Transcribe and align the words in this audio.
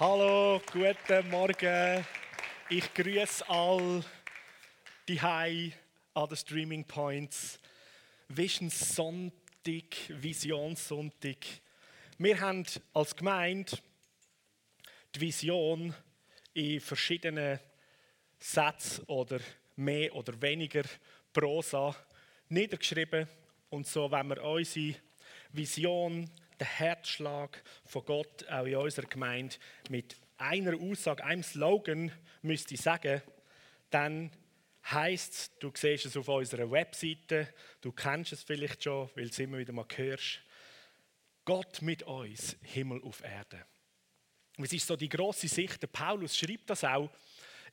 Hallo, 0.00 0.62
guten 0.72 1.28
Morgen. 1.28 2.06
Ich 2.70 2.94
grüße 2.94 3.48
all 3.48 4.04
die 5.08 5.20
Hai 5.20 5.72
an 6.14 6.28
den 6.28 6.36
Streaming 6.36 6.84
Points. 6.84 7.58
Vision 8.28 8.70
Sonntag, 8.70 9.96
Visionssonntag. 10.08 11.38
Wir 12.16 12.40
haben 12.40 12.64
als 12.94 13.16
Gemeinde 13.16 13.72
die 15.16 15.20
Vision 15.20 15.92
in 16.54 16.80
verschiedenen 16.80 17.58
Sätzen 18.38 19.02
oder 19.06 19.40
mehr 19.74 20.14
oder 20.14 20.40
weniger 20.40 20.84
Prosa 21.32 21.96
niedergeschrieben. 22.48 23.26
Und 23.68 23.88
so, 23.88 24.08
wenn 24.12 24.28
wir 24.28 24.44
unsere 24.44 24.94
Vision 25.50 26.30
der 26.58 26.66
Herzschlag 26.66 27.62
von 27.84 28.04
Gott 28.04 28.48
auch 28.48 28.64
in 28.64 28.76
unserer 28.76 29.06
Gemeinde 29.06 29.56
mit 29.88 30.16
einer 30.36 30.76
Aussage, 30.80 31.24
einem 31.24 31.42
Slogan 31.42 32.12
müsste 32.42 32.74
ich 32.74 32.80
sagen, 32.80 33.22
dann 33.90 34.30
heißt 34.90 35.32
es, 35.32 35.58
du 35.58 35.72
siehst 35.74 36.06
es 36.06 36.16
auf 36.16 36.28
unserer 36.28 36.70
Webseite, 36.70 37.52
du 37.80 37.92
kennst 37.92 38.32
es 38.32 38.42
vielleicht 38.42 38.84
schon, 38.84 39.10
weil 39.14 39.24
du 39.24 39.30
es 39.30 39.38
immer 39.38 39.58
wieder 39.58 39.72
mal 39.72 39.86
hörst, 39.94 40.40
Gott 41.44 41.82
mit 41.82 42.02
uns, 42.02 42.56
Himmel 42.62 43.02
auf 43.02 43.22
Erde. 43.22 43.64
Und 44.56 44.64
es 44.64 44.72
ist 44.72 44.86
so 44.86 44.96
die 44.96 45.08
große 45.08 45.48
Sicht, 45.48 45.80
der 45.80 45.86
Paulus 45.86 46.36
schreibt 46.36 46.68
das 46.70 46.84
auch 46.84 47.10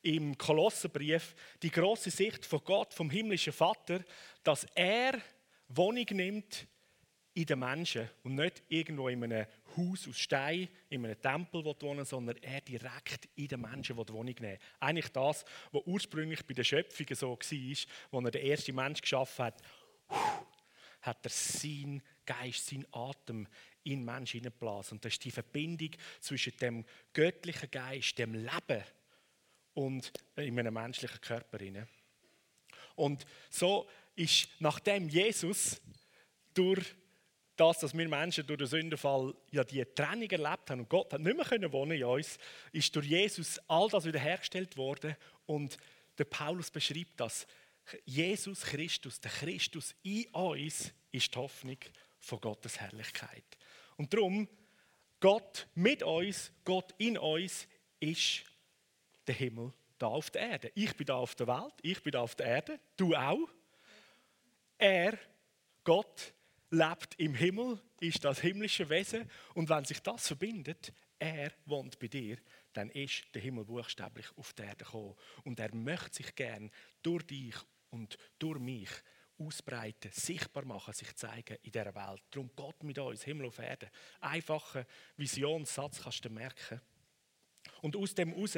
im 0.02 0.38
Kolosserbrief, 0.38 1.36
die 1.62 1.72
große 1.72 2.12
Sicht 2.12 2.46
von 2.46 2.64
Gott, 2.64 2.94
vom 2.94 3.10
himmlischen 3.10 3.54
Vater, 3.54 4.04
dass 4.44 4.66
er 4.76 5.20
Wohnung 5.68 6.06
nimmt 6.12 6.68
in 7.36 7.46
den 7.46 7.60
Menschen 7.60 8.10
und 8.24 8.36
nicht 8.36 8.64
irgendwo 8.70 9.10
in 9.10 9.22
einem 9.24 9.46
Haus 9.76 10.08
aus 10.08 10.18
Stein, 10.18 10.70
in 10.90 11.06
einem 11.06 11.22
Tempel 11.22 11.66
wohnen, 11.66 12.06
sondern 12.06 12.38
er 12.38 12.62
direkt 12.62 13.28
in 13.36 13.50
den 13.50 13.60
Menschen 13.60 13.98
Wohnung 13.98 14.36
nehmen 14.40 14.58
Eigentlich 14.80 15.10
das, 15.10 15.44
was 15.72 15.84
ursprünglich 15.86 16.46
bei 16.46 16.54
der 16.54 16.64
Schöpfung 16.64 17.06
so 17.12 17.32
war, 17.32 17.78
wo 18.12 18.20
er 18.22 18.32
den 18.32 18.42
ersten 18.42 18.74
Mensch 18.74 19.02
geschaffen 19.02 19.46
hat, 19.46 19.62
hat 21.02 21.26
er 21.26 21.30
seinen 21.30 22.02
Geist, 22.26 22.68
seinen 22.68 22.88
Atem 22.94 23.48
in 23.84 24.00
den 24.00 24.06
Menschen 24.06 24.40
hineingeblasen. 24.40 24.96
Und 24.96 25.06
das 25.06 25.14
ist 25.14 25.26
die 25.26 25.32
Verbindung 25.32 25.92
zwischen 26.22 26.56
dem 26.58 26.86
göttlichen 27.12 27.70
Geist, 27.70 28.18
dem 28.18 28.34
Leben 28.34 28.84
und 29.74 30.14
in 30.38 30.58
einem 30.58 30.74
menschlichen 30.74 31.20
Körper. 31.20 31.60
Und 32.96 33.26
so 33.50 33.90
ist, 34.16 34.48
nachdem 34.60 35.10
Jesus 35.10 35.82
durch 36.54 36.96
das, 37.56 37.80
dass 37.80 37.98
wir 37.98 38.08
Menschen 38.08 38.46
durch 38.46 38.58
den 38.58 38.68
Sündenfall 38.68 39.34
ja 39.52 39.64
die 39.64 39.84
Trennung 39.86 40.30
erlebt 40.30 40.70
haben 40.70 40.82
und 40.82 40.90
Gott 40.90 41.14
hat 41.14 41.22
nicht 41.22 41.36
mehr 41.36 41.46
können 41.46 41.72
wohnen 41.72 41.98
in 41.98 42.04
uns, 42.04 42.38
ist 42.72 42.96
durch 42.96 43.08
Jesus 43.08 43.60
all 43.68 43.90
das 43.90 44.06
wiederhergestellt 44.06 44.76
worden 44.78 45.16
und 45.46 45.78
der 46.18 46.26
Paulus 46.26 46.70
beschreibt 46.70 47.20
das. 47.20 47.48
Jesus 48.06 48.62
Christus, 48.62 49.20
der 49.20 49.32
Christus 49.32 49.96
in 50.04 50.28
uns, 50.30 50.92
ist 51.12 51.34
die 51.34 51.38
Hoffnung 51.38 51.78
von 52.20 52.42
Gottes 52.42 52.80
Herrlichkeit. 52.80 53.44
Und 53.98 54.14
darum, 54.14 54.50
Gott 55.20 55.68
mit 55.76 56.04
uns, 56.04 56.52
Gott 56.64 56.94
in 56.98 57.18
uns, 57.18 57.68
ist 58.00 58.44
der 59.28 59.36
Himmel 59.36 59.72
da 59.98 60.08
auf 60.08 60.30
der 60.30 60.42
Erde. 60.42 60.72
Ich 60.76 60.96
bin 60.96 61.06
da 61.06 61.16
auf 61.16 61.36
der 61.36 61.48
Welt, 61.48 61.74
ich 61.82 62.02
bin 62.04 62.12
da 62.12 62.22
auf 62.22 62.36
der 62.36 62.48
Erde, 62.48 62.80
du 62.98 63.16
auch. 63.16 63.50
Er, 64.78 65.18
Gott, 65.84 66.34
lebt 66.76 67.16
im 67.18 67.34
Himmel, 67.34 67.80
ist 68.00 68.24
das 68.24 68.40
himmlische 68.40 68.90
Wesen 68.90 69.30
und 69.54 69.70
wenn 69.70 69.86
sich 69.86 70.02
das 70.02 70.28
verbindet, 70.28 70.94
er 71.18 71.52
wohnt 71.66 71.98
bei 72.00 72.08
dir, 72.08 72.38
dann 72.74 72.90
ist 72.90 73.24
der 73.34 73.42
Himmel 73.42 73.66
buchstäblich 73.66 74.28
auf 74.36 74.54
die 74.54 74.64
Erde 74.64 74.84
gekommen. 74.84 75.16
Und 75.44 75.60
er 75.60 75.74
möchte 75.74 76.18
sich 76.18 76.36
gern 76.36 76.70
durch 77.02 77.24
dich 77.24 77.56
und 77.90 78.18
durch 78.38 78.60
mich 78.60 78.90
ausbreiten, 79.38 80.12
sichtbar 80.12 80.66
machen, 80.66 80.94
sich 80.94 81.16
zeigen 81.16 81.58
in 81.64 81.72
dieser 81.72 81.96
Welt. 81.96 82.22
Darum 82.32 82.52
Gott 82.56 82.84
mit 82.84 83.00
uns, 83.00 83.24
Himmel 83.24 83.48
auf 83.48 83.60
Erde. 83.60 83.90
Einfacher 84.20 84.86
Visionssatz 85.16 86.02
kannst 86.04 86.26
du 86.26 86.30
merken. 86.30 86.82
Und 87.82 87.96
aus 87.96 88.14
dem 88.14 88.34
heraus 88.34 88.58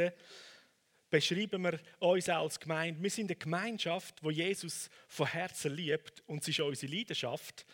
beschreiben 1.09 1.63
wir 1.63 1.79
uns 1.99 2.29
als 2.29 2.59
Gemeinde. 2.59 3.01
Wir 3.01 3.09
sind 3.09 3.29
eine 3.31 3.37
Gemeinschaft, 3.37 4.21
wo 4.23 4.29
Jesus 4.29 4.89
von 5.07 5.27
Herzen 5.27 5.73
liebt 5.73 6.21
und 6.27 6.41
es 6.41 6.47
ist 6.49 6.59
unsere 6.59 6.93
Leidenschaft, 6.93 7.65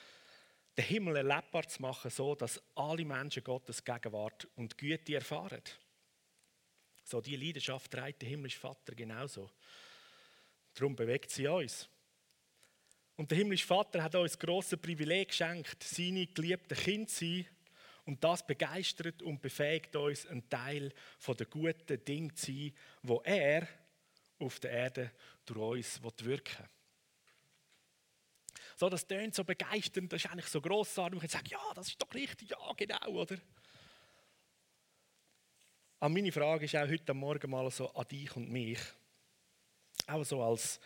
den 0.77 0.85
Himmel 0.85 1.17
erlebbar 1.17 1.67
zu 1.67 1.81
machen, 1.81 2.09
so 2.09 2.35
dass 2.35 2.61
alle 2.75 3.05
Menschen 3.05 3.43
Gottes 3.43 3.83
Gegenwart 3.83 4.47
und 4.55 4.77
Güte 4.77 5.15
erfahren. 5.15 5.61
So 7.03 7.21
die 7.21 7.35
Leidenschaft 7.35 7.91
trägt 7.91 8.21
der 8.21 8.29
himmlische 8.29 8.59
Vater 8.59 8.95
genauso. 8.95 9.49
Darum 10.73 10.95
bewegt 10.95 11.29
sie 11.29 11.47
uns. 11.47 11.87
Und 13.15 13.29
der 13.29 13.37
himmlische 13.37 13.67
Vater 13.67 14.01
hat 14.01 14.15
uns 14.15 14.39
große 14.39 14.77
Privileg 14.77 15.27
geschenkt, 15.27 15.83
seine 15.83 16.25
geliebten 16.27 16.77
Kinder 16.77 17.07
zu 17.07 17.25
sein. 17.25 17.47
Und 18.05 18.23
das 18.23 18.45
begeistert 18.45 19.21
und 19.21 19.41
befähigt 19.41 19.95
uns, 19.95 20.25
ein 20.25 20.49
Teil 20.49 20.91
von 21.19 21.37
der 21.37 21.45
guten 21.45 22.03
Dinge 22.03 22.33
zu 22.33 22.51
sein, 22.51 22.73
wo 23.01 23.21
er 23.23 23.67
auf 24.39 24.59
der 24.59 24.71
Erde 24.71 25.11
durch 25.45 26.01
uns 26.01 26.01
wirken 26.25 26.57
will. 26.57 26.82
So, 28.83 28.89
das 28.89 29.07
tönt 29.07 29.33
so 29.33 29.45
begeisternd, 29.45 30.11
das 30.11 30.25
ist 30.25 30.29
eigentlich 30.29 30.47
so 30.47 30.59
grossartig. 30.59 31.17
Und 31.17 31.23
ich 31.23 31.31
sage, 31.31 31.51
ja, 31.51 31.73
das 31.73 31.87
ist 31.87 32.01
doch 32.01 32.13
richtig, 32.13 32.49
ja, 32.49 32.57
genau, 32.75 33.21
oder? 33.21 33.37
Aber 36.01 36.09
meine 36.09 36.33
Frage 36.33 36.65
ist 36.65 36.75
auch 36.75 36.89
heute 36.89 37.13
Morgen 37.13 37.49
mal 37.49 37.71
so 37.71 37.89
an 37.93 38.05
dich 38.09 38.35
und 38.35 38.51
mich. 38.51 38.79
Auch 40.05 40.25
so 40.25 40.43
als, 40.43 40.81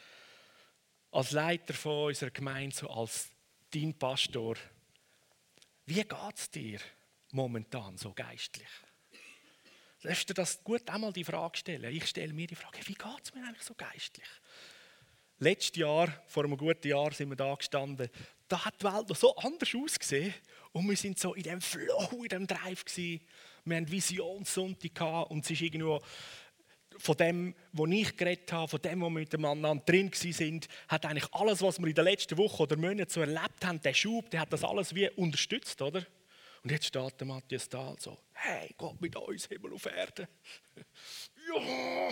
als 1.10 1.32
Leiter 1.32 1.74
von 1.74 2.10
unserer 2.10 2.30
Gemeinde, 2.30 2.76
so 2.76 2.88
als 2.88 3.32
dein 3.72 3.98
Pastor. 3.98 4.58
Wie 5.88 6.04
geht 6.04 6.36
es 6.36 6.52
dir 6.52 6.80
momentan 7.32 7.98
so 7.98 8.14
geistlich? 8.14 8.70
Lässt 10.04 10.30
du 10.30 10.36
das 10.36 10.64
gut 10.64 10.88
einmal 10.88 11.14
die 11.14 11.24
Frage 11.24 11.58
stellen? 11.58 11.92
Ich 11.92 12.06
stelle 12.06 12.34
mir 12.34 12.46
die 12.46 12.54
Frage, 12.54 12.78
wie 12.86 12.94
geht 12.94 13.24
es 13.24 13.34
mir 13.34 13.44
eigentlich 13.44 13.64
so 13.64 13.74
geistlich? 13.74 14.30
Letztes 15.40 15.78
Jahr, 15.78 16.12
vor 16.26 16.46
einem 16.46 16.58
guten 16.58 16.88
Jahr, 16.88 17.12
sind 17.12 17.30
wir 17.30 17.36
da 17.36 17.54
gestanden. 17.54 18.10
Da 18.48 18.66
hat 18.66 18.82
die 18.82 18.86
Welt 18.86 19.10
noch 19.10 19.16
so 19.16 19.36
anders 19.36 19.70
ausgesehen. 19.76 20.34
Und 20.72 20.90
wir 20.90 20.98
sind 20.98 21.20
so 21.20 21.36
in 21.36 21.44
dem 21.44 21.62
Flow, 21.62 22.24
in 22.24 22.30
dem 22.30 22.48
Drive 22.48 22.86
gewesen. 22.86 23.22
Wir 23.66 23.78
hatten 23.78 23.92
Visionssonntag 23.92 25.30
und 25.30 25.44
es 25.44 25.52
ist 25.52 25.62
irgendwo 25.62 26.02
von 26.98 27.18
dem, 27.18 27.56
wo 27.74 27.86
ich 27.86 28.18
geredet 28.18 28.52
habe, 28.52 28.68
von 28.68 28.82
dem, 28.82 29.02
wo 29.02 29.10
wir 29.10 29.20
miteinander 29.20 29.76
drin 29.86 30.12
sind, 30.14 30.68
hat 30.88 31.06
eigentlich 31.06 31.32
alles, 31.34 31.62
was 31.62 31.78
wir 31.80 31.88
in 31.88 31.94
den 31.94 32.06
letzten 32.06 32.38
Wochen 32.38 32.64
oder 32.64 32.76
Monaten 32.76 33.12
so 33.12 33.22
erlebt 33.22 33.64
haben, 33.64 33.82
der 33.82 33.94
Schub, 33.94 34.30
der 34.32 34.42
hat 34.42 34.54
das 34.54 34.64
alles 34.64 34.96
wie 34.96 35.10
unterstützt, 35.12 35.80
oder? 35.82 36.04
Und 36.64 36.72
jetzt 36.72 36.88
steht 36.88 37.20
der 37.20 37.28
Matthias 37.28 37.70
Dahl 37.70 37.96
so, 38.00 38.18
hey, 38.34 38.74
Gott 38.78 39.00
mit 39.00 39.16
uns, 39.16 39.46
Himmel 39.46 39.74
auf 39.74 39.86
Erde. 39.86 40.28
ja! 41.48 42.10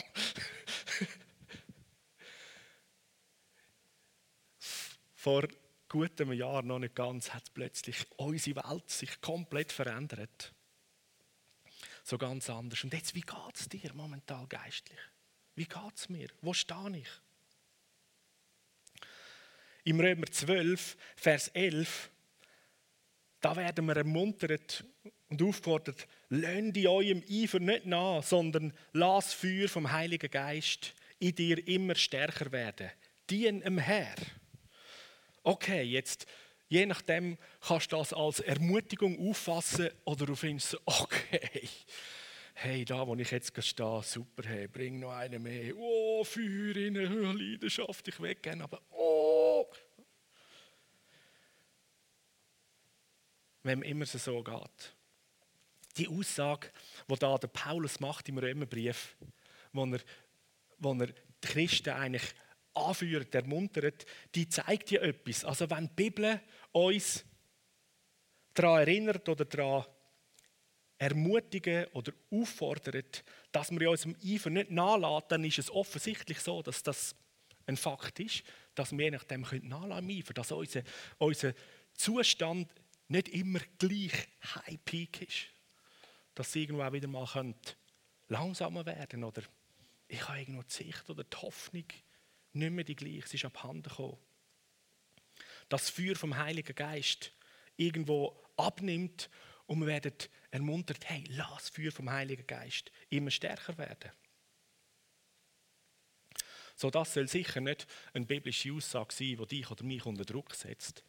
Vor 5.25 5.47
gutem 5.89 6.33
Jahr, 6.33 6.61
noch 6.61 6.77
nicht 6.77 6.93
ganz, 6.93 7.33
hat 7.33 7.51
plötzlich 7.55 7.97
unsere 8.17 8.63
Welt 8.63 8.91
sich 8.91 9.19
komplett 9.21 9.71
verändert. 9.71 10.53
So 12.03 12.19
ganz 12.19 12.47
anders. 12.47 12.83
Und 12.83 12.93
jetzt, 12.93 13.15
wie 13.15 13.21
geht 13.21 13.55
es 13.55 13.67
dir 13.67 13.91
momentan 13.95 14.47
geistlich? 14.47 14.99
Wie 15.55 15.65
geht 15.65 15.95
es 15.95 16.09
mir? 16.09 16.27
Wo 16.41 16.53
stehe 16.53 16.99
ich? 16.99 17.09
Im 19.85 19.99
Römer 19.99 20.27
12, 20.27 20.95
Vers 21.15 21.47
11, 21.47 22.11
da 23.41 23.55
werden 23.55 23.87
wir 23.87 23.97
ermuntert 23.97 24.85
und 25.29 25.41
aufgefordert, 25.41 26.07
löhnt 26.29 26.77
in 26.77 26.85
eurem 26.85 27.23
Eifer 27.27 27.59
nicht 27.59 27.87
nach, 27.87 28.21
sondern 28.21 28.73
lass 28.93 29.33
Feuer 29.33 29.69
vom 29.69 29.91
Heiligen 29.91 30.29
Geist 30.29 30.93
in 31.17 31.33
dir 31.33 31.67
immer 31.67 31.95
stärker 31.95 32.51
werden. 32.51 32.91
Dien 33.27 33.63
im 33.63 33.79
Herr 33.79 34.13
okay, 35.45 35.83
jetzt 35.83 36.25
je 36.67 36.85
nachdem 36.85 37.37
kannst 37.61 37.91
du 37.91 37.97
das 37.97 38.13
als 38.13 38.39
Ermutigung 38.39 39.29
auffassen 39.29 39.89
oder 40.03 40.25
du 40.25 40.35
findest, 40.35 40.77
okay, 40.85 41.69
hey, 42.53 42.85
da 42.85 43.05
wo 43.05 43.15
ich 43.15 43.31
jetzt 43.31 43.53
stehe, 43.63 44.01
super, 44.03 44.43
hey, 44.47 44.67
bring 44.67 44.99
noch 44.99 45.11
einen 45.11 45.43
mehr. 45.43 45.75
Oh, 45.77 46.23
Feuer 46.23 46.75
rein, 46.75 46.95
Leidenschaft, 46.95 48.07
ich 48.07 48.41
gerne, 48.41 48.63
aber 48.63 48.81
oh. 48.91 49.67
Wenn 53.63 53.81
immer 53.81 54.05
so 54.05 54.43
geht. 54.43 54.95
Die 55.97 56.07
Aussage, 56.07 56.71
die 57.09 57.15
da 57.15 57.37
der 57.37 57.47
Paulus 57.47 57.99
macht 57.99 58.29
im 58.29 58.37
Römerbrief, 58.37 59.15
wo 59.71 59.85
er, 59.85 59.99
wo 60.77 60.93
er 60.93 61.07
die 61.07 61.13
Christen 61.41 61.91
eigentlich 61.91 62.33
anführt, 62.75 63.33
ermuntert, 63.33 64.05
die 64.33 64.47
zeigt 64.49 64.91
ja 64.91 65.01
etwas. 65.01 65.45
Also 65.45 65.69
wenn 65.69 65.87
die 65.87 65.93
Bibel 65.95 66.41
uns 66.71 67.25
daran 68.53 68.79
erinnert 68.79 69.27
oder 69.29 69.45
daran 69.45 69.85
ermutigen 70.97 71.85
oder 71.93 72.13
auffordern, 72.31 73.03
dass 73.51 73.71
wir 73.71 73.81
in 73.81 73.87
unserem 73.87 74.15
Eifer 74.23 74.49
nicht 74.49 74.71
nachladen, 74.71 75.27
dann 75.29 75.43
ist 75.43 75.59
es 75.59 75.71
offensichtlich 75.71 76.39
so, 76.39 76.61
dass 76.61 76.83
das 76.83 77.15
ein 77.65 77.77
Fakt 77.77 78.19
ist, 78.19 78.43
dass 78.75 78.91
wir 78.91 79.05
je 79.05 79.11
nachdem 79.11 79.41
nachladen 79.41 80.09
Eifer, 80.09 80.33
dass 80.33 80.51
unser, 80.51 80.83
unser 81.17 81.53
Zustand 81.93 82.71
nicht 83.07 83.29
immer 83.29 83.59
gleich 83.77 84.13
High 84.55 84.79
Peak 84.83 85.21
ist. 85.21 85.47
Dass 86.33 86.49
es 86.49 86.55
irgendwo 86.55 86.83
auch 86.83 86.91
wieder 86.91 87.07
mal 87.07 87.27
langsamer 88.27 88.85
werden 88.85 89.23
oder 89.23 89.41
ich 90.07 90.27
habe 90.27 90.39
irgendwo 90.39 90.63
die 90.63 90.73
Sicht 90.73 91.09
oder 91.09 91.23
die 91.23 91.37
Hoffnung 91.37 91.85
nicht 92.55 92.71
mehr 92.71 92.83
die 92.83 92.95
gleiche, 92.95 93.25
es 93.25 93.33
ist 93.33 93.45
abhanden 93.45 93.83
gekommen. 93.83 94.17
Das 95.69 95.89
Feuer 95.89 96.15
vom 96.15 96.37
Heiligen 96.37 96.75
Geist 96.75 97.31
irgendwo 97.75 98.41
abnimmt 98.57 99.29
und 99.65 99.79
wir 99.79 99.87
werden 99.87 100.13
ermuntert, 100.51 101.09
hey, 101.09 101.23
lass 101.29 101.63
das 101.63 101.69
Feuer 101.69 101.91
vom 101.91 102.09
Heiligen 102.09 102.47
Geist 102.47 102.91
immer 103.09 103.31
stärker 103.31 103.77
werden. 103.77 104.11
So, 106.75 106.89
das 106.89 107.13
soll 107.13 107.27
sicher 107.27 107.61
nicht 107.61 107.87
eine 108.13 108.25
biblische 108.25 108.73
Aussage 108.73 109.13
sein, 109.13 109.37
die 109.37 109.47
dich 109.47 109.71
oder 109.71 109.83
mich 109.83 110.05
unter 110.05 110.25
Druck 110.25 110.53
setzt, 110.53 111.03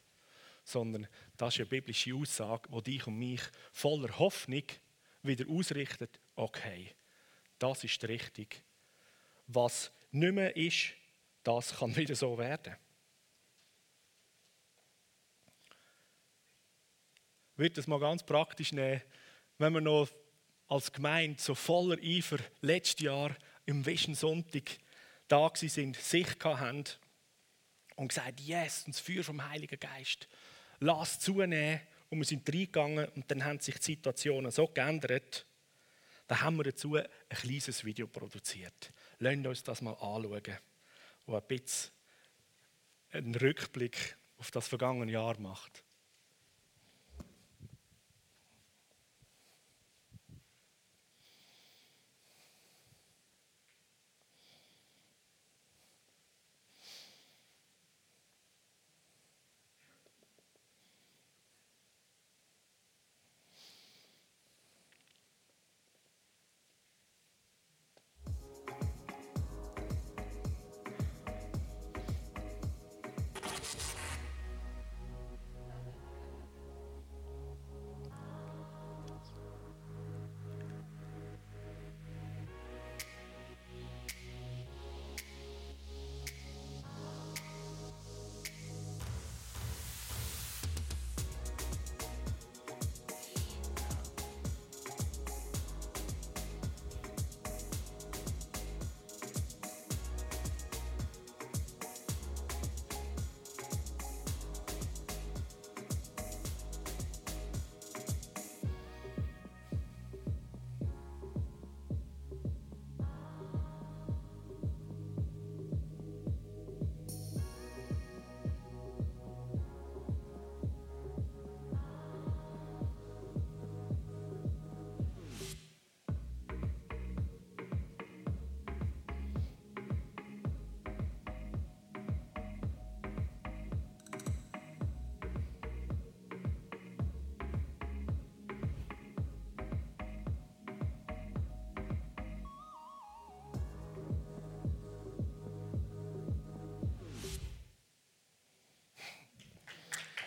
sondern 0.64 1.08
das 1.36 1.54
ist 1.54 1.60
eine 1.60 1.68
biblische 1.68 2.14
Aussage, 2.14 2.68
die 2.70 2.92
dich 2.92 3.06
und 3.06 3.18
mich 3.18 3.42
voller 3.72 4.16
Hoffnung 4.18 4.64
wieder 5.22 5.48
ausrichtet, 5.50 6.20
okay, 6.36 6.94
das 7.58 7.82
ist 7.82 8.02
richtig. 8.04 8.62
Was 9.48 9.90
nicht 10.12 10.34
mehr 10.34 10.56
ist, 10.56 10.94
das 11.46 11.76
kann 11.76 11.94
wieder 11.94 12.16
so 12.16 12.36
werden. 12.38 12.74
Ich 17.52 17.58
würde 17.58 17.76
das 17.76 17.86
mal 17.86 18.00
ganz 18.00 18.22
praktisch 18.24 18.72
nehmen, 18.72 19.00
wenn 19.58 19.72
wir 19.72 19.80
noch 19.80 20.08
als 20.68 20.92
Gemeinde 20.92 21.40
so 21.40 21.54
voller 21.54 21.96
Eifer 22.02 22.38
letztes 22.60 23.04
Jahr 23.04 23.34
im 23.64 23.86
Wischensonntag 23.86 24.78
da 25.28 25.50
sind, 25.54 25.96
Sicht 25.96 26.44
haben 26.44 26.84
und 27.94 28.08
gesagt, 28.08 28.40
yes, 28.40 28.84
und 28.84 28.94
das 28.94 29.00
Feuer 29.00 29.24
vom 29.24 29.48
Heiligen 29.48 29.78
Geist, 29.78 30.28
lass 30.80 31.20
zunehmen. 31.20 31.80
Und 32.08 32.18
wir 32.18 32.24
sind 32.24 32.48
reingegangen 32.48 33.08
und 33.10 33.30
dann 33.30 33.44
haben 33.44 33.58
sich 33.58 33.76
die 33.76 33.82
Situationen 33.82 34.50
so 34.50 34.68
geändert, 34.68 35.46
da 36.28 36.40
haben 36.40 36.56
wir 36.56 36.64
dazu 36.64 36.96
ein 36.96 37.06
kleines 37.30 37.84
Video 37.84 38.06
produziert. 38.06 38.92
Lasst 39.18 39.46
uns 39.46 39.62
das 39.62 39.80
mal 39.80 39.92
anschauen, 39.92 40.42
wo 41.26 41.36
ein 41.36 41.46
bisschen 41.46 41.92
einen 43.10 43.34
Rückblick 43.34 44.16
auf 44.38 44.50
das 44.50 44.68
vergangene 44.68 45.10
Jahr 45.10 45.38
macht. 45.40 45.84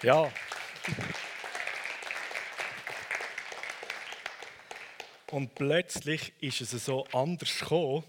Ja. 0.01 0.31
Und 5.31 5.53
plötzlich 5.55 6.33
ist 6.39 6.61
es 6.61 6.85
so 6.85 7.05
anders 7.07 7.59
gekommen. 7.59 8.03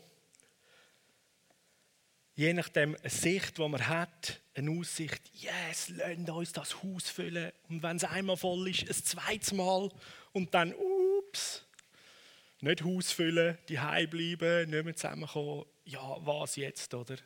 Je 2.34 2.52
nachdem 2.54 2.96
eine 2.96 3.10
Sicht, 3.10 3.58
die 3.58 3.69
man 3.69 3.87
hat, 3.88 4.40
eine 4.54 4.70
Aussicht, 4.70 5.20
yes, 5.34 5.88
lasst 5.88 6.31
uns 6.31 6.52
das 6.52 6.82
Haus 6.82 7.10
füllen. 7.10 7.52
Und 7.69 7.82
wenn 7.82 7.96
es 7.96 8.04
einmal 8.04 8.37
voll 8.37 8.69
ist, 8.69 8.88
ein 8.88 9.04
zweites 9.04 9.52
Mal. 9.52 9.90
Und 10.32 10.54
dann, 10.54 10.72
ups, 10.75 11.66
nicht 12.60 12.84
Haus 12.84 13.10
füllen, 13.10 13.58
die 13.69 13.75
bleiben, 13.75 14.70
nicht 14.70 14.85
mehr 14.85 14.97
zusammenkommen. 14.97 15.66
Ja, 15.85 16.16
was 16.20 16.56
jetzt, 16.56 16.94
oder? 16.94 17.16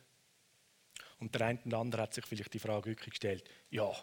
Und 1.19 1.35
der 1.35 1.47
eine 1.47 1.59
oder 1.65 1.77
andere 1.77 2.01
hat 2.01 2.13
sich 2.15 2.25
vielleicht 2.25 2.53
die 2.53 2.59
Frage 2.59 2.89
wirklich 2.89 3.11
gestellt, 3.11 3.47
ja, 3.69 3.93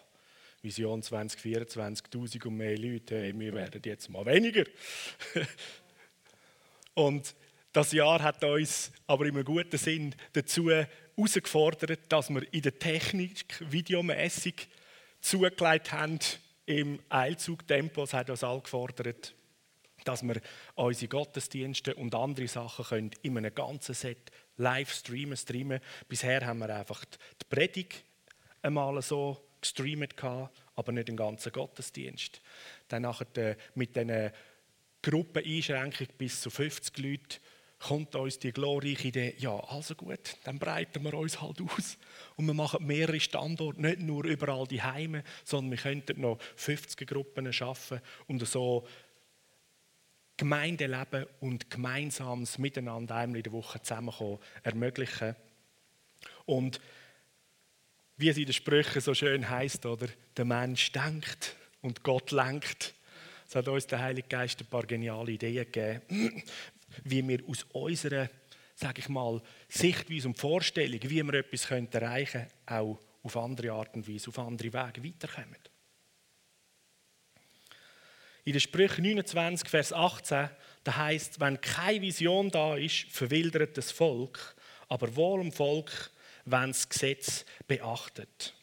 Vision 0.63 1.03
2024, 1.03 2.05
1000 2.05 2.45
und 2.45 2.55
mehr 2.55 2.77
Leute, 2.77 3.17
hey, 3.17 3.37
wir 3.37 3.53
werden 3.53 3.81
jetzt 3.83 4.09
mal 4.09 4.25
weniger. 4.25 4.63
und 6.93 7.35
das 7.73 7.91
Jahr 7.91 8.23
hat 8.23 8.41
uns 8.45 8.91
aber 9.05 9.25
einem 9.25 9.43
guten 9.43 9.77
Sinn 9.77 10.15
dazu 10.31 10.69
herausgefordert, 10.69 11.99
dass 12.07 12.29
wir 12.29 12.51
in 12.53 12.61
der 12.61 12.79
Technik 12.79 13.59
videomäßig 13.59 14.69
zugelegt 15.19 15.91
haben 15.91 16.19
im 16.65 16.99
Eilzugtempo. 17.09 18.03
Es 18.03 18.13
hat 18.13 18.29
uns 18.29 18.45
alle 18.45 18.61
gefordert, 18.61 19.35
dass 20.05 20.23
wir 20.23 20.39
unsere 20.75 21.09
Gottesdienste 21.09 21.93
und 21.95 22.15
andere 22.15 22.47
Sachen 22.47 22.85
können 22.85 23.11
in 23.21 23.37
einem 23.37 23.53
ganzen 23.53 23.95
Set 23.95 24.31
live 24.55 24.93
streamen, 24.93 25.35
streamen. 25.35 25.81
Bisher 26.07 26.45
haben 26.45 26.59
wir 26.59 26.73
einfach 26.73 27.03
die 27.03 27.45
Predigt 27.49 28.05
einmal 28.61 29.01
so 29.01 29.43
gestreamt, 29.63 30.15
aber 30.23 30.91
nicht 30.91 31.07
den 31.07 31.17
ganzen 31.17 31.51
Gottesdienst. 31.51 32.41
Dann 32.87 33.03
nachher 33.03 33.37
äh, 33.37 33.55
mit 33.75 33.95
diesen 33.95 34.31
Gruppeneinschränkung 35.01 36.07
bis 36.17 36.41
zu 36.41 36.49
50 36.49 36.97
Leuten 36.99 37.39
kommt 37.79 38.15
uns 38.15 38.39
die 38.39 38.53
glorreiche 38.53 39.09
Idee, 39.09 39.35
ja, 39.37 39.59
also 39.59 39.93
gut, 39.93 40.37
dann 40.45 40.57
breiten 40.57 41.03
wir 41.03 41.13
uns 41.13 41.41
halt 41.41 41.59
aus. 41.61 41.97
Und 42.37 42.47
wir 42.47 42.53
machen 42.53 42.85
mehrere 42.85 43.19
Standorte, 43.19 43.81
nicht 43.81 43.99
nur 43.99 44.23
überall 44.23 44.65
die 44.65 44.81
Heime, 44.81 45.23
sondern 45.43 45.71
wir 45.71 45.77
könnten 45.77 46.21
noch 46.21 46.39
50 46.55 47.05
Gruppen 47.07 47.51
schaffen 47.51 47.99
und 48.27 48.45
so 48.47 48.87
Gemeindeleben 50.35 51.27
und 51.41 51.69
gemeinsames 51.69 52.57
Miteinander 52.57 53.15
einmal 53.15 53.37
in 53.37 53.43
der 53.43 53.51
Woche 53.51 53.81
zusammenkommen 53.81 54.39
ermöglichen. 54.63 55.35
Und 56.45 56.81
wie 58.17 58.29
es 58.29 58.37
in 58.37 58.45
den 58.45 58.53
Sprüchen 58.53 59.01
so 59.01 59.13
schön 59.13 59.49
heißt, 59.49 59.85
oder? 59.85 60.07
Der 60.37 60.45
Mensch 60.45 60.91
denkt 60.91 61.55
und 61.81 62.03
Gott 62.03 62.31
lenkt. 62.31 62.93
Es 63.47 63.55
hat 63.55 63.67
uns 63.67 63.87
der 63.87 63.99
Heilige 63.99 64.27
Geist 64.27 64.61
ein 64.61 64.67
paar 64.67 64.85
geniale 64.85 65.31
Ideen 65.31 65.71
gegeben, 65.71 66.43
wie 67.03 67.27
wir 67.27 67.39
aus 67.47 67.63
unserer, 67.71 68.29
sage 68.75 69.01
ich 69.01 69.09
mal, 69.09 69.41
Sichtweise 69.67 70.27
und 70.27 70.37
Vorstellung, 70.37 70.99
wie 71.03 71.23
wir 71.23 71.33
etwas 71.33 71.69
erreichen 71.69 72.47
können, 72.65 72.79
auch 72.79 72.99
auf 73.23 73.37
andere 73.37 73.71
Art 73.71 73.95
und 73.95 74.07
Weise, 74.07 74.29
auf 74.29 74.39
andere 74.39 74.73
Wege 74.73 75.03
weiterkommen. 75.03 75.57
In 78.45 78.53
der 78.53 78.59
Sprüche 78.59 79.01
29, 79.01 79.69
Vers 79.69 79.93
18, 79.93 80.49
da 80.83 80.97
heißt, 80.97 81.39
wenn 81.39 81.61
keine 81.61 82.01
Vision 82.01 82.49
da 82.49 82.75
ist, 82.75 83.05
verwildert 83.09 83.77
das 83.77 83.91
Volk, 83.91 84.55
aber 84.89 85.15
wohl 85.15 85.39
im 85.39 85.53
Volk, 85.53 86.11
wenn 86.45 86.69
das 86.69 86.87
Gesetz 86.89 87.45
beachtet. 87.67 88.53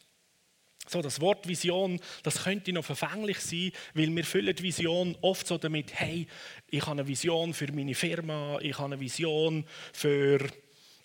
So, 0.87 1.01
das 1.01 1.21
Wort 1.21 1.47
Vision, 1.47 1.99
das 2.23 2.43
könnte 2.43 2.73
noch 2.73 2.83
verfänglich 2.83 3.39
sein, 3.39 3.71
weil 3.93 4.13
wir 4.15 4.25
füllen 4.25 4.57
Vision 4.59 5.15
oft 5.21 5.47
so 5.47 5.57
damit, 5.57 5.93
hey, 5.93 6.27
ich 6.69 6.81
habe 6.81 6.91
eine 6.91 7.07
Vision 7.07 7.53
für 7.53 7.71
meine 7.71 7.95
Firma, 7.95 8.57
ich 8.61 8.77
habe 8.77 8.93
eine 8.93 8.99
Vision 8.99 9.65
für 9.93 10.39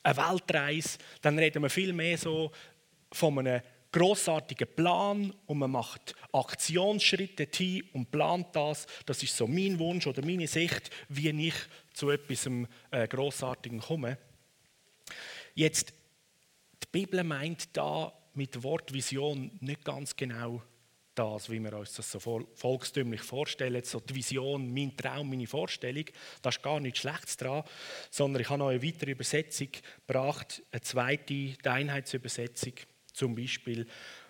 eine 0.02 0.16
Weltreise. 0.16 0.98
Dann 1.20 1.38
reden 1.38 1.62
wir 1.62 1.70
viel 1.70 1.92
mehr 1.92 2.16
so 2.18 2.50
von 3.12 3.38
einem 3.38 3.60
großartigen 3.92 4.68
Plan 4.74 5.32
und 5.46 5.58
man 5.58 5.70
macht 5.70 6.14
Aktionsschritte 6.32 7.48
hin 7.54 7.84
und 7.92 8.10
plant 8.10 8.48
das. 8.54 8.86
Das 9.04 9.22
ist 9.22 9.36
so 9.36 9.46
mein 9.46 9.78
Wunsch 9.78 10.06
oder 10.06 10.24
meine 10.24 10.46
Sicht, 10.46 10.90
wie 11.08 11.30
ich 11.30 11.54
zu 11.94 12.10
etwas 12.10 12.48
äh, 12.90 13.08
komme. 13.08 14.18
Jetzt, 15.54 15.92
Bibel 16.96 17.22
meint 17.24 17.76
da 17.76 18.10
mit 18.32 18.62
Wort 18.62 18.90
Vision 18.90 19.50
nicht 19.60 19.84
ganz 19.84 20.16
genau 20.16 20.62
das, 21.14 21.50
wie 21.50 21.60
wir 21.60 21.74
uns 21.74 21.92
das 21.92 22.10
so 22.10 22.46
volkstümlich 22.54 23.20
vorstellen. 23.20 23.84
So 23.84 24.00
die 24.00 24.14
Vision, 24.14 24.72
mein 24.72 24.96
Traum, 24.96 25.28
meine 25.28 25.46
Vorstellung, 25.46 26.06
das 26.40 26.56
ist 26.56 26.62
gar 26.62 26.80
nichts 26.80 27.00
Schlechtes 27.00 27.36
daran, 27.36 27.64
sondern 28.10 28.40
ich 28.40 28.48
habe 28.48 28.60
noch 28.60 28.68
eine 28.68 28.82
weitere 28.82 29.10
Übersetzung 29.10 29.68
gebracht, 30.06 30.62
eine 30.72 30.80
zweite 30.80 31.26
die 31.26 31.56
Einheitsübersetzung 31.64 32.72
zum 33.12 33.34
Beispiel, 33.34 33.86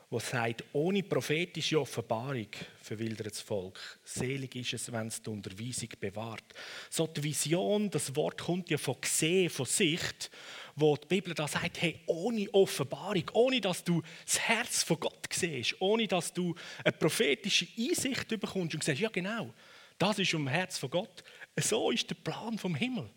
wo 0.09 0.21
sagt, 0.21 0.63
ohne 0.73 1.03
prophetische 1.03 1.81
Offenbarung 1.81 2.47
verwildert 2.81 3.33
das 3.33 3.41
Volk. 3.41 3.99
Selig 4.05 4.55
ist 4.55 4.75
es, 4.75 4.93
wenn 4.93 5.09
es 5.09 5.21
die 5.21 5.31
Unterweisung 5.31 5.89
bewahrt. 5.99 6.45
So 6.89 7.09
die 7.09 7.25
Vision, 7.25 7.91
das 7.91 8.15
Wort 8.15 8.41
kommt 8.41 8.71
ja 8.71 8.79
von 8.79 9.01
Gesehen, 9.01 9.51
von 9.51 9.67
Sicht, 9.67 10.31
wo 10.77 10.97
die 10.97 11.09
Bibel 11.09 11.35
da 11.35 11.49
sagt, 11.49 11.83
hey, 11.83 12.01
ohne 12.07 12.49
Offenbarung, 12.55 13.25
ohne 13.33 13.61
dass 13.61 13.83
du 13.83 14.01
das 14.25 14.39
Herz 14.39 14.85
von 14.85 15.01
Gott 15.01 15.27
siehst, 15.31 15.75
ohne 15.81 16.07
dass 16.07 16.33
du 16.33 16.55
eine 16.85 16.93
prophetische 16.93 17.67
Einsicht 17.77 18.29
bekommst 18.29 18.75
und 18.75 18.85
sagst, 18.85 19.01
ja 19.01 19.09
genau, 19.09 19.53
das 19.99 20.21
ist 20.21 20.35
um 20.35 20.47
Herz 20.47 20.79
von 20.79 20.91
Gott. 20.91 21.25
So 21.59 21.91
ist 21.91 22.09
der 22.09 22.17
Plan 22.17 22.59
vom 22.59 22.77
Himmel. 22.77 23.11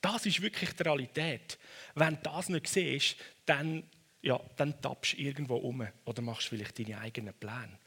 Das 0.00 0.26
ist 0.26 0.42
wirklich 0.42 0.72
die 0.72 0.82
Realität. 0.82 1.58
Wenn 1.94 2.16
du 2.16 2.20
das 2.22 2.48
nicht 2.50 2.68
siehst, 2.68 3.16
dann 3.46 3.82
ja, 4.22 4.40
dann 4.56 4.80
tappst 4.80 5.14
du 5.14 5.18
irgendwo 5.18 5.56
um 5.56 5.86
oder 6.04 6.22
machst 6.22 6.48
vielleicht 6.48 6.78
deine 6.78 6.98
eigenen 6.98 7.34
Pläne. 7.34 7.78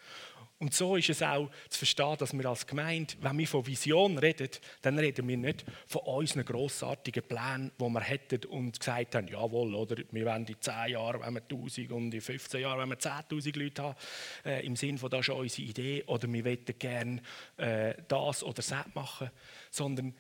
Und 0.62 0.76
so 0.76 0.96
ist 0.96 1.10
es 1.10 1.24
auch 1.24 1.50
zu 1.70 1.80
verstehen, 1.80 2.16
dass 2.20 2.34
wir 2.34 2.46
als 2.46 2.68
Gemeinde, 2.68 3.16
wenn 3.20 3.36
wir 3.40 3.48
von 3.48 3.66
Vision 3.66 4.20
reden, 4.20 4.48
dann 4.84 5.00
reden 5.00 5.28
wir 5.28 5.36
nicht 5.36 5.66
von 5.88 6.04
unseren 6.04 6.46
grossartigen 6.46 7.24
Plänen, 7.24 7.72
die 7.80 7.84
wir 7.84 8.02
hätten 8.02 8.46
und 8.46 8.80
gesagt 8.80 9.16
haben, 9.16 9.28
jawohl, 9.28 9.74
oder 9.74 9.96
wir 10.12 10.26
wollen 10.28 10.46
in 10.46 10.62
10 10.62 10.90
Jahren 10.90 11.22
wenn 11.22 11.34
wir 11.34 11.42
1000 11.42 11.92
und 11.92 12.14
in 12.14 12.22
15 12.22 12.62
Jahren 12.62 12.80
wenn 12.80 12.90
wir 12.90 13.00
10'000 13.00 13.58
Leute 13.58 13.82
haben, 13.82 13.98
äh, 14.46 14.64
im 14.64 14.76
Sinne 14.76 15.00
von, 15.00 15.10
das 15.10 15.22
ist 15.22 15.30
unsere 15.30 15.68
Idee, 15.68 16.04
oder 16.06 16.32
wir 16.32 16.44
möchten 16.44 16.78
gerne 16.78 17.24
äh, 17.58 17.96
das 18.08 18.44
oder 18.44 18.54
das 18.54 18.72
machen, 18.94 19.32
sondern 19.72 20.14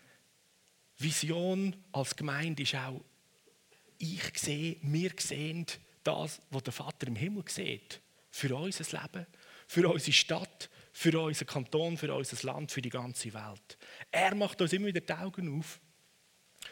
Vision 0.97 1.75
als 1.91 2.15
Gemeinde 2.15 2.63
ist 2.63 2.73
auch, 2.73 2.99
ich 3.99 4.39
sehe, 4.39 4.77
wir 4.81 5.11
sehen, 5.17 5.67
das, 6.03 6.41
was 6.49 6.63
der 6.63 6.73
Vater 6.73 7.07
im 7.07 7.15
Himmel 7.15 7.43
sieht. 7.47 8.01
Für 8.29 8.55
unser 8.55 8.99
Leben, 8.99 9.27
für 9.67 9.89
unsere 9.89 10.13
Stadt, 10.13 10.69
für 10.93 11.19
unseren 11.19 11.47
Kanton, 11.47 11.97
für 11.97 12.13
unser 12.13 12.45
Land, 12.47 12.71
für 12.71 12.81
die 12.81 12.89
ganze 12.89 13.33
Welt. 13.33 13.77
Er 14.11 14.35
macht 14.35 14.61
uns 14.61 14.73
immer 14.73 14.87
wieder 14.87 15.01
die 15.01 15.13
Augen 15.13 15.59
auf 15.59 15.79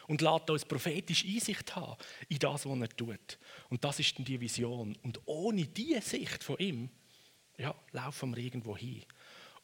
und 0.08 0.22
lässt 0.22 0.50
uns 0.50 0.66
prophetisch 0.66 1.26
Einsicht 1.26 1.76
haben 1.76 1.96
in 2.28 2.40
das, 2.40 2.66
was 2.66 2.80
er 2.80 2.90
tut. 2.90 3.40
Und 3.70 3.84
das 3.84 4.00
ist 4.00 4.18
dann 4.18 4.26
die 4.26 4.40
Vision. 4.40 4.98
Und 5.04 5.20
ohne 5.26 5.66
diese 5.66 6.02
Sicht 6.02 6.44
von 6.44 6.58
ihm, 6.58 6.90
ja, 7.58 7.76
laufen 7.92 8.36
wir 8.36 8.44
irgendwo 8.44 8.78
hin. 8.78 9.04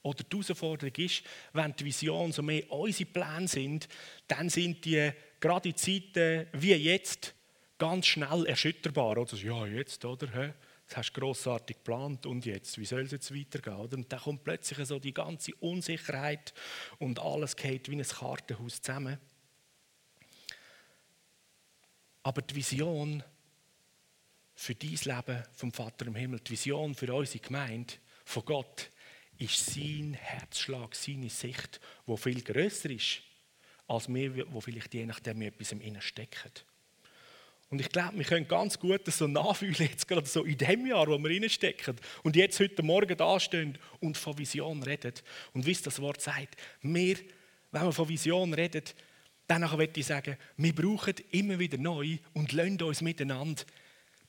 Oder 0.01 0.24
die 0.24 0.38
Herausforderung 0.38 0.95
ist, 0.98 1.24
wenn 1.53 1.75
die 1.75 1.86
Vision 1.86 2.31
so 2.31 2.43
mehr 2.43 2.69
unsere 2.72 3.10
Pläne 3.10 3.48
sind, 3.48 3.88
dann 4.27 4.50
sind 4.50 4.86
die 4.86 5.12
gerade 5.39 5.69
in 5.69 5.75
Zeiten 5.75 6.48
wie 6.53 6.74
jetzt 6.74 7.34
ganz 7.77 8.08
schnell 8.08 8.46
erschütterbar. 8.46 9.17
Oder? 9.17 9.36
Ja, 9.38 9.65
jetzt, 9.65 10.03
oder? 10.05 10.32
Hä? 10.34 10.53
Das 10.88 10.98
hast 10.98 11.13
du 11.13 11.20
grossartig 11.20 11.77
geplant 11.77 12.25
und 12.27 12.46
jetzt, 12.46 12.77
wie 12.77 12.86
soll 12.86 13.01
es 13.01 13.12
jetzt 13.12 13.34
weitergehen? 13.34 13.77
Oder? 13.77 13.98
Und 13.98 14.12
dann 14.12 14.20
kommt 14.20 14.44
plötzlich 14.44 14.88
so 14.88 15.00
die 15.00 15.13
ganze 15.13 15.53
Unsicherheit 15.55 16.53
und 17.00 17.20
alles 17.20 17.55
geht 17.55 17.89
wie 17.89 17.96
ein 17.96 18.03
Kartenhaus 18.03 18.82
zusammen. 18.82 19.17
Aber 22.22 22.41
die 22.41 22.55
Vision 22.55 23.24
für 24.53 24.75
dein 24.75 24.91
Leben 24.91 25.44
vom 25.53 25.72
Vater 25.72 26.08
im 26.08 26.15
Himmel, 26.15 26.39
die 26.39 26.51
Vision 26.51 26.94
für 26.94 27.13
unsere 27.13 27.39
Gemeinde 27.39 27.96
von 28.24 28.46
Gott, 28.46 28.89
ist 29.38 29.65
sein 29.65 30.13
Herzschlag, 30.13 30.96
seine 30.96 31.29
Sicht, 31.29 31.82
wo 32.05 32.15
viel 32.15 32.41
größer 32.41 32.89
ist 32.89 33.22
als 33.88 34.12
wir, 34.12 34.51
wo 34.51 34.62
vielleicht 34.62 34.94
je 34.94 35.05
nachdem 35.05 35.41
etwas 35.41 35.72
im 35.72 35.82
Innen 35.82 36.01
stecken. 36.01 36.51
Und 37.69 37.81
ich 37.81 37.89
glaube, 37.89 38.17
wir 38.17 38.25
können 38.25 38.48
ganz 38.48 38.79
gut 38.79 39.07
das 39.07 39.17
so 39.17 39.27
nachfühlen, 39.27 39.75
jetzt 39.79 40.07
gerade 40.07 40.27
so 40.27 40.43
in 40.43 40.57
dem 40.57 40.86
Jahr, 40.86 41.07
wo 41.07 41.17
wir 41.17 41.29
reinstecken 41.29 41.95
und 42.24 42.36
jetzt 42.36 42.60
heute 42.60 42.84
Morgen 42.84 43.17
dastehen 43.17 43.77
und 44.00 44.17
von 44.17 44.38
Vision 44.38 44.84
reden. 44.84 45.13
Und 45.53 45.65
wie 45.65 45.72
es 45.72 45.81
das 45.81 46.00
Wort 46.00 46.22
sagt, 46.22 46.55
wir, 46.81 47.17
wenn 47.72 47.84
wir 47.84 47.91
von 47.91 48.07
Vision 48.07 48.53
reden, 48.53 48.84
dann 49.48 49.62
möchte 49.77 50.00
ich 50.00 50.05
sagen, 50.05 50.38
wir 50.57 50.74
brauchen 50.74 51.15
immer 51.31 51.60
wieder 51.60 51.77
neu 51.77 52.17
und 52.34 52.51
lassen 52.51 52.81
uns 52.81 53.01
miteinander 53.01 53.63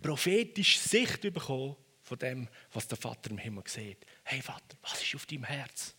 prophetisch 0.00 0.78
Sicht 0.78 1.23
bekommen 1.23 1.76
von 2.02 2.19
dem, 2.19 2.49
was 2.73 2.87
der 2.87 2.99
Vater 2.99 3.31
im 3.31 3.38
Himmel 3.38 3.64
sieht. 3.66 3.99
Hey 4.25 4.40
Vater, 4.40 4.76
was 4.83 5.02
ist 5.02 5.14
auf 5.14 5.26
deinem 5.26 5.45
Herz? 5.45 5.95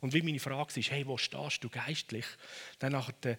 Und 0.00 0.14
wie 0.14 0.22
meine 0.22 0.38
Frage 0.38 0.78
ist, 0.78 0.90
hey, 0.90 1.06
wo 1.06 1.18
stehst 1.18 1.62
du 1.62 1.68
geistlich? 1.68 2.24
Dann 2.78 2.92
nachher 2.92 3.36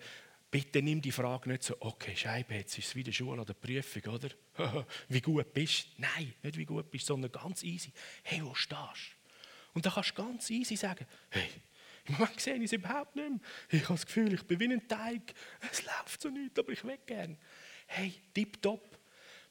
Bitte 0.51 0.82
nimm 0.82 1.01
die 1.01 1.12
Frage 1.12 1.50
nicht 1.50 1.63
so, 1.63 1.75
okay, 1.79 2.15
Scheibe, 2.15 2.56
jetzt 2.56 2.77
ist 2.77 2.88
es 2.88 2.96
wieder 2.96 3.12
Schule 3.12 3.41
oder 3.41 3.53
Prüfung, 3.53 4.13
oder? 4.13 4.29
wie 5.10 5.22
gut 5.22 5.53
bist 5.53 5.86
du? 5.96 6.01
Nein, 6.01 6.34
nicht 6.41 6.58
wie 6.58 6.65
gut 6.65 6.89
bist 6.89 7.08
du, 7.08 7.13
sondern 7.13 7.32
ganz 7.32 7.62
easy. 7.63 7.91
Hey, 8.24 8.44
wo 8.44 8.56
stehst 8.56 8.79
du? 8.79 9.74
Und 9.74 9.86
dann 9.86 9.94
kannst 9.94 10.12
du 10.12 10.24
ganz 10.24 10.50
easy 10.50 10.75
sagen, 10.75 11.06
hey, 11.29 11.48
im 12.06 12.15
Moment 12.15 12.39
sehe 12.39 12.56
ich 12.56 12.63
es 12.63 12.74
überhaupt 12.74 13.15
nicht 13.15 13.29
mehr. 13.29 13.39
Ich 13.70 13.84
habe 13.84 13.94
das 13.94 14.06
Gefühl, 14.08 14.34
ich 14.34 14.44
bin 14.44 14.60
wie 14.60 14.74
ein 14.74 14.88
Teig. 14.88 15.34
Es 15.72 15.84
läuft 15.84 16.22
so 16.22 16.29
nicht, 16.29 16.58
aber 16.58 16.72
ich 16.72 16.84
will 16.84 16.98
gerne. 17.06 17.38
Hey, 17.86 18.13
tipptopp. 18.34 18.98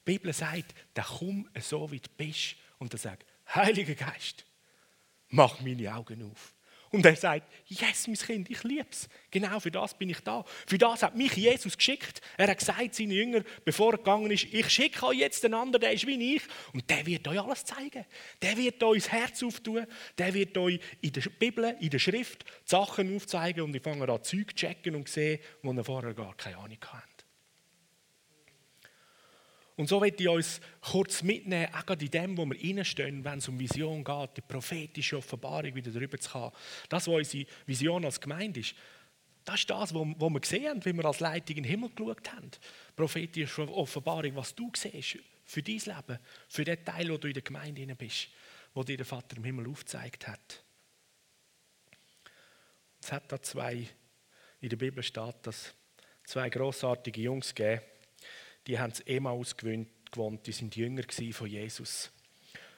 Die 0.07 0.13
Bibel 0.13 0.33
sagt, 0.33 0.75
dann 0.95 1.05
komm 1.05 1.49
so, 1.61 1.91
wie 1.93 2.01
du 2.01 2.11
bist. 2.17 2.57
Und 2.79 2.93
dann 2.93 2.99
sagt, 2.99 3.25
Heiliger 3.55 3.95
Geist, 3.95 4.45
mach 5.29 5.61
meine 5.61 5.95
Augen 5.95 6.23
auf. 6.31 6.55
Und 6.91 7.05
er 7.05 7.17
sagt, 7.17 7.47
yes, 7.67 8.07
mein 8.07 8.17
Kind, 8.17 8.51
ich 8.51 8.63
liebe 8.65 8.87
es. 8.91 9.09
Genau 9.31 9.61
für 9.61 9.71
das 9.71 9.97
bin 9.97 10.09
ich 10.09 10.21
da. 10.21 10.45
Für 10.67 10.79
das 10.79 11.03
hat 11.03 11.17
mich 11.17 11.35
Jesus 11.35 11.77
geschickt. 11.77 12.21
Er 12.37 12.49
hat 12.49 12.59
gesagt 12.59 12.95
seinen 12.95 13.11
Jüngern, 13.11 13.45
bevor 13.65 13.93
er 13.93 13.99
gegangen 13.99 14.31
ist, 14.31 14.45
ich 14.45 14.69
schicke 14.71 15.07
euch 15.07 15.19
jetzt 15.19 15.45
einen 15.45 15.55
anderen, 15.55 15.81
der 15.83 15.93
ist 15.93 16.07
wie 16.07 16.37
ich. 16.37 16.43
Und 16.73 16.89
der 16.89 17.05
wird 17.05 17.29
euch 17.29 17.41
alles 17.41 17.65
zeigen. 17.65 18.05
Der 18.41 18.57
wird 18.57 18.83
euch 18.83 19.03
das 19.03 19.13
Herz 19.13 19.43
auftun. 19.43 19.87
Der 20.17 20.33
wird 20.33 20.57
euch 20.57 20.81
in 21.01 21.13
der 21.13 21.23
Bibel, 21.39 21.77
in 21.81 21.91
der 21.91 21.99
Schrift 21.99 22.45
die 22.45 22.71
Sachen 22.71 23.15
aufzeigen. 23.15 23.63
Und 23.63 23.77
ich 23.77 23.83
fange 23.83 24.09
an, 24.09 24.23
Zeug 24.23 24.51
zu 24.51 24.55
checken 24.55 24.95
und 24.95 25.09
sehen, 25.09 25.41
wo 25.63 25.73
ihr 25.73 25.85
vorher 25.85 26.15
gar 26.15 26.35
keine 26.37 26.57
Ahnung 26.57 26.79
habt. 26.91 27.08
Und 29.79 29.89
so 29.89 30.01
möchte 30.01 30.25
ich 30.25 30.29
uns 30.29 30.61
kurz 30.81 31.23
mitnehmen, 31.23 31.73
auch 31.73 31.89
in 31.89 32.11
dem, 32.11 32.37
wo 32.37 32.45
wir 32.45 32.59
reinstehen, 32.61 33.25
wenn 33.25 33.39
es 33.39 33.47
um 33.47 33.61
Vision 33.61 34.03
geht, 34.03 34.37
die 34.37 34.41
prophetische 34.41 35.17
Offenbarung 35.17 35.73
wieder 35.73 35.93
darüber 35.93 36.19
zu 36.19 36.35
haben. 36.35 36.53
Das, 36.89 37.07
was 37.07 37.15
unsere 37.15 37.47
Vision 37.65 38.05
als 38.05 38.21
Gemeinde 38.21 38.59
ist, 38.59 38.75
das 39.45 39.61
ist 39.61 39.71
das, 39.71 39.95
was 39.95 40.05
wir 40.05 40.41
gesehen 40.41 40.69
haben, 40.69 40.85
wie 40.85 40.93
wir 40.93 41.05
als 41.05 41.21
Leitung 41.21 41.59
in 41.59 41.63
den 41.63 41.71
Himmel 41.71 41.91
geschaut 41.91 42.33
haben. 42.33 42.51
Prophetische 42.97 43.69
Offenbarung, 43.73 44.35
was 44.35 44.53
du 44.53 44.69
siehst 44.77 45.19
für 45.45 45.63
dein 45.63 45.77
Leben, 45.77 46.19
für 46.49 46.65
den 46.65 46.85
Teil, 46.85 47.09
wo 47.11 47.17
du 47.17 47.29
in 47.29 47.35
der 47.35 47.43
Gemeinde 47.45 47.95
bist, 47.95 48.31
wo 48.75 48.83
dir 48.83 48.97
der 48.97 49.07
Vater 49.07 49.37
im 49.37 49.45
Himmel 49.45 49.69
aufgezeigt 49.69 50.27
hat. 50.27 50.65
Es 53.01 53.13
hat 53.13 53.31
da 53.31 53.41
zwei, 53.41 53.87
in 54.61 54.71
der 54.71 54.77
Bibel 54.77 55.05
steht, 55.05 55.37
dass 55.43 55.73
zwei 56.25 56.51
großartige 56.51 57.21
Jungs 57.21 57.55
gegeben 57.55 57.81
die 58.69 58.79
haben 58.79 58.93
es 58.93 59.01
Emmaus 59.01 59.57
gewohnt, 59.57 60.47
die 60.47 60.53
sind 60.53 60.77
Jünger 60.77 61.03
von 61.33 61.49
Jesus. 61.49 62.11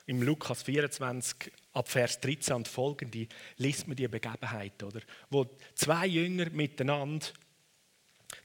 Im 0.06 0.22
Lukas 0.22 0.62
24, 0.62 1.52
ab 1.72 1.88
Vers 1.88 2.20
13 2.20 2.56
und 2.56 2.68
folgende, 2.68 3.26
liest 3.58 3.86
man 3.88 3.96
die 3.96 4.08
Begebenheit, 4.08 4.82
oder? 4.82 5.00
wo 5.30 5.46
zwei 5.74 6.06
Jünger 6.06 6.48
miteinander 6.50 7.26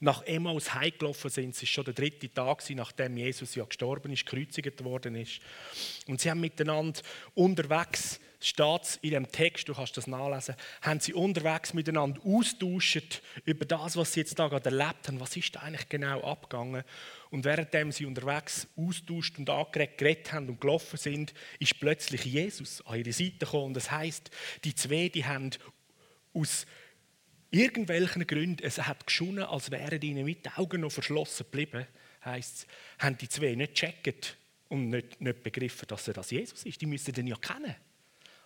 nach 0.00 0.22
Emmaus 0.22 0.74
heimgelaufen 0.74 1.30
sind. 1.30 1.54
Es 1.54 1.62
war 1.62 1.66
schon 1.66 1.84
der 1.84 1.94
dritte 1.94 2.32
Tag, 2.32 2.62
nachdem 2.70 3.16
Jesus 3.16 3.54
ja 3.54 3.64
gestorben 3.64 4.12
ist, 4.12 4.26
gekreuzigt 4.26 4.82
worden 4.84 5.14
ist. 5.14 5.40
Und 6.06 6.20
sie 6.20 6.30
haben 6.30 6.40
miteinander 6.40 7.00
unterwegs 7.34 8.20
steht 8.46 8.98
in 9.02 9.10
dem 9.10 9.30
Text, 9.30 9.68
du 9.68 9.74
kannst 9.74 9.96
das 9.96 10.06
nachlesen, 10.06 10.54
haben 10.82 11.00
sie 11.00 11.14
unterwegs 11.14 11.74
miteinander 11.74 12.20
austauscht 12.24 13.20
über 13.44 13.64
das, 13.64 13.96
was 13.96 14.12
sie 14.12 14.20
jetzt 14.20 14.38
da 14.38 14.48
gerade 14.48 14.70
erlebt 14.70 15.08
haben. 15.08 15.18
Was 15.20 15.36
ist 15.36 15.54
da 15.56 15.60
eigentlich 15.60 15.88
genau 15.88 16.22
abgegangen? 16.22 16.84
Und 17.30 17.44
währenddem 17.44 17.90
sie 17.90 18.06
unterwegs 18.06 18.68
austauscht 18.76 19.38
und 19.38 19.50
angeregt 19.50 19.98
geredet 19.98 20.32
haben 20.32 20.48
und 20.48 20.60
gelaufen 20.60 20.96
sind, 20.96 21.34
ist 21.58 21.78
plötzlich 21.80 22.24
Jesus 22.24 22.86
an 22.86 22.98
ihre 22.98 23.12
Seite 23.12 23.38
gekommen. 23.38 23.66
Und 23.66 23.74
das 23.74 23.90
heißt, 23.90 24.30
die 24.64 24.74
zwei, 24.74 25.08
die 25.08 25.24
haben 25.24 25.50
aus 26.32 26.66
irgendwelchen 27.50 28.26
Gründen, 28.26 28.62
es 28.62 28.78
hat 28.78 29.06
geschunden, 29.06 29.44
als 29.44 29.70
wären 29.70 30.00
ihnen 30.02 30.24
mit 30.24 30.44
den 30.44 30.52
Augen 30.52 30.82
noch 30.82 30.92
verschlossen 30.92 31.46
geblieben, 31.50 31.86
heisst 32.24 32.58
es, 32.58 32.66
haben 32.98 33.18
die 33.18 33.28
zwei 33.28 33.54
nicht 33.54 33.74
gecheckt 33.74 34.36
und 34.68 34.90
nicht, 34.90 35.20
nicht 35.20 35.42
begriffen, 35.42 35.86
dass 35.88 36.06
er 36.06 36.14
das 36.14 36.30
Jesus 36.30 36.64
ist. 36.64 36.80
Die 36.80 36.86
müssen 36.86 37.12
den 37.12 37.26
ja 37.26 37.36
kennen. 37.36 37.74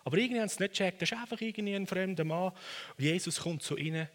Aber 0.05 0.17
irgendwie 0.17 0.41
haben 0.41 0.49
sie 0.49 0.55
es 0.55 0.61
nicht 0.61 0.73
gecheckt. 0.73 1.03
Das 1.03 1.11
ist 1.11 1.19
einfach 1.19 1.41
irgendwie 1.41 1.75
ein 1.75 1.87
fremder 1.87 2.25
Mann. 2.25 2.53
Jesus 2.99 3.41
kommt 3.41 3.63
zu 3.63 3.77
ihnen 3.77 4.09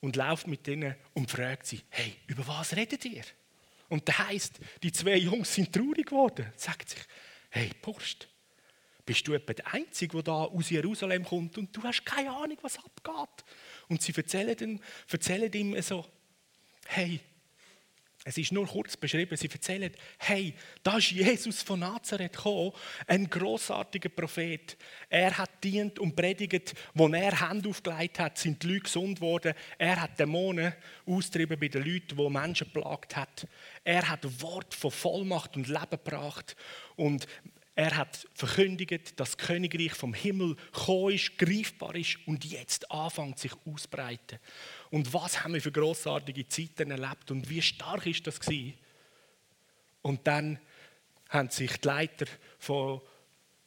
und 0.00 0.16
läuft 0.16 0.46
mit 0.46 0.66
ihnen 0.68 0.94
und 1.14 1.30
fragt 1.30 1.66
sie: 1.66 1.80
Hey, 1.90 2.16
über 2.26 2.46
was 2.46 2.76
redet 2.76 3.04
ihr? 3.04 3.24
Und 3.88 4.08
das 4.08 4.18
heisst, 4.18 4.58
die 4.82 4.92
zwei 4.92 5.16
Jungs 5.16 5.54
sind 5.54 5.72
traurig 5.72 6.06
geworden. 6.06 6.52
Sagt 6.56 6.90
sich: 6.90 7.00
Hey, 7.50 7.70
Burst, 7.80 8.28
bist 9.06 9.26
du 9.26 9.34
etwa 9.34 9.52
der 9.52 9.72
Einzige, 9.72 10.12
der 10.14 10.22
da 10.22 10.44
aus 10.44 10.70
Jerusalem 10.70 11.24
kommt 11.24 11.58
und 11.58 11.74
du 11.74 11.82
hast 11.82 12.04
keine 12.04 12.30
Ahnung, 12.30 12.58
was 12.62 12.78
abgeht? 12.78 13.44
Und 13.88 14.02
sie 14.02 14.14
erzählen 14.14 14.56
ihm, 14.58 14.80
erzählen 15.10 15.52
ihm 15.52 15.80
so: 15.82 16.06
Hey, 16.86 17.20
es 18.26 18.38
ist 18.38 18.52
nur 18.52 18.66
kurz 18.66 18.96
beschrieben, 18.96 19.36
sie 19.36 19.50
erzählen, 19.50 19.92
hey, 20.18 20.54
da 20.82 20.96
ist 20.96 21.10
Jesus 21.10 21.62
von 21.62 21.80
Nazareth 21.80 22.32
gekommen, 22.32 22.72
ein 23.06 23.28
großartiger 23.28 24.08
Prophet. 24.08 24.78
Er 25.10 25.36
hat 25.36 25.62
dient 25.62 25.98
und 25.98 26.16
predigt, 26.16 26.74
wo 26.94 27.06
er 27.08 27.38
Hand 27.38 27.66
aufgelegt 27.66 28.18
hat, 28.18 28.38
sind 28.38 28.62
die 28.62 28.68
Leute 28.68 28.80
gesund 28.80 29.20
worden. 29.20 29.52
Er 29.76 30.00
hat 30.00 30.18
Dämonen 30.18 30.72
austrieben 31.04 31.60
bei 31.60 31.68
den 31.68 31.84
Leuten, 31.84 32.16
die 32.16 32.30
Menschen 32.30 32.72
plagt 32.72 33.14
hat. 33.14 33.46
Er 33.84 34.08
hat 34.08 34.40
Wort 34.40 34.72
von 34.72 34.90
Vollmacht 34.90 35.54
und 35.56 35.68
Leben 35.68 35.90
gebracht 35.90 36.56
und 36.96 37.26
er 37.76 37.96
hat 37.96 38.28
verkündigt, 38.34 39.18
dass 39.18 39.36
das 39.36 39.38
Königreich 39.38 39.94
vom 39.94 40.14
Himmel 40.14 40.54
gekommen 40.72 41.14
ist, 41.14 41.36
greifbar 41.36 41.96
ist 41.96 42.18
und 42.26 42.44
jetzt 42.44 42.90
anfängt 42.90 43.38
sich 43.38 43.52
auszubreiten. 43.66 44.38
Und 44.90 45.12
was 45.12 45.42
haben 45.42 45.54
wir 45.54 45.60
für 45.60 45.72
großartige 45.72 46.46
Zeiten 46.46 46.92
erlebt 46.92 47.30
und 47.32 47.48
wie 47.50 47.62
stark 47.62 48.06
ist 48.06 48.26
das 48.26 48.38
gewesen? 48.38 48.74
Und 50.02 50.26
dann 50.26 50.60
haben 51.30 51.50
sich 51.50 51.80
die 51.80 51.88
Leiter 51.88 52.26
von 52.58 53.00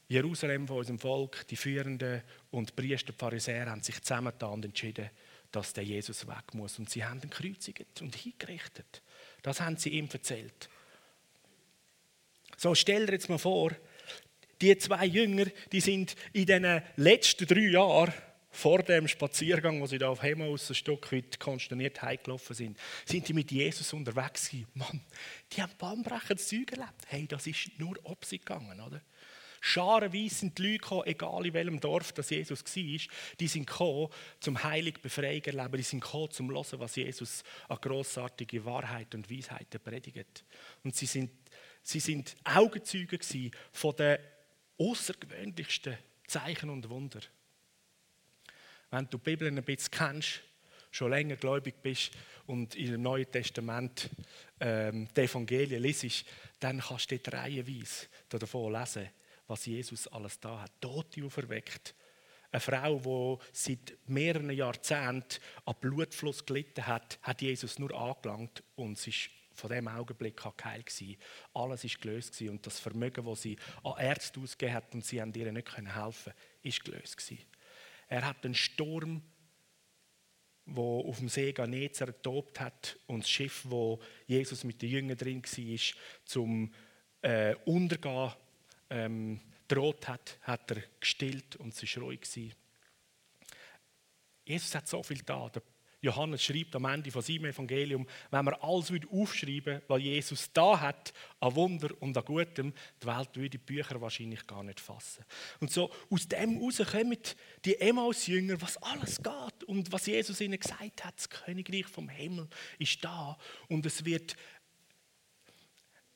Jerusalem, 0.08 0.68
von 0.68 0.78
unserem 0.78 1.00
Volk, 1.00 1.46
die 1.48 1.58
Führenden 1.58 2.22
und 2.52 2.78
Priester, 2.78 3.12
die 3.12 3.18
Pharisäer, 3.18 3.70
haben 3.70 3.84
sich 3.84 4.02
zusammengetan 4.02 4.54
und 4.54 4.66
entschieden, 4.66 5.10
dass 5.52 5.74
der 5.74 5.84
Jesus 5.84 6.26
weg 6.28 6.54
muss. 6.54 6.80
Und 6.80 6.90
sie 6.90 7.04
haben 7.04 7.22
ihn 7.22 7.30
gekreuzigt 7.30 8.02
und 8.02 8.16
hingerichtet. 8.16 9.02
Das 9.42 9.60
haben 9.60 9.76
sie 9.76 9.90
ihm 9.90 10.08
erzählt. 10.12 10.70
So, 12.56 12.74
stell 12.74 13.06
dir 13.06 13.14
jetzt 13.14 13.30
mal 13.30 13.38
vor, 13.38 13.72
die 14.62 14.78
zwei 14.78 15.06
Jünger, 15.06 15.46
die 15.72 15.82
sind 15.82 16.16
in 16.34 16.46
den 16.46 16.82
letzten 16.96 17.48
drei 17.48 17.68
Jahren 17.70 18.14
vor 18.50 18.82
dem 18.82 19.08
Spaziergang, 19.08 19.82
wo 19.82 19.86
sie 19.86 20.00
da 20.00 20.10
auf 20.10 20.24
Hemaus 20.24 20.70
ein 20.70 20.76
Stück 20.76 21.12
weit 21.12 21.40
konsterniert 21.40 22.02
heimgelaufen 22.02 22.56
sind, 22.56 22.78
sind 23.06 23.28
die 23.28 23.34
mit 23.34 23.52
Jesus 23.52 23.94
unterwegs 23.94 24.50
gewesen. 24.50 24.68
Mann, 24.74 25.02
die 25.52 25.62
haben 25.62 25.74
bahnbrechendes 25.78 26.48
Zeug 26.48 26.72
erlebt. 26.72 27.06
Hey, 27.08 27.28
das 27.28 27.46
ist 27.46 27.70
nur 27.78 27.96
ob 28.04 28.26
sie 28.26 28.40
gegangen, 28.40 28.82
oder? 28.82 29.02
Scharenweise 29.60 30.36
sind 30.36 30.58
die 30.58 30.64
Leute 30.64 30.78
gekommen, 30.80 31.04
egal 31.06 31.46
in 31.46 31.54
welchem 31.54 31.80
Dorf 31.80 32.14
das 32.14 32.30
Jesus 32.30 32.64
war, 32.64 33.16
die 33.40 33.48
sind 33.48 33.68
gekommen, 33.68 34.10
zum 34.40 34.64
heilig 34.64 35.02
Befreiung 35.02 35.44
erleben, 35.44 35.78
die 35.78 35.84
sind 35.84 36.02
gekommen, 36.02 36.32
zum 36.32 36.50
hören, 36.50 36.80
was 36.80 36.96
Jesus 36.96 37.44
an 37.68 37.78
grossartige 37.82 38.66
Wahrheit 38.66 39.14
und 39.14 39.30
Weisheiten 39.30 39.80
predigt. 39.82 40.46
Und 40.84 40.96
sie 40.96 41.06
sind, 41.06 41.32
sie 41.84 42.00
sind 42.00 42.36
Augenzeuge 42.44 43.20
von 43.72 43.96
den 43.96 44.18
außergewöhnlichsten 44.78 45.98
Zeichen 46.28 46.70
und 46.70 46.90
Wunder. 46.90 47.22
Wenn 48.92 49.10
du 49.10 49.18
die 49.18 49.24
Bibel 49.24 49.48
ein 49.48 49.64
bisschen 49.64 49.92
kennst, 49.92 50.42
schon 50.92 51.12
länger 51.12 51.36
gläubig 51.36 51.76
bist 51.82 52.12
und 52.46 52.76
in 52.76 52.92
dem 52.92 53.02
Neuen 53.02 53.30
Testament 53.30 54.10
ähm, 54.60 55.08
die 55.16 55.22
Evangelien 55.22 55.82
liest, 55.82 56.26
dann 56.60 56.80
kannst 56.80 57.12
du 57.12 57.18
dort 57.18 57.34
reihenweise 57.34 58.08
davon 58.30 58.74
lesen, 58.74 59.10
was 59.48 59.66
Jesus 59.66 60.08
alles 60.08 60.40
da 60.40 60.62
hat. 60.62 60.72
Tote 60.82 61.24
auferweckt. 61.24 61.94
Eine 62.50 62.62
Frau, 62.62 63.40
die 63.44 63.46
seit 63.52 63.98
mehreren 64.08 64.50
Jahrzehnten 64.50 65.42
an 65.66 65.76
Blutfluss 65.82 66.46
gelitten 66.46 66.88
hat, 66.88 67.20
hat 67.22 67.42
Jesus 67.42 67.78
nur 67.78 67.94
angelangt 67.94 68.64
und 68.76 68.98
sie 68.98 69.10
ist 69.10 69.30
von 69.58 69.70
dem 69.70 69.88
Augenblick 69.88 70.46
an 70.46 70.54
geheilt 70.56 70.86
gewesen. 70.86 71.18
Alles 71.54 71.84
ist 71.84 72.02
gelöst 72.02 72.34
gewesen 72.34 72.52
und 72.52 72.66
das 72.66 72.80
Vermögen, 72.80 73.26
das 73.26 73.42
sie 73.42 73.58
an 73.84 73.94
Ärzte 73.98 74.40
ausgegeben 74.40 74.76
hat 74.76 74.94
und 74.94 75.04
sie 75.04 75.22
haben 75.22 75.34
ihr 75.34 75.52
nicht 75.52 75.76
helfen 75.76 75.86
können, 75.86 76.38
ist 76.62 76.84
gelöst 76.84 77.18
gewesen. 77.18 77.46
Er 78.08 78.26
hat 78.26 78.44
den 78.44 78.56
Sturm, 78.56 79.22
wo 80.66 81.02
auf 81.08 81.18
dem 81.20 81.30
See 81.30 81.54
Genezareth 81.54 82.24
tobt 82.24 82.60
hat 82.60 83.00
und 83.08 83.24
das 83.24 83.30
Schiff, 83.30 83.64
wo 83.66 84.00
Jesus 84.28 84.64
mit 84.64 84.82
den 84.82 84.90
Jüngern 84.90 85.18
drin 85.18 85.44
war, 85.44 85.80
zum 86.26 86.74
äh, 87.22 87.56
Untergehen 87.66 88.32
ähm, 88.90 89.42
droht 89.68 90.08
hat, 90.08 90.38
hat 90.42 90.72
er 90.72 90.84
gestillt 91.00 91.56
und 91.58 91.74
es 91.74 91.96
war 91.96 92.04
ruhig. 92.04 92.22
Gewesen. 92.22 92.54
Jesus 94.46 94.74
hat 94.76 94.88
so 94.88 95.04
viel 95.04 95.22
da. 95.24 95.52
Johannes 96.02 96.44
schreibt 96.44 96.76
am 96.76 96.86
Ende 96.86 97.12
von 97.12 97.22
seinem 97.22 97.46
Evangelium, 97.46 98.08
wenn 98.30 98.46
wir 98.46 98.64
alles 98.64 98.92
aufschreiben 99.10 99.82
was 99.88 100.02
Jesus 100.02 100.52
da 100.54 100.80
hat, 100.80 101.14
an 101.40 101.56
Wunder 101.56 101.90
und 102.00 102.16
an 102.16 102.24
Gutem, 102.24 102.74
die 103.02 103.08
Welt 103.08 103.36
würde 103.36 103.50
die 103.50 103.58
Bücher 103.58 104.00
wahrscheinlich 104.00 104.46
gar 104.46 104.64
nicht 104.64 104.80
fassen. 104.80 105.26
Und 105.60 105.72
so 105.72 105.92
aus 106.10 106.28
dem 106.28 106.60
heraus 106.60 106.82
kommen 106.92 107.18
die 107.66 107.80
Emmaus-Jünger, 107.80 108.62
was 108.62 108.78
alles 108.78 109.18
geht 109.18 109.64
und 109.66 109.92
was 109.92 110.06
Jesus 110.06 110.40
ihnen 110.40 110.60
gesagt 110.60 111.04
hat, 111.04 111.18
das 111.18 111.30
Königreich 111.30 111.88
vom 111.88 112.10
Himmel 112.10 112.48
ist 112.78 113.04
da 113.04 113.38
und 113.68 113.86
es 113.86 114.06
wird, 114.06 114.36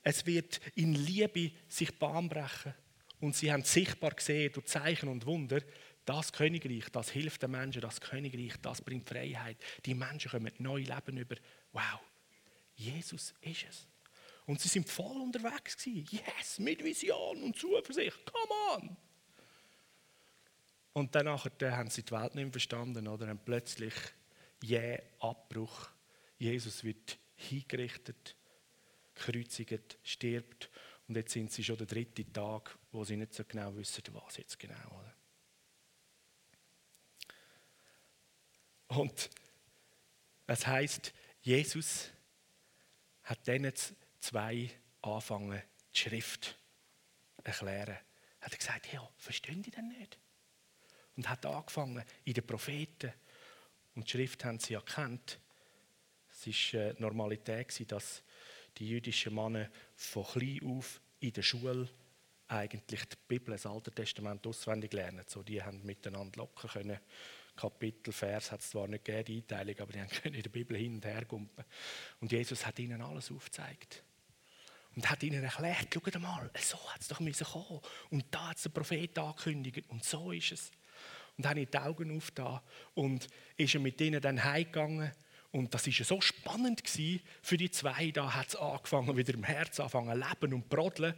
es 0.04 0.26
wird 0.26 0.60
in 0.76 0.94
Liebe 0.94 1.52
sich 1.68 1.98
Bahn 1.98 2.30
brechen. 2.30 2.76
Und 3.20 3.36
sie 3.36 3.52
haben 3.52 3.64
sichtbar 3.64 4.12
gesehen 4.12 4.52
durch 4.52 4.66
Zeichen 4.66 5.08
und 5.08 5.28
Wunder, 5.28 5.62
das 6.06 6.34
Königreich, 6.34 6.90
das 6.92 7.10
hilft 7.10 7.44
den 7.44 7.52
Menschen, 7.52 7.82
das 7.82 8.02
Königreich, 8.02 8.54
das 8.62 8.82
bringt 8.82 9.08
Freiheit. 9.08 9.58
Die 9.86 9.94
Menschen 9.94 10.32
kommen 10.32 10.52
neu 10.58 10.82
Leben 10.82 11.18
über. 11.18 11.36
Wow, 11.72 12.00
Jesus 12.76 13.34
ist 13.42 13.66
es. 13.70 13.88
Und 14.46 14.60
sie 14.60 14.68
sind 14.68 14.90
voll 14.90 15.22
unterwegs 15.22 15.78
gewesen. 15.78 16.08
Yes, 16.12 16.60
mit 16.60 16.84
Vision 16.84 17.44
und 17.44 17.56
Zuversicht. 17.56 18.20
Come 18.26 18.54
on! 18.76 18.98
Und 20.94 21.16
dann 21.16 21.30
haben 21.30 21.90
sie 21.90 22.04
die 22.04 22.12
Welt 22.12 22.36
nicht 22.36 22.44
mehr 22.44 22.52
verstanden 22.52 23.08
oder 23.08 23.28
haben 23.28 23.40
plötzlich 23.44 23.94
jäh 24.62 25.00
Abbruch. 25.20 25.90
Jesus 26.38 26.84
wird 26.84 27.18
hingerichtet, 27.36 28.36
gekreuzigt, 29.16 29.98
stirbt 30.04 30.70
und 31.08 31.16
jetzt 31.16 31.34
sind 31.34 31.52
sie 31.52 31.64
schon 31.64 31.78
der 31.78 31.88
dritte 31.88 32.30
Tag, 32.32 32.78
wo 32.92 33.04
sie 33.04 33.16
nicht 33.16 33.34
so 33.34 33.44
genau 33.46 33.76
wissen, 33.76 34.04
was 34.12 34.38
jetzt 34.38 34.60
genau. 34.60 34.74
Oder? 35.00 35.14
Und 38.92 39.30
es 40.48 40.68
heißt, 40.68 41.14
Jesus 41.42 42.10
hat 43.24 43.48
dann 43.48 43.72
zwei 44.20 44.70
angefangen, 45.02 45.62
die 45.94 45.98
Schrift 45.98 46.44
zu 47.38 47.46
erklären. 47.46 47.98
Er 48.42 48.46
hat 48.46 48.60
gesagt, 48.60 48.92
ja, 48.92 49.08
verstehen 49.18 49.64
die 49.64 49.72
denn 49.72 49.88
nicht? 49.88 50.20
Und 51.16 51.30
hat 51.30 51.46
angefangen 51.46 52.04
in 52.26 52.34
den 52.34 52.46
Propheten. 52.46 53.14
Und 53.96 54.08
die 54.08 54.12
Schrift 54.12 54.44
haben 54.44 54.60
sie 54.60 54.74
erkannt. 54.74 55.40
Es 56.30 56.74
war 56.74 56.82
äh, 56.82 56.96
Normalität, 56.98 57.90
dass 57.90 58.24
die 58.78 58.90
jüdischen 58.90 59.34
Männer 59.34 59.70
von 59.96 60.26
klein 60.26 60.60
auf 60.66 61.00
in 61.22 61.32
der 61.32 61.44
Schule 61.44 61.88
eigentlich 62.50 63.06
die 63.06 63.16
Bibel, 63.26 63.54
das 63.54 63.66
Alte 63.66 63.92
Testament 63.92 64.46
auswendig 64.46 64.92
lernen. 64.92 65.24
So, 65.28 65.44
die 65.44 65.64
haben 65.64 65.82
miteinander 65.86 66.40
locker 66.40 66.68
können 66.68 67.00
Kapitel, 67.62 68.12
Vers 68.12 68.52
hat 68.52 68.62
es 68.62 68.72
zwar 68.72 68.88
nicht 68.88 69.06
gegeben, 69.06 69.26
die 69.26 69.38
Einteilung, 69.38 69.80
aber 69.80 69.94
die 69.94 70.00
können 70.22 70.36
in 70.36 70.42
der 70.44 70.50
Bibel 70.50 70.76
hin 70.76 70.96
und 70.96 71.06
her 71.06 71.26
gumpen. 71.26 71.64
Und 72.20 72.32
Jesus 72.32 72.66
hat 72.66 72.80
ihnen 72.80 73.02
alles 73.02 73.32
aufgezeigt. 73.32 74.04
Und 74.96 75.10
hat 75.10 75.24
ihnen 75.24 75.44
erklärt, 75.44 75.88
schaut 75.94 76.20
mal, 76.20 76.50
so 76.60 76.78
hat 76.92 77.02
es 77.02 77.08
doch 77.08 77.20
müssen 77.20 77.46
kommen. 77.46 77.80
Und 78.10 78.26
da 78.32 78.50
hat 78.50 78.58
es 78.58 78.64
der 78.64 78.72
Prophet 78.72 79.18
angekündigt 79.18 79.86
und 79.90 80.04
so 80.04 80.32
ist 80.32 80.52
es. 80.52 80.72
Und 81.38 81.46
dann 81.46 81.60
hat 81.60 81.74
die 81.74 81.78
Augen 81.78 82.18
aufgetan 82.18 82.60
und 82.94 83.28
ist 83.56 83.74
er 83.74 83.80
mit 83.80 84.02
ihnen 84.02 84.22
dann 84.22 84.44
heimgegangen. 84.44 85.12
Und 85.52 85.74
das 85.74 85.86
war 85.88 86.06
so 86.06 86.20
spannend 86.20 86.82
für 87.42 87.58
die 87.58 87.72
zwei. 87.72 88.12
Da 88.12 88.34
hat 88.34 88.50
es 88.50 88.56
angefangen, 88.56 89.16
wieder 89.16 89.34
im 89.34 89.44
Herz 89.44 89.80
anfangen 89.80 90.18
leben 90.18 90.54
und 90.54 90.68
brodeln. 90.68 91.14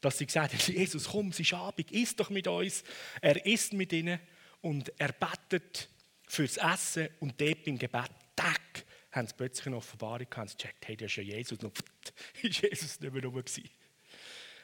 dass 0.00 0.18
sie 0.18 0.26
gesagt 0.26 0.52
haben, 0.54 0.74
Jesus, 0.74 1.08
komm, 1.08 1.28
es 1.28 1.40
ist 1.40 1.52
Abend, 1.52 1.90
isst 1.90 2.18
doch 2.20 2.30
mit 2.30 2.46
uns. 2.48 2.82
Er 3.20 3.44
isst 3.44 3.72
mit 3.72 3.92
ihnen 3.92 4.18
und 4.60 4.92
er 4.98 5.12
betet 5.12 5.88
fürs 6.26 6.56
Essen 6.56 7.08
und 7.20 7.40
dort 7.40 7.64
beim 7.64 7.78
Gebet, 7.78 8.10
tack, 8.36 8.84
haben 9.12 9.26
sie 9.26 9.34
plötzlich 9.36 9.66
eine 9.66 9.76
Offenbarung 9.76 10.28
gehabt 10.28 10.52
und 10.52 10.58
gecheckt, 10.58 10.88
hey, 10.88 10.96
das 10.96 11.10
ist 11.10 11.16
ja 11.16 11.22
Jesus. 11.22 11.58
Und 11.58 11.78
ist 12.42 12.62
Jesus 12.62 13.00
nicht 13.00 13.12
mehr 13.12 13.24
rum 13.24 13.34
gewesen. 13.34 13.68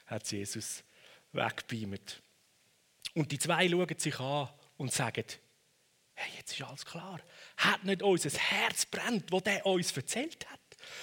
Hat 0.07 0.31
Jesus 0.31 0.85
weggebeamt. 1.33 2.23
Und 3.15 3.33
die 3.33 3.39
zwei 3.39 3.69
schauen 3.69 3.99
sich 3.99 4.21
an 4.21 4.49
und 4.77 4.93
sagen, 4.93 5.25
hey, 6.15 6.33
jetzt 6.37 6.53
ist 6.53 6.63
alles 6.63 6.85
klar. 6.85 7.21
Hat 7.57 7.85
nicht 7.85 8.03
unser 8.03 8.31
Herz 8.39 8.87
brennt, 8.87 9.33
wo 9.33 9.41
der 9.41 9.67
uns 9.67 9.97
erzählt 9.97 10.49
hat, 10.51 10.61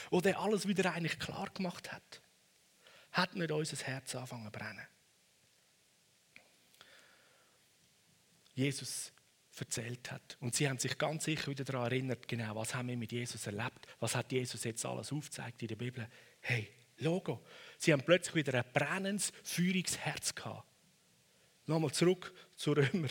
wo 0.10 0.22
der 0.22 0.40
alles 0.40 0.68
wieder 0.68 0.94
eigentlich 0.94 1.20
klar 1.20 1.50
gemacht 1.54 1.92
hat? 1.92 2.22
Hat 3.12 3.36
nicht 3.36 3.52
unser 3.52 3.78
Herz 3.86 4.16
angefangen 4.16 4.46
zu 4.46 4.52
brennen? 4.52 4.88
Jesus 8.54 9.12
erzählt 9.58 10.12
hat. 10.12 10.38
Und 10.40 10.56
sie 10.56 10.68
haben 10.68 10.80
sich 10.80 10.98
ganz 10.98 11.26
sicher 11.26 11.48
wieder 11.48 11.64
daran 11.64 11.92
erinnert, 11.92 12.28
genau, 12.28 12.56
was 12.56 12.74
haben 12.74 12.88
wir 12.88 12.98
mit 12.98 13.12
Jesus 13.12 13.46
erlebt, 13.46 13.88
was 14.00 14.16
hat 14.16 14.32
Jesus 14.32 14.64
jetzt 14.64 14.86
alles 14.86 15.12
aufgezeigt 15.12 15.62
in 15.62 15.68
der 15.68 15.76
Bibel. 15.76 16.08
Hey, 16.42 16.70
Logo, 17.00 17.44
sie 17.78 17.92
haben 17.92 18.04
plötzlich 18.04 18.36
wieder 18.36 18.58
ein 18.58 18.72
brennendes, 18.72 19.32
feuriges 19.44 19.98
Herz 20.00 20.34
gehabt. 20.34 20.68
Nochmal 21.66 21.92
zurück 21.92 22.34
zu 22.56 22.74
Römer 22.74 23.10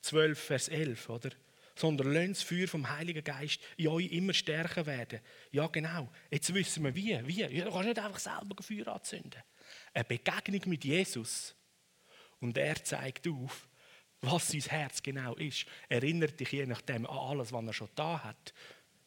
12, 0.00 0.38
Vers 0.38 0.68
11, 0.68 1.08
oder? 1.08 1.30
Sondern 1.74 2.12
lasst 2.12 2.30
das 2.30 2.42
Feuer 2.42 2.66
vom 2.66 2.88
Heiligen 2.88 3.22
Geist 3.22 3.60
in 3.76 3.88
euch 3.88 4.10
immer 4.10 4.32
stärker 4.32 4.86
werden. 4.86 5.20
Ja, 5.52 5.68
genau. 5.68 6.10
Jetzt 6.30 6.52
wissen 6.52 6.82
wir, 6.82 6.94
wie. 6.94 7.20
wie. 7.26 7.60
Du 7.60 7.70
kannst 7.70 7.86
nicht 7.86 7.98
einfach 7.98 8.18
selber 8.18 8.56
ein 8.58 8.62
Feuer 8.62 8.88
anzünden. 8.88 9.42
Eine 9.94 10.04
Begegnung 10.04 10.62
mit 10.66 10.84
Jesus. 10.84 11.54
Und 12.40 12.56
er 12.56 12.82
zeigt 12.82 13.28
auf, 13.28 13.68
was 14.20 14.48
sein 14.48 14.60
Herz 14.62 15.02
genau 15.02 15.34
ist. 15.36 15.66
Erinnert 15.88 16.38
dich 16.40 16.52
je 16.52 16.66
nachdem 16.66 17.06
an 17.06 17.18
alles, 17.18 17.52
was 17.52 17.64
er 17.66 17.72
schon 17.72 17.88
da 17.94 18.22
hat. 18.22 18.54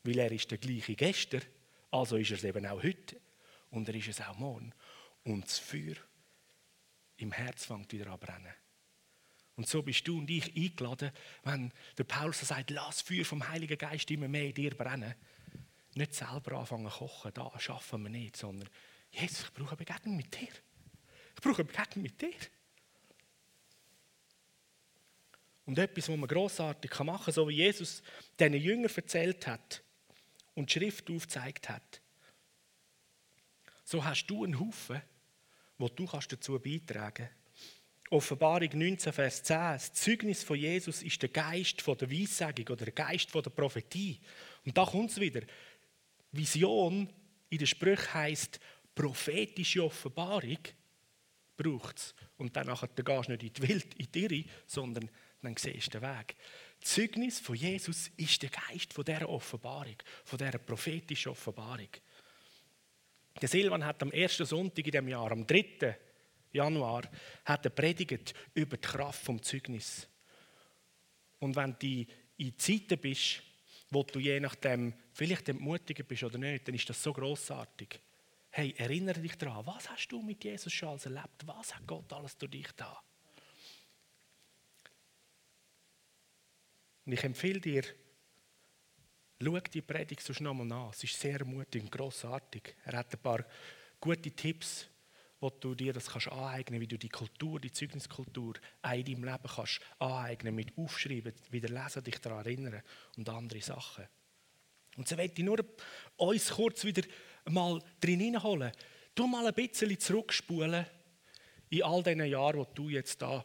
Weil 0.04 0.20
er 0.20 0.32
ist 0.32 0.50
der 0.50 0.58
gleiche 0.58 0.96
gestern, 0.96 1.42
also 1.92 2.16
ist 2.16 2.32
er 2.32 2.38
es 2.38 2.44
eben 2.44 2.66
auch 2.66 2.82
heute. 2.82 3.20
Und 3.70 3.88
er 3.88 3.96
ist 3.96 4.08
es 4.08 4.22
auch 4.22 4.38
morgen. 4.38 4.74
Und 5.24 5.46
das 5.46 5.60
Feuer 5.60 5.96
im 7.18 7.32
Herz 7.32 7.66
fängt 7.66 7.92
wieder 7.94 8.12
an 8.12 8.20
brennen. 8.20 8.54
Und 9.56 9.68
so 9.68 9.84
bist 9.84 10.08
du 10.08 10.18
und 10.18 10.30
ich 10.30 10.56
eingeladen, 10.56 11.12
wenn 11.44 11.72
der 11.98 12.04
Paulus 12.06 12.40
sagt, 12.40 12.72
lass 12.72 13.02
Feuer 13.02 13.26
vom 13.26 13.48
Heiligen 13.48 13.78
Geist 13.78 14.10
immer 14.10 14.28
mehr 14.28 14.46
in 14.46 14.54
dir 14.54 14.76
brennen. 14.76 15.14
Nicht 15.94 16.16
selber 16.16 16.58
anfangen 16.58 16.90
zu 16.90 16.98
kochen, 16.98 17.32
da 17.34 17.52
schaffen 17.60 18.04
wir 18.04 18.10
nicht, 18.10 18.38
sondern 18.38 18.70
Jesus, 19.12 19.42
ich 19.44 19.54
brauche 19.54 19.76
eine 19.76 19.78
Begegnung 19.78 20.16
mit 20.16 20.34
dir. 20.34 20.48
Ich 20.48 21.42
brauche 21.42 21.62
eine 21.62 21.66
Begegnung 21.66 22.04
mit 22.04 22.22
dir. 22.22 22.34
Und 25.66 25.78
etwas, 25.78 26.10
was 26.10 26.18
man 26.18 26.28
grossartig 26.28 27.00
machen 27.00 27.26
kann, 27.26 27.34
so 27.34 27.48
wie 27.48 27.56
Jesus 27.56 28.02
diesen 28.40 28.54
Jüngern 28.54 28.92
erzählt 28.94 29.46
hat 29.48 29.84
und 30.56 30.70
die 30.70 30.80
Schrift 30.80 31.10
aufgezeigt 31.10 31.70
hat, 31.70 32.02
so 33.84 34.04
hast 34.04 34.26
du 34.28 34.44
einen 34.44 34.60
Haufen, 34.60 35.02
wo 35.78 35.88
du 35.90 36.06
kannst 36.06 36.32
dazu 36.32 36.60
beitragen 36.60 37.28
kannst. 37.28 37.42
Offenbarung 38.12 38.70
19, 38.74 39.14
Vers 39.14 39.42
10. 39.44 39.56
Das 39.58 39.94
Zeugnis 39.94 40.44
von 40.44 40.58
Jesus 40.58 41.02
ist 41.02 41.22
der 41.22 41.30
Geist 41.30 41.82
der 41.88 42.12
Weissagung 42.12 42.68
oder 42.68 42.86
der 42.86 42.92
Geist 42.92 43.34
der 43.34 43.42
Prophetie. 43.42 44.20
Und 44.66 44.78
da 44.78 44.86
kommt 44.86 45.12
es 45.12 45.20
wieder. 45.20 45.42
Vision 46.34 47.10
in 47.50 47.58
der 47.58 47.66
Sprüche 47.66 48.14
heisst 48.14 48.60
prophetische 48.94 49.84
Offenbarung 49.84 50.60
braucht 51.56 51.98
es. 51.98 52.16
Und 52.38 52.56
dann 52.56 52.68
gehst 52.68 53.28
du 53.28 53.32
nicht 53.32 53.44
in 53.44 53.54
die 53.54 53.70
Welt, 53.70 53.94
in 53.96 54.12
die 54.12 54.24
Irre, 54.24 54.46
sondern 54.68 55.10
dann 55.42 55.58
siehst 55.58 55.94
du 55.94 56.00
den 56.00 56.10
Weg. 56.10 56.36
Das 56.80 56.94
Zeugnis 56.94 57.40
von 57.40 57.56
Jesus 57.56 58.10
ist 58.18 58.42
der 58.42 58.50
Geist 58.50 58.94
von 58.94 59.06
dieser 59.06 59.30
Offenbarung, 59.30 59.96
von 60.24 60.38
dieser 60.38 60.58
prophetischen 60.58 61.32
Offenbarung. 61.32 61.90
Der 63.40 63.48
Silvan 63.48 63.86
hat 63.86 64.02
am 64.02 64.12
ersten 64.12 64.46
Sonntag 64.46 64.86
in 64.86 64.92
dem 64.92 65.08
Jahr, 65.08 65.32
am 65.32 65.46
3. 65.46 65.98
Januar, 66.52 67.04
hat 67.46 67.66
er 67.66 67.72
predigt 67.72 68.34
über 68.54 68.78
die 68.78 68.88
Kraft 68.88 69.24
vom 69.24 69.42
Zeugnis. 69.42 70.08
Und 71.40 71.56
wenn 71.56 71.76
du 71.80 72.06
in 72.38 72.58
Zeiten 72.58 73.00
bist, 73.00 73.42
wo 73.90 74.04
du 74.04 74.20
je 74.20 74.40
nachdem 74.40 74.94
vielleicht 75.14 75.50
entmutiger 75.50 76.04
bist 76.04 76.24
oder 76.24 76.38
nicht, 76.38 76.68
dann 76.68 76.76
ist 76.76 76.90
das 76.90 77.02
so 77.02 77.14
großartig. 77.14 78.00
Hey, 78.50 78.74
erinnere 78.78 79.20
dich 79.20 79.38
daran, 79.38 79.66
was 79.66 79.90
hast 79.90 80.10
du 80.10 80.22
mit 80.22 80.44
Jesus 80.44 80.74
schon 80.74 80.90
alles 80.90 81.06
erlebt? 81.06 81.46
Was 81.46 81.74
hat 81.74 81.88
Gott 81.88 82.12
alles 82.12 82.38
durch 82.38 82.52
dich 82.52 82.72
da? 82.76 83.02
Und 87.06 87.14
ich 87.14 87.24
empfehle 87.24 87.60
dir, 87.60 87.84
schau 89.42 89.60
die 89.60 89.82
Predigt 89.82 90.22
so 90.22 90.34
schnell 90.34 90.54
mal 90.54 90.72
an. 90.72 90.90
Es 90.92 91.04
ist 91.04 91.20
sehr 91.20 91.44
mutig 91.46 91.84
und 91.84 91.92
grossartig. 91.92 92.76
Er 92.86 93.00
hat 93.00 93.14
ein 93.14 93.22
paar 93.22 93.46
gute 94.00 94.32
Tipps, 94.32 94.88
wo 95.40 95.50
du 95.50 95.74
dir 95.74 95.92
das 95.92 96.08
kannst 96.08 96.28
aneignen 96.28 96.80
wie 96.80 96.88
du 96.88 96.98
die 96.98 97.10
Kultur, 97.10 97.60
die 97.60 97.72
Zeugniskultur 97.72 98.54
auch 98.84 98.92
in 98.94 99.06
deinem 99.06 99.24
Leben 99.24 99.50
kannst 99.56 99.82
aneignen, 99.98 100.56
mit 100.56 100.78
aufschreiben, 100.78 101.34
wieder 101.50 101.70
lesen, 101.70 102.04
dich 102.04 102.20
daran 102.20 102.46
erinnern 102.46 102.82
und 103.18 103.28
andere 103.28 103.62
Sachen. 103.62 104.08
Und 104.98 105.08
so 105.08 105.16
möchte 105.16 105.42
ich 105.42 105.46
nur 105.46 105.66
uns 106.18 106.52
kurz 106.52 106.84
wieder 106.84 107.02
mal 107.50 107.82
drin 108.00 108.20
hineinholen. 108.20 108.72
Du 109.16 109.26
mal 109.26 109.48
ein 109.48 109.54
bisschen 109.54 110.00
zurückspulen 110.00 110.86
in 111.70 111.84
all 111.84 112.04
diesen 112.04 112.26
Jahren, 112.26 112.60
wo 112.60 112.66
du 112.66 112.90
jetzt 112.90 113.22
da 113.22 113.44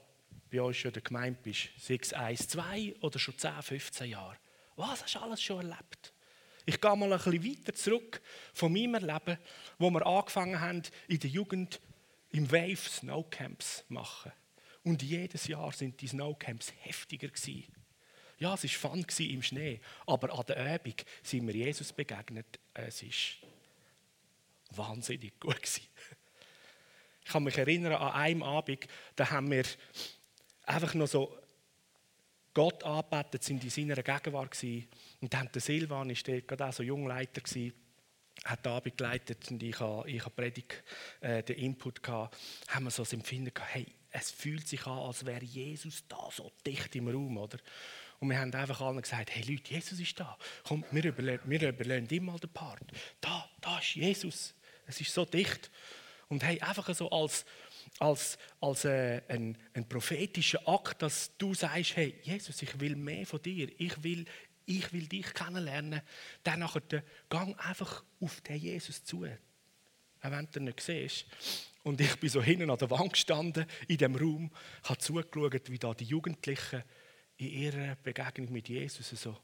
bei 0.57 0.63
uns 0.63 0.77
schon 0.77 0.91
in 0.91 0.95
der 0.95 1.03
Gemeinde 1.03 1.39
bist, 1.43 1.69
sei 1.79 1.99
es 2.01 2.13
1, 2.13 2.49
2 2.49 2.97
oder 3.01 3.19
schon 3.19 3.37
10, 3.37 3.63
15 3.63 4.11
Jahre. 4.11 4.37
Was 4.77 5.03
hast 5.03 5.15
du 5.15 5.19
alles 5.21 5.43
schon 5.43 5.59
erlebt? 5.59 6.13
Ich 6.65 6.81
gehe 6.81 6.97
mal 6.97 7.13
ein 7.13 7.19
bisschen 7.19 7.45
weiter 7.45 7.75
zurück 7.75 8.21
von 8.53 8.73
meinem 8.73 9.05
Leben, 9.05 9.39
wo 9.79 9.91
wir 9.91 10.05
angefangen 10.05 10.61
haben, 10.61 10.83
in 11.09 11.21
der 11.21 11.31
Jugend 11.31 11.81
im 12.33 12.51
Wave 12.51 12.77
Snowcamps 12.77 13.85
zu 13.87 13.93
machen. 13.93 14.33
Und 14.83 15.03
jedes 15.03 15.47
Jahr 15.47 15.73
sind 15.73 16.01
die 16.01 16.09
Snowcamps 16.09 16.73
heftiger 16.81 17.29
gewesen. 17.29 17.65
Ja, 18.39 18.55
es 18.55 18.65
war 18.65 18.91
fun 18.91 19.07
im 19.19 19.43
Schnee, 19.43 19.81
aber 20.07 20.37
an 20.37 20.45
der 20.47 20.75
Übung 20.75 20.95
sind 21.23 21.47
wir 21.47 21.55
Jesus 21.55 21.93
begegnet. 21.93 22.59
Es 22.75 23.03
war 23.03 23.11
wahnsinnig 24.71 25.39
gut 25.41 25.57
gewesen. 25.57 25.87
Ich 27.25 27.33
kann 27.33 27.45
mich 27.45 27.59
erinnern 27.59 27.95
an 27.95 28.13
einem 28.13 28.43
Abend, 28.43 28.87
da 29.17 29.31
haben 29.31 29.51
wir 29.51 29.65
einfach 30.67 30.95
noch 30.95 31.07
so 31.07 31.37
Gott 32.53 32.85
angebetet, 32.85 33.43
sind 33.45 33.65
in 33.65 33.71
seiner 33.71 34.03
Gegenwart 34.03 34.51
gewesen. 34.51 34.89
Und 35.21 35.33
dann 35.33 35.51
der 35.53 35.61
Silvan 35.61 36.11
ist 36.11 36.27
dort 36.27 36.49
gerade 36.49 36.67
auch 36.67 36.73
so 36.73 36.83
Jungleiter 36.83 37.41
gewesen, 37.41 37.75
hat 38.45 38.65
die 38.65 38.69
Abend 38.69 38.97
geleitet 38.97 39.51
und 39.51 39.63
ich 39.63 39.81
habe, 39.81 40.09
ich 40.11 40.21
habe 40.21 40.31
Predigt, 40.31 40.83
äh, 41.21 41.43
den 41.43 41.57
Input 41.57 42.03
gehabt, 42.03 42.37
haben 42.69 42.85
wir 42.85 42.91
so 42.91 43.03
das 43.03 43.13
Empfinden 43.13 43.53
gehabt, 43.53 43.75
hey, 43.75 43.87
es 44.11 44.31
fühlt 44.31 44.67
sich 44.67 44.87
an, 44.87 44.99
als 44.99 45.27
wäre 45.27 45.45
Jesus 45.45 46.05
da 46.09 46.29
so 46.31 46.51
dicht 46.67 46.95
im 46.97 47.09
Raum, 47.09 47.37
oder? 47.37 47.59
Und 48.19 48.31
wir 48.31 48.39
haben 48.39 48.55
einfach 48.55 48.81
allen 48.81 49.03
gesagt, 49.03 49.31
hey 49.35 49.43
Leute, 49.43 49.75
Jesus 49.75 50.01
ist 50.01 50.19
da. 50.19 50.39
Komm, 50.65 50.85
wir 50.91 51.05
überlegen 51.05 52.09
ihm 52.11 52.25
mal 52.25 52.39
den 52.39 52.51
Part. 52.51 52.81
Da, 53.21 53.49
da 53.61 53.79
ist 53.79 53.95
Jesus. 53.95 54.55
Es 54.87 55.01
ist 55.01 55.13
so 55.13 55.27
dicht. 55.27 55.71
Und 56.29 56.43
hey, 56.43 56.61
einfach 56.61 56.93
so 56.95 57.11
als, 57.11 57.45
als, 57.99 58.39
als 58.61 58.85
äh, 58.85 59.23
ein, 59.29 59.57
ein 59.75 59.89
prophetischer 59.89 60.67
Akt, 60.69 61.03
dass 61.03 61.31
du 61.39 61.55
sagst, 61.55 61.97
hey, 61.97 62.15
Jesus, 62.23 62.61
ich 62.63 62.79
will 62.81 62.97
mehr 62.97 63.27
von 63.27 63.43
dir. 63.43 63.69
Ich 63.79 64.03
will, 64.03 64.25
ich 64.67 64.93
will 64.93 65.07
dich 65.07 65.33
kennenlernen. 65.33 66.03
Dann 66.43 66.61
nachher 66.61 66.83
Gang 67.29 67.59
einfach 67.59 68.05
auf 68.21 68.41
den 68.43 68.57
Jesus 68.57 69.05
zu. 69.05 69.25
Auch 69.25 70.31
wenn 70.31 70.49
du 70.51 70.61
ihn 70.61 70.65
nicht 70.65 70.81
siehst. 70.81 71.27
Und 71.83 72.01
ich 72.01 72.17
bin 72.17 72.29
so 72.29 72.43
hinten 72.43 72.71
an 72.71 72.79
der 72.79 72.91
Wand 72.91 73.13
gestanden, 73.13 73.65
in 73.87 73.99
dem 73.99 74.17
Raum, 74.17 74.51
habe 74.83 74.99
zugeschaut, 74.99 75.71
wie 75.71 75.79
da 75.79 75.95
die 75.95 76.05
Jugendlichen 76.05 76.83
in 77.37 77.49
ihrer 77.49 77.97
Begegnung 77.97 78.51
mit 78.51 78.69
Jesus 78.69 79.09
so 79.11 79.37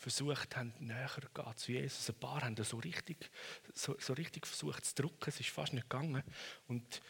versucht 0.00 0.56
haben, 0.56 0.72
näher 0.80 1.10
zu 1.56 1.72
Jesus. 1.72 2.08
Ein 2.08 2.18
paar 2.18 2.40
haben 2.40 2.56
so 2.56 2.78
richtig, 2.78 3.30
so, 3.74 3.94
so 3.98 4.14
richtig 4.14 4.46
versucht 4.46 4.84
zu 4.86 4.94
drücken. 4.94 5.24
Es 5.26 5.38
ist 5.38 5.50
fast 5.50 5.74
nicht 5.74 5.90
gegangen. 5.90 6.22
Und 6.68 7.02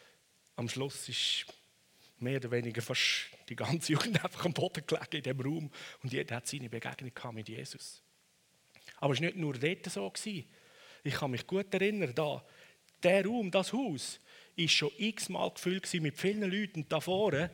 am 0.57 0.67
Schluss 0.67 1.07
ist 1.07 1.45
mehr 2.19 2.37
oder 2.37 2.51
weniger 2.51 2.81
fast 2.81 3.29
die 3.47 3.55
ganze 3.55 3.93
Jugend 3.93 4.21
einfach 4.23 4.43
am 4.43 4.53
Boden 4.53 4.85
gelegen 4.85 5.15
in 5.15 5.23
dem 5.23 5.39
Raum. 5.39 5.71
Und 6.03 6.11
jeder 6.11 6.35
hat 6.35 6.47
seine 6.47 6.69
Begegnung 6.69 7.13
mit 7.33 7.47
Jesus. 7.47 8.03
Aber 8.97 9.13
es 9.13 9.21
war 9.21 9.27
nicht 9.27 9.37
nur 9.37 9.53
dort 9.53 9.89
so. 9.89 10.11
Ich 11.03 11.13
kann 11.13 11.31
mich 11.31 11.47
gut 11.47 11.73
erinnern, 11.73 12.13
da, 12.13 12.45
der 13.01 13.25
Raum, 13.25 13.49
das 13.51 13.71
Haus, 13.71 14.19
war 14.57 14.67
schon 14.67 14.91
x-mal 14.97 15.49
gefüllt 15.51 15.91
mit 15.93 16.17
vielen 16.17 16.51
Leuten. 16.51 16.81
Und 16.81 16.91
da 16.91 16.99
vorne, 16.99 17.49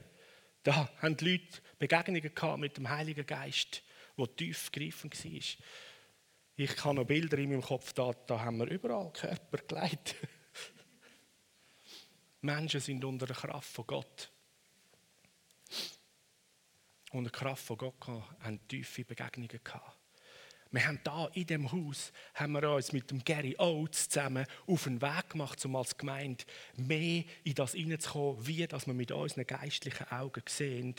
da 0.63 0.89
haben 0.99 1.15
die 1.15 1.31
Leute 1.31 1.61
Begegnungen 1.77 2.59
mit 2.59 2.77
dem 2.77 2.89
Heiligen 2.89 3.25
Geist 3.25 3.83
wo 4.17 4.25
tiefgreifend 4.25 5.23
war. 5.23 5.65
Ich 6.59 6.83
habe 6.83 6.95
noch 6.95 7.05
Bilder 7.05 7.37
in 7.37 7.51
meinem 7.51 7.61
Kopf, 7.61 7.93
da, 7.93 8.11
da 8.25 8.39
haben 8.39 8.57
wir 8.57 8.67
überall 8.67 9.13
Körper 9.13 9.57
gelegt. 9.59 10.15
Menschen 12.41 12.81
sind 12.81 13.05
unter 13.05 13.27
der 13.27 13.35
Kraft 13.35 13.69
von 13.69 13.85
Gott. 13.85 14.31
Unter 17.11 17.29
der 17.29 17.39
Kraft 17.39 17.63
von 17.63 17.77
Gott 17.77 18.07
haben 18.07 18.67
tiefe 18.67 19.05
Begegnungen 19.05 19.59
gehabt. 19.63 19.96
Wir 20.77 20.85
haben 20.85 20.99
da 21.03 21.25
in 21.33 21.47
dem 21.47 21.71
Haus 21.71 22.13
haben 22.35 22.51
wir 22.51 22.69
uns 22.69 22.93
mit 22.93 23.09
dem 23.09 23.23
Gary 23.23 23.55
Oates 23.57 24.09
zusammen 24.09 24.45
auf 24.67 24.83
den 24.83 25.01
Weg 25.01 25.31
gemacht, 25.31 25.65
um 25.65 25.75
als 25.75 25.97
Gemeinde 25.97 26.43
mehr 26.75 27.23
in 27.43 27.55
das 27.55 27.71
hineinzukommen, 27.71 28.45
wie 28.45 28.67
dass 28.67 28.85
wir 28.85 28.93
mit 28.93 29.11
unseren 29.11 29.47
geistlichen 29.47 30.07
Augen 30.11 30.43
sehen, 30.47 30.93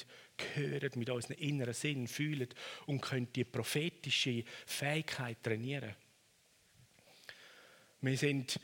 hören, 0.54 0.90
mit 0.96 1.10
unserem 1.10 1.36
inneren 1.38 1.74
Sinn 1.74 2.08
fühlen 2.08 2.48
und 2.86 3.02
können 3.02 3.32
die 3.32 3.44
prophetische 3.44 4.42
Fähigkeit 4.66 5.40
trainieren. 5.44 5.94
Wir 8.00 8.18
sind 8.18 8.58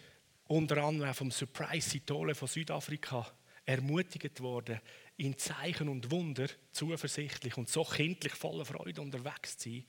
unter 0.49 0.83
anderem 0.83 1.15
vom 1.15 1.31
Surprise 1.31 1.91
Sitole 1.91 2.35
von 2.35 2.49
Südafrika 2.49 3.33
ermutigt 3.65 4.41
worden, 4.41 4.81
in 5.17 5.39
Zeichen 5.39 5.89
und 5.89 6.11
Wunder 6.11 6.49
zuversichtlich 6.73 7.57
und 7.57 7.69
so 7.69 7.85
kindlich 7.85 8.33
voller 8.33 8.65
Freude 8.65 9.01
unterwegs 9.01 9.57
zu 9.59 9.71
sein 9.71 9.85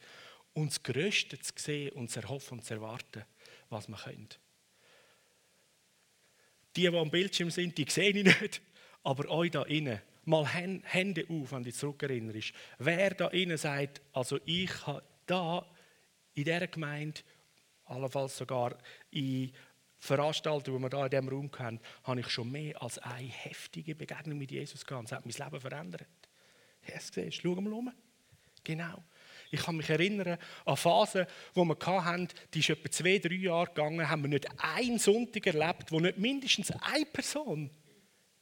und 0.56 0.72
das 0.72 0.82
Größte 0.82 1.38
zu 1.40 1.54
sehen 1.58 1.92
und 1.94 2.10
zu 2.10 2.22
erhoffen 2.22 2.60
und 2.60 2.66
zu 2.66 2.74
erwarten, 2.74 3.24
was 3.70 3.88
wir 3.88 3.98
können. 3.98 4.30
Die, 6.76 6.90
die 6.90 6.98
am 6.98 7.12
Bildschirm 7.12 7.52
sind, 7.52 7.78
die 7.78 7.86
sehe 7.88 8.10
ich 8.10 8.24
nicht, 8.24 8.62
aber 9.04 9.30
euch 9.30 9.52
da 9.52 9.64
innen, 9.64 10.02
mal 10.24 10.48
Hände 10.48 11.26
auf, 11.30 11.52
wenn 11.52 11.60
du 11.60 11.70
dich 11.70 11.76
zurückerinnerst. 11.76 12.54
Wer 12.80 13.14
da 13.14 13.28
innen 13.28 13.58
sagt, 13.58 14.02
also 14.14 14.40
ich 14.46 14.88
habe 14.88 15.04
da 15.26 15.66
in 16.34 16.46
dieser 16.46 16.68
Gemeinde, 16.68 17.22
allenfalls 17.86 18.38
sogar 18.38 18.78
in 19.12 19.54
Veranstaltungen, 20.00 20.78
die 20.78 20.84
wir 20.84 20.90
da 20.90 21.06
in 21.06 21.10
diesem 21.10 21.30
Raum 21.30 21.52
haben, 21.60 21.80
habe 22.04 22.20
ich 22.22 22.30
schon 22.30 22.52
mehr 22.52 22.82
als 22.82 22.98
eine 23.00 23.28
heftige 23.28 23.94
Begegnung 23.94 24.38
mit 24.38 24.52
Jesus 24.52 24.86
gehabt. 24.86 25.12
Das 25.12 25.18
hat 25.18 25.26
mein 25.26 25.34
Leben 25.34 25.62
verändert. 25.62 26.08
Hast 26.94 27.16
du 27.16 27.22
gesehen? 27.22 27.32
Schau 27.32 27.62
mal 27.62 27.74
um. 27.74 27.92
Genau. 28.64 29.04
Ich 29.56 29.66
kann 29.66 29.78
mich 29.78 29.90
erinnern 29.90 30.38
an 30.66 30.78
Phasen, 30.78 31.26
wo 31.54 31.66
wir 31.66 31.78
hatten, 32.04 32.28
die 32.54 32.60
ist 32.60 32.70
etwa 32.70 32.92
zwei, 32.92 33.18
drei 33.18 33.36
Jahre 33.36 33.68
gegangen, 33.68 34.08
haben 34.08 34.24
wir 34.24 34.30
nicht 34.30 34.48
einen 34.58 35.00
Sonntag 35.00 35.48
erlebt, 35.48 35.92
wo 35.92 36.00
nicht 36.00 36.18
mindestens 36.18 36.72
eine 36.72 37.06
Person 37.06 37.70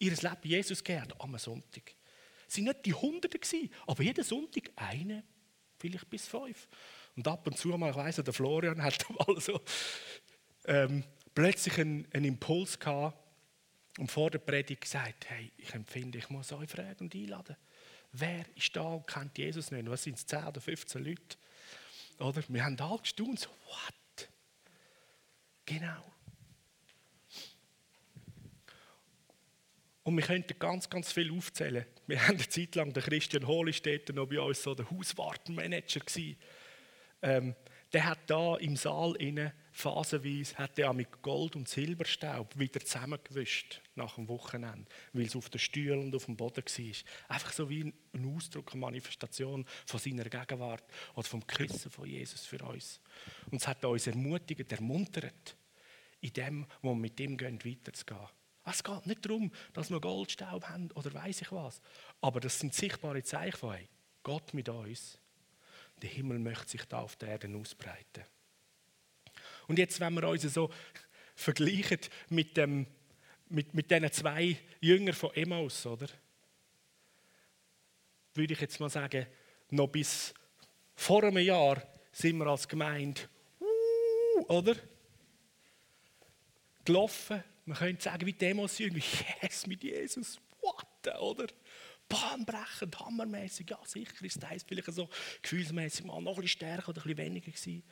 ihr 0.04 0.12
Leben 0.12 0.38
Jesus 0.43 0.84
gehört 0.84 1.19
am 1.19 1.38
Sonntag. 1.38 1.95
Es 2.47 2.58
waren 2.58 2.65
nicht 2.65 2.86
die 2.86 2.93
Hunderte, 2.93 3.39
aber 3.88 4.04
jeden 4.04 4.23
Sonntag 4.23 4.69
eine, 4.76 5.23
vielleicht 5.80 6.10
bis 6.10 6.28
fünf. 6.28 6.67
Und 7.15 7.28
ab 7.28 7.45
und 7.47 7.58
zu 7.58 7.69
mal, 7.69 7.91
ich 7.91 7.95
weiss, 7.95 8.15
der 8.17 8.34
Florian 8.34 8.82
hat 8.82 9.06
mal 9.28 9.39
so 9.39 9.62
ähm, 10.65 11.04
plötzlich 11.34 11.80
einen, 11.80 12.08
einen 12.13 12.26
Impuls 12.26 12.80
gehabt 12.80 13.17
und 13.97 14.12
vor 14.12 14.32
der 14.32 14.39
Predigt 14.39 14.82
gesagt, 14.82 15.30
hey, 15.30 15.52
ich 15.58 15.73
empfinde, 15.73 16.17
ich 16.17 16.30
muss 16.30 16.52
euch 16.52 16.69
fragen 16.69 17.06
und 17.06 17.15
einladen. 17.15 17.56
Wer 18.13 18.45
ist 18.56 18.76
da 18.76 18.82
und 18.82 19.08
kennt 19.08 19.38
Jesus 19.38 19.71
nicht? 19.71 19.89
Was 19.89 20.04
sind 20.04 20.17
es, 20.17 20.26
10 20.28 20.45
oder 20.45 20.62
15 20.62 21.04
Leute? 21.04 21.38
Oder? 22.19 22.43
Wir 22.47 22.63
haben 22.63 22.80
alle 22.80 22.99
gestaunt, 22.99 23.39
so, 23.39 23.49
what? 23.49 24.30
Genau. 25.65 26.13
Und 30.04 30.17
wir 30.17 30.23
könnten 30.23 30.60
ganz, 30.60 30.89
ganz 30.89 31.12
viel 31.12 31.32
aufzählen. 31.32 31.86
Wir 32.06 32.21
haben 32.21 32.36
eine 32.36 32.47
Zeit 32.47 32.76
lang, 32.76 32.93
der 32.93 33.02
Christian 33.02 33.47
Hohl 33.47 33.69
ist 33.69 33.86
dort 33.86 34.10
noch 34.10 34.28
bei 34.28 34.39
uns 34.39 34.62
so 34.62 34.76
der 34.76 34.89
Hauswartenmanager 34.91 36.02
Ähm, 37.21 37.56
der 37.93 38.06
hat 38.06 38.19
da 38.28 38.58
im 38.58 38.76
Saal 38.76 39.15
innen 39.15 39.52
phasenweise 39.73 40.55
hat 40.57 40.77
er 40.77 40.93
mit 40.93 41.21
Gold 41.21 41.55
und 41.55 41.67
Silberstaub 41.67 42.57
wieder 42.57 42.79
zusammengewischt 42.79 43.81
nach 43.95 44.15
dem 44.15 44.27
Wochenende, 44.27 44.86
weil 45.13 45.25
es 45.25 45.36
auf 45.36 45.49
den 45.49 45.59
Stühlen 45.59 45.99
und 45.99 46.15
auf 46.15 46.25
dem 46.25 46.38
Boden 46.38 46.63
war. 46.63 47.36
Einfach 47.36 47.51
so 47.51 47.69
wie 47.69 47.93
ein 48.13 48.36
Ausdruck, 48.36 48.71
eine 48.71 48.81
Manifestation 48.81 49.65
von 49.86 49.99
seiner 49.99 50.25
Gegenwart 50.25 50.83
oder 51.15 51.27
vom 51.27 51.45
Küssen 51.45 51.89
von 51.89 52.07
Jesus 52.07 52.45
für 52.45 52.63
uns. 52.63 53.01
Und 53.49 53.62
es 53.62 53.67
hat 53.67 53.83
uns 53.83 54.07
ermutigt, 54.07 54.71
ermuntert, 54.71 55.57
in 56.21 56.33
dem, 56.33 56.65
wo 56.81 56.89
wir 56.93 56.95
mit 56.95 57.19
ihm 57.19 57.36
gehen, 57.36 57.59
weiterzugehen. 57.65 58.29
Es 58.65 58.83
geht 58.83 59.07
nicht 59.07 59.25
darum, 59.25 59.51
dass 59.73 59.89
wir 59.89 59.99
Goldstaub 59.99 60.63
haben 60.69 60.89
oder 60.91 61.13
weiß 61.13 61.41
ich 61.41 61.51
was, 61.51 61.81
aber 62.21 62.39
das 62.39 62.59
sind 62.59 62.73
sichtbare 62.73 63.23
Zeichen 63.23 63.57
von 63.57 63.77
Gott 64.21 64.53
mit 64.53 64.69
uns. 64.69 65.19
Der 66.01 66.09
Himmel 66.09 66.39
möchte 66.39 66.69
sich 66.69 66.86
da 66.86 66.99
auf 66.99 67.15
der 67.17 67.29
Erde 67.29 67.53
ausbreiten. 67.57 68.23
Und 69.67 69.80
jetzt, 69.80 69.99
wenn 69.99 70.13
wir 70.13 70.28
uns 70.28 70.41
so 70.43 70.69
vergleichen 71.36 71.99
mit, 72.30 72.58
dem, 72.58 72.86
mit, 73.49 73.73
mit 73.73 73.89
diesen 73.89 74.12
zwei 74.12 74.58
Jüngern 74.82 75.15
von 75.15 75.34
Emmaus, 75.36 75.86
oder? 75.86 76.08
Würde 78.34 78.54
ich 78.54 78.62
jetzt 78.62 78.80
mal 78.80 78.89
sagen, 78.89 79.28
noch 79.69 79.88
bis 79.88 80.34
vor 80.95 81.23
einem 81.23 81.38
Jahr 81.38 81.82
sind 82.12 82.38
wir 82.38 82.47
als 82.47 82.67
Gemeinde, 82.67 83.21
uh, 83.60 84.41
oder? 84.47 84.76
Gelaufen. 86.86 87.43
Man 87.65 87.78
könnte 87.78 88.04
sagen, 88.04 88.26
wie 88.26 88.34
Demos 88.34 88.78
Jünger, 88.78 88.99
yes, 89.41 89.67
mit 89.67 89.84
Jesus, 89.84 90.39
what, 90.62 90.86
oder? 91.19 91.47
Bahnbrechend, 92.10 92.99
hammermäßig, 92.99 93.69
ja 93.69 93.80
sicher 93.86 94.23
ist 94.23 94.43
das 94.43 94.63
vielleicht 94.63 94.91
so 94.91 95.10
gefühlsmäßig 95.41 96.06
mal 96.06 96.21
noch 96.21 96.36
ein 96.36 96.41
bisschen 96.41 96.60
stärker 96.60 96.89
oder 96.89 97.02
ein 97.02 97.04
bisschen 97.04 97.17
weniger 97.17 97.52
gewesen. 97.52 97.84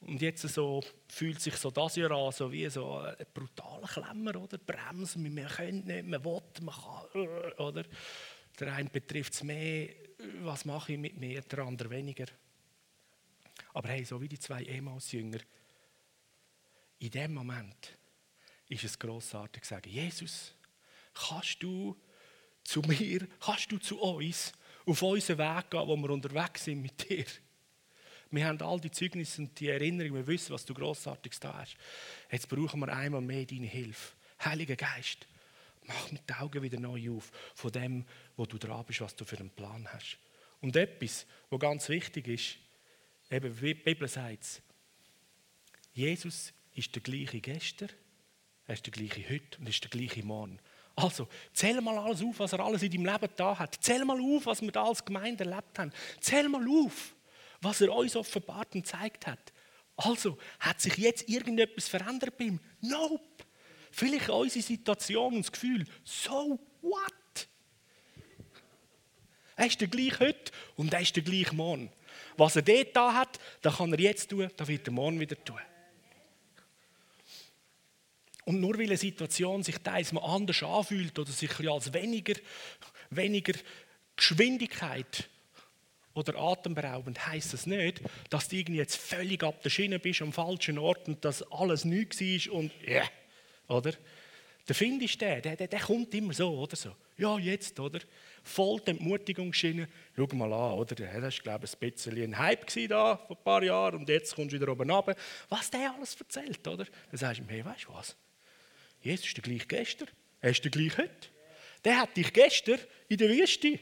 Und 0.00 0.20
jetzt 0.20 0.42
so 0.42 0.84
fühlt 1.08 1.40
sich 1.40 1.56
so 1.56 1.70
das 1.70 1.96
Jahr 1.96 2.10
an, 2.12 2.32
so 2.32 2.52
wie 2.52 2.68
so 2.68 2.98
ein 2.98 3.16
brutaler 3.32 3.88
Klemmer, 3.88 4.36
oder? 4.36 4.58
Bremsen, 4.58 5.34
man 5.34 5.46
kann 5.48 5.80
nicht, 5.80 6.06
man 6.06 6.24
will, 6.24 6.42
man 6.60 6.74
kann, 6.74 7.28
oder? 7.58 7.84
Der 8.58 8.74
eine 8.74 8.88
betrifft 8.88 9.34
es 9.34 9.42
mehr, 9.42 9.88
was 10.42 10.64
mache 10.64 10.92
ich 10.92 10.98
mit 10.98 11.16
mir, 11.16 11.40
der 11.42 11.58
andere 11.60 11.90
weniger. 11.90 12.26
Aber 13.72 13.88
hey, 13.88 14.04
so 14.04 14.20
wie 14.20 14.28
die 14.28 14.38
zwei 14.38 14.62
Emmaus-Jünger, 14.62 15.40
in 16.98 17.10
dem 17.10 17.34
Moment 17.34 17.98
ist 18.68 18.84
es 18.84 18.98
grossartig 18.98 19.62
zu 19.64 19.70
sagen, 19.70 19.90
Jesus, 19.90 20.54
kannst 21.14 21.62
du 21.62 21.96
zu 22.64 22.80
mir, 22.82 23.26
kannst 23.40 23.70
du 23.70 23.78
zu 23.78 24.00
uns 24.00 24.52
auf 24.86 25.02
unseren 25.02 25.38
Weg 25.38 25.70
gehen, 25.70 25.86
wo 25.86 25.96
wir 25.96 26.10
unterwegs 26.10 26.64
sind 26.64 26.82
mit 26.82 27.08
dir? 27.08 27.26
Wir 28.30 28.46
haben 28.46 28.60
all 28.60 28.80
die 28.80 28.90
Zeugnisse 28.90 29.42
und 29.42 29.58
die 29.58 29.68
Erinnerungen, 29.68 30.14
wir 30.14 30.26
wissen, 30.26 30.52
was 30.52 30.64
du 30.64 30.74
Grossartiges 30.74 31.40
da 31.40 31.54
hast. 31.54 31.76
Jetzt 32.30 32.48
brauchen 32.48 32.80
wir 32.80 32.88
einmal 32.94 33.20
mehr 33.20 33.46
deine 33.46 33.66
Hilfe. 33.66 34.14
Heiliger 34.44 34.76
Geist, 34.76 35.26
mach 35.84 36.10
mir 36.10 36.20
die 36.28 36.34
Augen 36.34 36.62
wieder 36.62 36.78
neu 36.80 37.10
auf 37.10 37.30
von 37.54 37.72
dem, 37.72 38.04
wo 38.36 38.44
du 38.44 38.58
dran 38.58 38.84
bist, 38.84 39.00
was 39.00 39.14
du 39.14 39.24
für 39.24 39.38
einen 39.38 39.50
Plan 39.50 39.86
hast. 39.92 40.18
Und 40.60 40.76
etwas, 40.76 41.26
was 41.50 41.60
ganz 41.60 41.88
wichtig 41.88 42.28
ist, 42.28 42.56
eben 43.30 43.60
wie 43.60 43.74
die 43.74 43.82
Bibel 43.82 44.08
sagt 44.08 44.42
es, 44.42 44.62
Jesus 45.92 46.52
ist 46.74 46.94
der 46.94 47.02
gleiche 47.02 47.40
gestern, 47.40 47.90
er 48.66 48.74
ist 48.74 48.84
der 48.84 48.92
gleiche 48.92 49.28
heute 49.30 49.58
und 49.58 49.68
ist 49.68 49.82
der 49.82 49.90
gleiche 49.90 50.24
morgen. 50.24 50.58
Also, 50.96 51.28
zähl 51.52 51.80
mal 51.80 51.98
alles 51.98 52.22
auf, 52.22 52.38
was 52.38 52.52
er 52.52 52.60
alles 52.60 52.82
in 52.82 52.90
deinem 52.90 53.04
Leben 53.04 53.32
da 53.36 53.58
hat. 53.58 53.76
Zähl 53.80 54.04
mal 54.04 54.18
auf, 54.18 54.46
was 54.46 54.62
wir 54.62 54.72
da 54.72 54.84
als 54.84 55.04
Gemeinde 55.04 55.44
erlebt 55.44 55.78
haben. 55.78 55.92
Zähl 56.20 56.48
mal 56.48 56.66
auf 56.68 57.15
was 57.66 57.80
er 57.80 57.92
uns 57.92 58.14
offenbart 58.14 58.74
und 58.74 58.84
gezeigt 58.84 59.26
hat. 59.26 59.52
Also, 59.96 60.38
hat 60.60 60.80
sich 60.80 60.96
jetzt 60.98 61.28
irgendetwas 61.28 61.88
verändert 61.88 62.38
bei 62.38 62.44
ihm? 62.44 62.60
Nope. 62.80 63.24
Vielleicht 63.90 64.28
unsere 64.28 64.62
Situation 64.62 65.34
und 65.34 65.42
das 65.42 65.52
Gefühl, 65.52 65.84
so 66.04 66.60
what? 66.82 67.48
Er 69.56 69.66
ist 69.66 69.80
der 69.80 69.88
gleich 69.88 70.20
heute 70.20 70.52
und 70.76 70.92
er 70.92 71.00
ist 71.00 71.16
der 71.16 71.22
gleich 71.22 71.50
morgen. 71.52 71.90
Was 72.36 72.56
er 72.56 72.62
dort 72.62 72.94
da 72.94 73.14
hat, 73.14 73.40
das 73.62 73.78
kann 73.78 73.92
er 73.92 74.00
jetzt 74.00 74.28
tun, 74.28 74.50
das 74.56 74.68
wird 74.68 74.86
er 74.86 74.92
morgen 74.92 75.18
wieder 75.18 75.42
tun. 75.42 75.58
Und 78.44 78.60
nur 78.60 78.78
weil 78.78 78.86
eine 78.86 78.96
Situation 78.96 79.64
sich 79.64 79.78
teils 79.78 80.12
mal 80.12 80.20
anders 80.20 80.62
anfühlt 80.62 81.18
oder 81.18 81.32
sich 81.32 81.58
als 81.68 81.92
weniger, 81.92 82.34
weniger 83.10 83.54
Geschwindigkeit 84.14 85.28
oder 86.16 86.38
atemberaubend 86.38 87.26
heißt 87.26 87.52
das 87.52 87.66
nicht, 87.66 88.00
dass 88.30 88.48
du 88.48 88.56
irgendwie 88.56 88.78
jetzt 88.78 88.96
völlig 88.96 89.42
ab 89.42 89.62
der 89.62 89.70
Schiene 89.70 89.98
bist, 89.98 90.22
am 90.22 90.32
falschen 90.32 90.78
Ort 90.78 91.08
und 91.08 91.24
dass 91.24 91.42
alles 91.52 91.84
nichts 91.84 92.20
ist 92.20 92.48
und 92.48 92.72
ja, 92.82 92.94
yeah, 92.94 93.08
oder? 93.68 93.92
Der 94.68 94.74
Find 94.74 95.00
ist 95.02 95.20
der, 95.20 95.40
der, 95.40 95.56
der, 95.56 95.80
kommt 95.80 96.12
immer 96.14 96.32
so, 96.32 96.50
oder 96.58 96.74
so. 96.74 96.90
Ja, 97.16 97.38
jetzt, 97.38 97.78
oder? 97.78 98.00
Voll 98.42 98.80
die 98.84 98.90
Entmutigungsschiene. 98.90 99.88
Schau 100.16 100.26
mal 100.34 100.52
an, 100.52 100.72
oder? 100.72 100.94
Das 100.96 101.22
war, 101.22 101.30
glaube 101.30 101.66
ich, 101.66 101.72
ein 101.72 101.92
bisschen 101.92 102.22
ein 102.22 102.38
Hype 102.38 102.66
da 102.88 103.16
vor 103.16 103.36
ein 103.36 103.44
paar 103.44 103.62
Jahren 103.62 104.00
und 104.00 104.08
jetzt 104.08 104.34
kommst 104.34 104.52
du 104.52 104.60
wieder 104.60 104.72
oben 104.72 104.90
runter. 104.90 105.14
Was 105.48 105.70
der 105.70 105.94
alles 105.94 106.16
erzählt, 106.16 106.66
oder? 106.66 106.84
Dann 106.84 107.18
sagst 107.18 107.38
du 107.38 107.44
ihm, 107.44 107.48
hey, 107.48 107.64
weißt 107.64 107.84
du 107.84 107.92
was? 107.92 108.16
Jesus 109.00 109.26
ist 109.26 109.36
der 109.36 109.42
gleich 109.42 109.68
gestern, 109.68 110.08
er 110.40 110.50
ist 110.50 110.64
der 110.64 110.70
gleich 110.72 110.98
heute. 110.98 111.28
Der 111.84 112.00
hat 112.00 112.16
dich 112.16 112.32
gestern 112.32 112.80
in 113.08 113.18
der 113.18 113.28
Wüste 113.28 113.78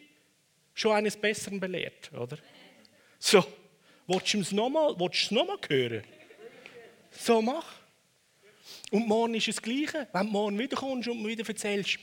schon 0.74 0.92
eines 0.92 1.16
Besseren 1.16 1.60
belehrt, 1.60 2.12
oder? 2.12 2.38
So, 3.18 3.44
willst 4.06 4.34
du 4.34 4.40
es 4.40 4.52
nochmal 4.52 4.94
noch 5.30 5.58
hören? 5.68 6.04
So, 7.10 7.40
mach. 7.40 7.64
Und 8.90 9.06
morgen 9.06 9.34
ist 9.34 9.48
es 9.48 9.56
das 9.56 9.62
Gleiche. 9.62 10.08
Wenn 10.12 10.26
du 10.26 10.32
morgen 10.32 10.58
wiederkommst 10.58 11.08
und 11.08 11.22
mir 11.22 11.28
wieder 11.28 11.48
erzählst, 11.48 11.98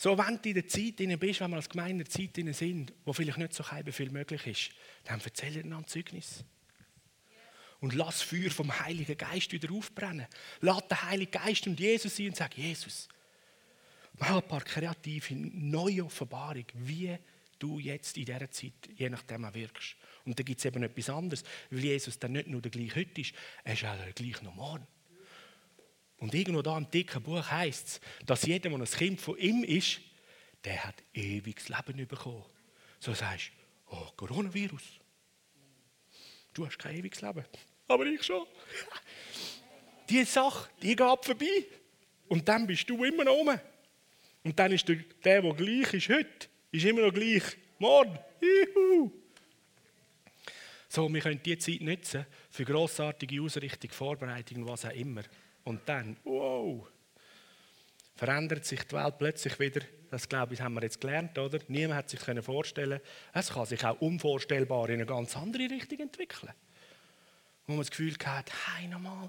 So, 0.00 0.16
wenn 0.16 0.40
du 0.40 0.48
in 0.48 0.54
der 0.54 0.68
Zeit 0.68 0.96
drin 1.00 1.18
bist, 1.18 1.40
wenn 1.40 1.50
wir 1.50 1.56
als 1.56 1.68
Gemeinde 1.68 1.90
in 1.90 1.98
der 1.98 2.08
Zeit 2.08 2.36
drin 2.36 2.52
sind, 2.52 2.92
wo 3.04 3.12
vielleicht 3.12 3.38
nicht 3.38 3.52
so 3.52 3.64
viel 3.64 4.10
möglich 4.10 4.46
ist, 4.46 4.70
dann 5.02 5.20
erzähl 5.20 5.60
dir 5.60 5.64
ein 5.64 5.86
Zeugnis. 5.88 6.44
Und 7.80 7.94
lass 7.94 8.22
Feuer 8.22 8.50
vom 8.50 8.76
Heiligen 8.80 9.16
Geist 9.16 9.52
wieder 9.52 9.72
aufbrennen. 9.72 10.26
Lass 10.60 10.88
den 10.88 11.02
Heiligen 11.02 11.30
Geist 11.30 11.66
und 11.66 11.78
Jesus 11.78 12.16
sein 12.16 12.28
und 12.28 12.36
sag, 12.36 12.56
Jesus, 12.56 13.08
mach 14.14 14.36
ein 14.36 14.48
paar 14.48 14.62
kreative, 14.62 15.34
neue 15.34 16.04
Offenbarungen, 16.04 16.66
wie 16.74 17.16
du 17.58 17.78
jetzt 17.78 18.16
in 18.16 18.24
dieser 18.24 18.50
Zeit, 18.50 18.72
je 18.96 19.08
nachdem, 19.08 19.42
wirkst. 19.54 19.96
Und 20.24 20.38
da 20.38 20.42
gibt 20.42 20.58
es 20.58 20.64
eben 20.64 20.82
etwas 20.82 21.10
anderes, 21.10 21.44
weil 21.70 21.80
Jesus 21.80 22.18
dann 22.18 22.32
nicht 22.32 22.48
nur 22.48 22.60
der 22.60 22.70
gleiche 22.70 22.96
heute 22.96 23.20
ist, 23.20 23.32
er 23.64 23.74
ist 23.74 23.84
auch 23.84 23.96
der 23.96 24.12
gleiche 24.12 24.44
noch 24.44 24.54
morgen. 24.54 24.86
Und 26.18 26.34
irgendwo 26.34 26.62
da 26.62 26.76
im 26.76 26.90
dicken 26.90 27.22
Buch 27.22 27.48
heißt 27.48 27.86
es, 27.86 28.00
dass 28.26 28.42
jeder, 28.42 28.70
der 28.70 28.78
ein 28.78 28.84
Kind 28.84 29.20
von 29.20 29.38
ihm 29.38 29.62
ist, 29.62 30.00
der 30.64 30.84
hat 30.84 31.02
ewiges 31.14 31.68
Leben 31.68 32.06
bekommen. 32.06 32.44
So 32.98 33.14
sagst 33.14 33.52
du, 33.88 33.96
oh, 33.96 34.10
Coronavirus. 34.16 34.82
Du 36.52 36.66
hast 36.66 36.78
kein 36.78 36.96
ewiges 36.96 37.20
Leben. 37.22 37.44
Aber 37.88 38.06
ich 38.06 38.22
schon. 38.22 38.46
Die 40.08 40.24
Sache, 40.24 40.68
die 40.82 40.94
geht 40.94 41.24
vorbei. 41.24 41.64
Und 42.28 42.46
dann 42.48 42.66
bist 42.66 42.88
du 42.88 43.02
immer 43.04 43.24
noch 43.24 43.32
rum. 43.32 43.58
Und 44.44 44.58
dann 44.58 44.72
ist 44.72 44.88
der, 44.88 44.96
der, 45.24 45.42
der 45.42 45.54
gleich 45.54 45.94
ist 45.94 46.08
heute, 46.08 46.48
ist 46.70 46.84
immer 46.84 47.02
noch 47.02 47.12
gleich 47.12 47.42
morgen. 47.78 48.18
Juhu. 48.40 49.10
So, 50.88 51.12
wir 51.12 51.20
können 51.20 51.40
diese 51.44 51.58
Zeit 51.58 51.80
nutzen 51.82 52.26
für 52.50 52.64
grossartige 52.64 53.42
Ausrichtung, 53.42 53.90
Vorbereitung 53.90 54.66
was 54.66 54.86
auch 54.86 54.90
immer. 54.90 55.22
Und 55.64 55.86
dann, 55.86 56.16
wow, 56.24 56.88
verändert 58.16 58.64
sich 58.64 58.82
die 58.84 58.96
Welt 58.96 59.18
plötzlich 59.18 59.60
wieder. 59.60 59.82
Das, 60.10 60.28
glaube 60.28 60.54
ich, 60.54 60.60
haben 60.62 60.74
wir 60.74 60.82
jetzt 60.82 61.00
gelernt, 61.00 61.38
oder? 61.38 61.58
Niemand 61.68 61.98
hat 61.98 62.10
sich 62.10 62.20
vorstellen 62.42 63.00
Es 63.34 63.50
kann 63.50 63.66
sich 63.66 63.84
auch 63.84 64.00
unvorstellbar 64.00 64.88
in 64.88 64.94
eine 64.94 65.06
ganz 65.06 65.36
andere 65.36 65.68
Richtung 65.70 66.00
entwickeln. 66.00 66.52
Wo 67.68 67.74
man 67.74 67.82
das 67.82 67.90
Gefühl 67.90 68.14
hat, 68.24 68.50
hey, 68.66 68.88
nochmal, 68.88 69.28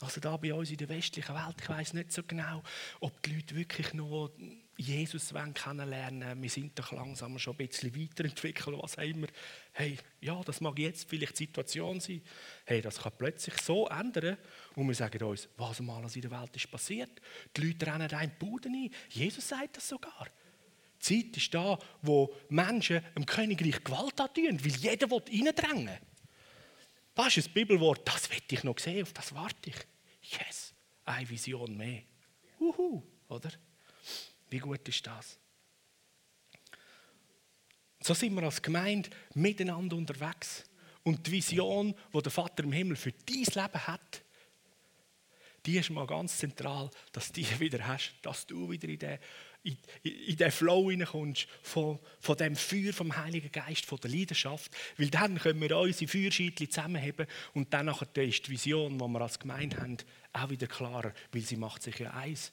also 0.00 0.18
da 0.18 0.34
bei 0.38 0.54
uns 0.54 0.70
in 0.70 0.78
der 0.78 0.88
westlichen 0.88 1.34
Welt, 1.34 1.56
ich 1.60 1.68
weiß 1.68 1.92
nicht 1.92 2.10
so 2.10 2.22
genau, 2.22 2.62
ob 3.00 3.22
die 3.22 3.34
Leute 3.34 3.54
wirklich 3.54 3.92
noch 3.92 4.30
Jesus 4.78 5.34
kennenlernen 5.52 6.26
wollen. 6.26 6.42
Wir 6.42 6.48
sind 6.48 6.78
doch 6.78 6.92
langsam 6.92 7.38
schon 7.38 7.52
ein 7.52 7.66
bisschen 7.66 7.94
weiterentwickelt, 7.94 8.78
was 8.80 8.96
auch 8.96 9.02
immer. 9.02 9.26
Hey, 9.72 9.98
ja, 10.22 10.40
das 10.42 10.62
mag 10.62 10.78
jetzt 10.78 11.06
vielleicht 11.06 11.38
die 11.38 11.44
Situation 11.44 12.00
sein. 12.00 12.22
Hey, 12.64 12.80
das 12.80 13.02
kann 13.02 13.12
plötzlich 13.18 13.60
so 13.60 13.86
ändern 13.88 14.38
und 14.74 14.88
wir 14.88 14.94
sagen 14.94 15.22
uns, 15.24 15.46
was 15.58 15.80
mal 15.80 16.02
in 16.02 16.20
der 16.22 16.30
Welt 16.30 16.56
ist 16.56 16.70
passiert. 16.70 17.20
Die 17.58 17.60
Leute 17.60 17.86
rennen 17.86 18.08
die 18.08 18.44
Bude 18.44 18.70
ein. 18.70 18.90
Jesus 19.10 19.46
sagt 19.46 19.76
das 19.76 19.86
sogar. 19.86 20.26
Die 20.98 21.24
Zeit 21.24 21.36
ist 21.36 21.52
da, 21.52 21.78
wo 22.00 22.34
Menschen 22.48 23.02
im 23.16 23.26
Königreich 23.26 23.84
Gewalt 23.84 24.18
antun, 24.18 24.64
weil 24.64 24.76
jeder 24.76 25.10
reindrängen 25.10 25.88
will. 25.88 25.98
Das 27.16 27.34
ist 27.34 27.48
ein 27.48 27.54
Bibelwort, 27.54 28.06
das 28.06 28.30
will 28.30 28.42
ich 28.48 28.62
noch 28.62 28.78
sehen, 28.78 29.02
auf 29.02 29.12
das 29.14 29.34
warte 29.34 29.70
ich. 29.70 29.76
Yes, 30.38 30.74
eine 31.06 31.26
Vision 31.28 31.74
mehr. 31.74 32.02
Uhu, 32.60 33.02
oder? 33.28 33.50
Wie 34.50 34.58
gut 34.58 34.86
ist 34.86 35.06
das? 35.06 35.38
So 38.00 38.12
sind 38.12 38.34
wir 38.34 38.42
als 38.42 38.60
Gemeinde 38.60 39.08
miteinander 39.32 39.96
unterwegs. 39.96 40.64
Und 41.04 41.26
die 41.26 41.32
Vision, 41.32 41.94
die 42.12 42.22
der 42.22 42.30
Vater 42.30 42.64
im 42.64 42.72
Himmel 42.72 42.96
für 42.96 43.12
dein 43.12 43.44
Leben 43.44 43.86
hat, 43.86 44.22
die 45.64 45.78
ist 45.78 45.88
mal 45.88 46.06
ganz 46.06 46.36
zentral, 46.36 46.90
dass 47.12 47.32
du 47.32 47.40
die 47.40 47.60
wieder 47.60 47.86
hast, 47.86 48.12
dass 48.20 48.46
du 48.46 48.70
wieder 48.70 48.88
in 48.88 48.98
den, 48.98 49.18
in, 50.02 50.36
den 50.36 50.50
Flow 50.50 50.90
hineinkommst 50.90 51.48
von, 51.62 51.98
von 52.20 52.36
dem 52.36 52.56
Feuer 52.56 52.92
vom 52.92 53.16
Heiligen 53.16 53.50
Geist, 53.50 53.84
von 53.86 53.98
der 54.00 54.10
Leidenschaft. 54.10 54.70
Weil 54.96 55.10
dann 55.10 55.38
können 55.38 55.60
wir 55.60 55.76
unsere 55.76 56.10
Feuerscheitchen 56.10 56.70
zusammenheben 56.70 57.26
und 57.54 57.72
dann 57.74 57.88
ist 57.88 58.46
die 58.46 58.50
Vision, 58.50 58.98
die 58.98 59.04
wir 59.04 59.20
als 59.20 59.38
Gemeinde 59.38 59.78
haben, 59.78 59.96
auch 60.32 60.50
wieder 60.50 60.66
klarer, 60.66 61.12
weil 61.32 61.42
sie 61.42 61.56
macht 61.56 61.82
sich 61.82 61.98
ja 61.98 62.10
eins 62.12 62.52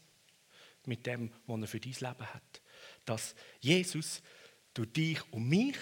mit 0.86 1.06
dem, 1.06 1.32
was 1.46 1.62
er 1.62 1.68
für 1.68 1.80
dein 1.80 1.94
Leben 1.94 2.34
hat. 2.34 2.62
Dass 3.06 3.36
Jesus 3.60 4.22
durch 4.74 4.92
dich 4.92 5.20
und 5.32 5.48
mich, 5.48 5.78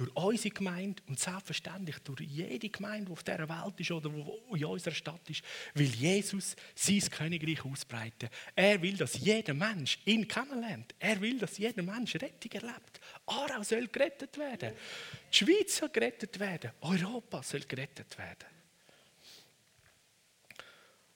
durch 0.00 0.16
unsere 0.16 0.54
Gemeinde 0.54 1.02
und 1.08 1.20
selbstverständlich 1.20 1.98
durch 1.98 2.20
jede 2.20 2.70
Gemeinde, 2.70 3.06
die 3.06 3.12
auf 3.12 3.22
dieser 3.22 3.46
Welt 3.46 3.78
ist 3.78 3.90
oder 3.90 4.10
in 4.50 4.64
unserer 4.64 4.94
Stadt 4.94 5.28
ist, 5.28 5.42
will 5.74 5.90
Jesus 5.90 6.56
sein 6.74 7.00
Königreich 7.10 7.62
ausbreiten. 7.62 8.30
Er 8.56 8.80
will, 8.80 8.96
dass 8.96 9.18
jeder 9.18 9.52
Mensch 9.52 9.98
ihn 10.06 10.26
kennenlernt. 10.26 10.94
Er 10.98 11.20
will, 11.20 11.38
dass 11.38 11.58
jeder 11.58 11.82
Mensch 11.82 12.14
Rettung 12.14 12.50
erlebt. 12.50 12.98
Aarau 13.26 13.62
soll 13.62 13.88
gerettet 13.88 14.38
werden. 14.38 14.72
Die 15.30 15.36
Schweiz 15.36 15.76
soll 15.76 15.90
gerettet 15.90 16.40
werden. 16.40 16.70
Europa 16.80 17.42
soll 17.42 17.60
gerettet 17.60 18.16
werden. 18.16 18.48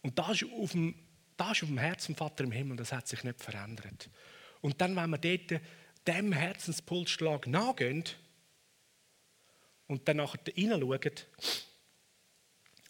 Und 0.02 0.18
das 0.18 0.42
ist 0.42 0.52
auf 0.52 0.72
dem 0.72 0.94
das 1.36 1.56
ist 1.56 1.62
auf 1.64 1.68
dem 1.68 1.78
Herzen 1.78 2.14
Vater 2.14 2.44
im 2.44 2.52
Himmel, 2.52 2.76
das 2.76 2.92
hat 2.92 3.08
sich 3.08 3.24
nicht 3.24 3.42
verändert. 3.42 4.08
Und 4.60 4.80
dann, 4.80 4.94
wenn 4.94 5.10
wir 5.10 5.18
dort 5.18 5.60
dem 6.06 6.32
Herzenspulsschlag 6.32 7.48
nachgehen 7.48 8.04
und 9.86 10.06
dann 10.08 10.18
nachher 10.18 10.40
hineinschauen, 10.54 11.00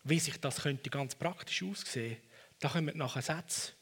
wie 0.04 0.18
sich 0.18 0.38
das 0.38 0.62
könnte 0.62 0.90
ganz 0.90 1.14
praktisch 1.14 1.62
aussehen, 1.62 2.18
da 2.60 2.68
kommen 2.68 2.96
nachher 2.96 3.22
Sätze. 3.22 3.72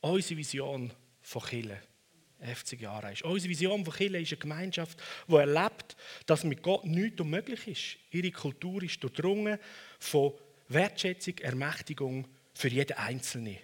Unsere 0.00 0.38
Vision 0.38 0.92
von 1.22 1.42
Kirche, 1.42 1.80
50 2.40 2.80
Jahre 2.80 3.12
ist. 3.12 3.22
Unsere 3.22 3.50
Vision 3.50 3.84
von 3.84 3.94
Kirche 3.94 4.18
ist 4.18 4.32
eine 4.32 4.38
Gemeinschaft, 4.38 5.02
die 5.28 5.34
erlebt, 5.34 5.96
dass 6.26 6.44
mit 6.44 6.62
Gott 6.62 6.84
nichts 6.84 7.20
unmöglich 7.20 7.66
ist. 7.66 7.96
Ihre 8.10 8.30
Kultur 8.30 8.82
ist 8.82 9.02
durchdrungen 9.02 9.58
von 9.98 10.34
Wertschätzung, 10.68 11.38
Ermächtigung 11.38 12.28
für 12.52 12.68
jeden 12.68 12.96
Einzelnen. 12.96 13.58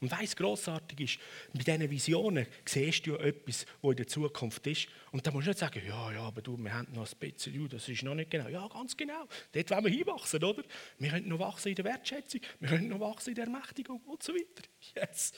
Und 0.00 0.10
weiss, 0.10 0.34
grossartig 0.34 1.00
ist, 1.00 1.18
mit 1.52 1.66
diesen 1.66 1.90
Visionen 1.90 2.46
siehst 2.64 3.06
du 3.06 3.12
ja 3.12 3.20
etwas, 3.20 3.66
was 3.82 3.90
in 3.90 3.96
der 3.96 4.06
Zukunft 4.06 4.66
ist. 4.66 4.88
Und 5.12 5.26
dann 5.26 5.34
musst 5.34 5.46
du 5.46 5.50
nicht 5.50 5.58
sagen, 5.58 5.82
ja, 5.86 6.12
ja, 6.12 6.22
aber 6.22 6.40
du, 6.40 6.56
wir 6.56 6.72
haben 6.72 6.90
noch 6.92 7.06
ein 7.06 7.18
bisschen, 7.18 7.68
das 7.68 7.86
ist 7.86 8.02
noch 8.02 8.14
nicht 8.14 8.30
genau. 8.30 8.48
Ja, 8.48 8.66
ganz 8.68 8.96
genau. 8.96 9.26
Dort 9.52 9.70
wollen 9.70 9.84
wir 9.84 9.90
hinwachsen, 9.90 10.42
oder? 10.42 10.62
Wir 10.98 11.10
können 11.10 11.28
noch 11.28 11.38
wachsen 11.38 11.68
in 11.68 11.74
der 11.74 11.84
Wertschätzung, 11.84 12.40
wir 12.60 12.68
können 12.70 12.88
noch 12.88 13.00
wachsen 13.00 13.30
in 13.30 13.34
der 13.34 13.44
Ermächtigung 13.44 14.00
und 14.00 14.22
so 14.22 14.32
weiter. 14.32 14.68
Yes. 14.96 15.32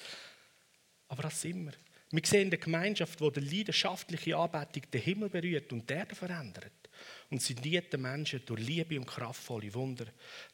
Aber 1.09 1.25
das 1.25 1.41
sind 1.41 1.65
wir. 1.65 1.73
Wir 2.11 2.23
sehen 2.25 2.49
eine 2.49 2.59
Gemeinschaft, 2.59 3.19
die 3.21 3.33
die 3.33 3.41
leidenschaftliche 3.41 4.37
Anbetung 4.37 4.83
den 4.93 5.01
Himmel 5.01 5.29
berührt 5.29 5.73
und 5.73 5.91
Erde 5.91 6.15
verändert 6.15 6.82
und 7.33 7.41
sie 7.41 7.55
dienten 7.55 8.03
Menschen 8.03 8.43
durch 8.45 8.61
Liebe 8.61 8.99
und 8.99 9.07
kraftvolle 9.07 9.73
Wunder, 9.73 10.05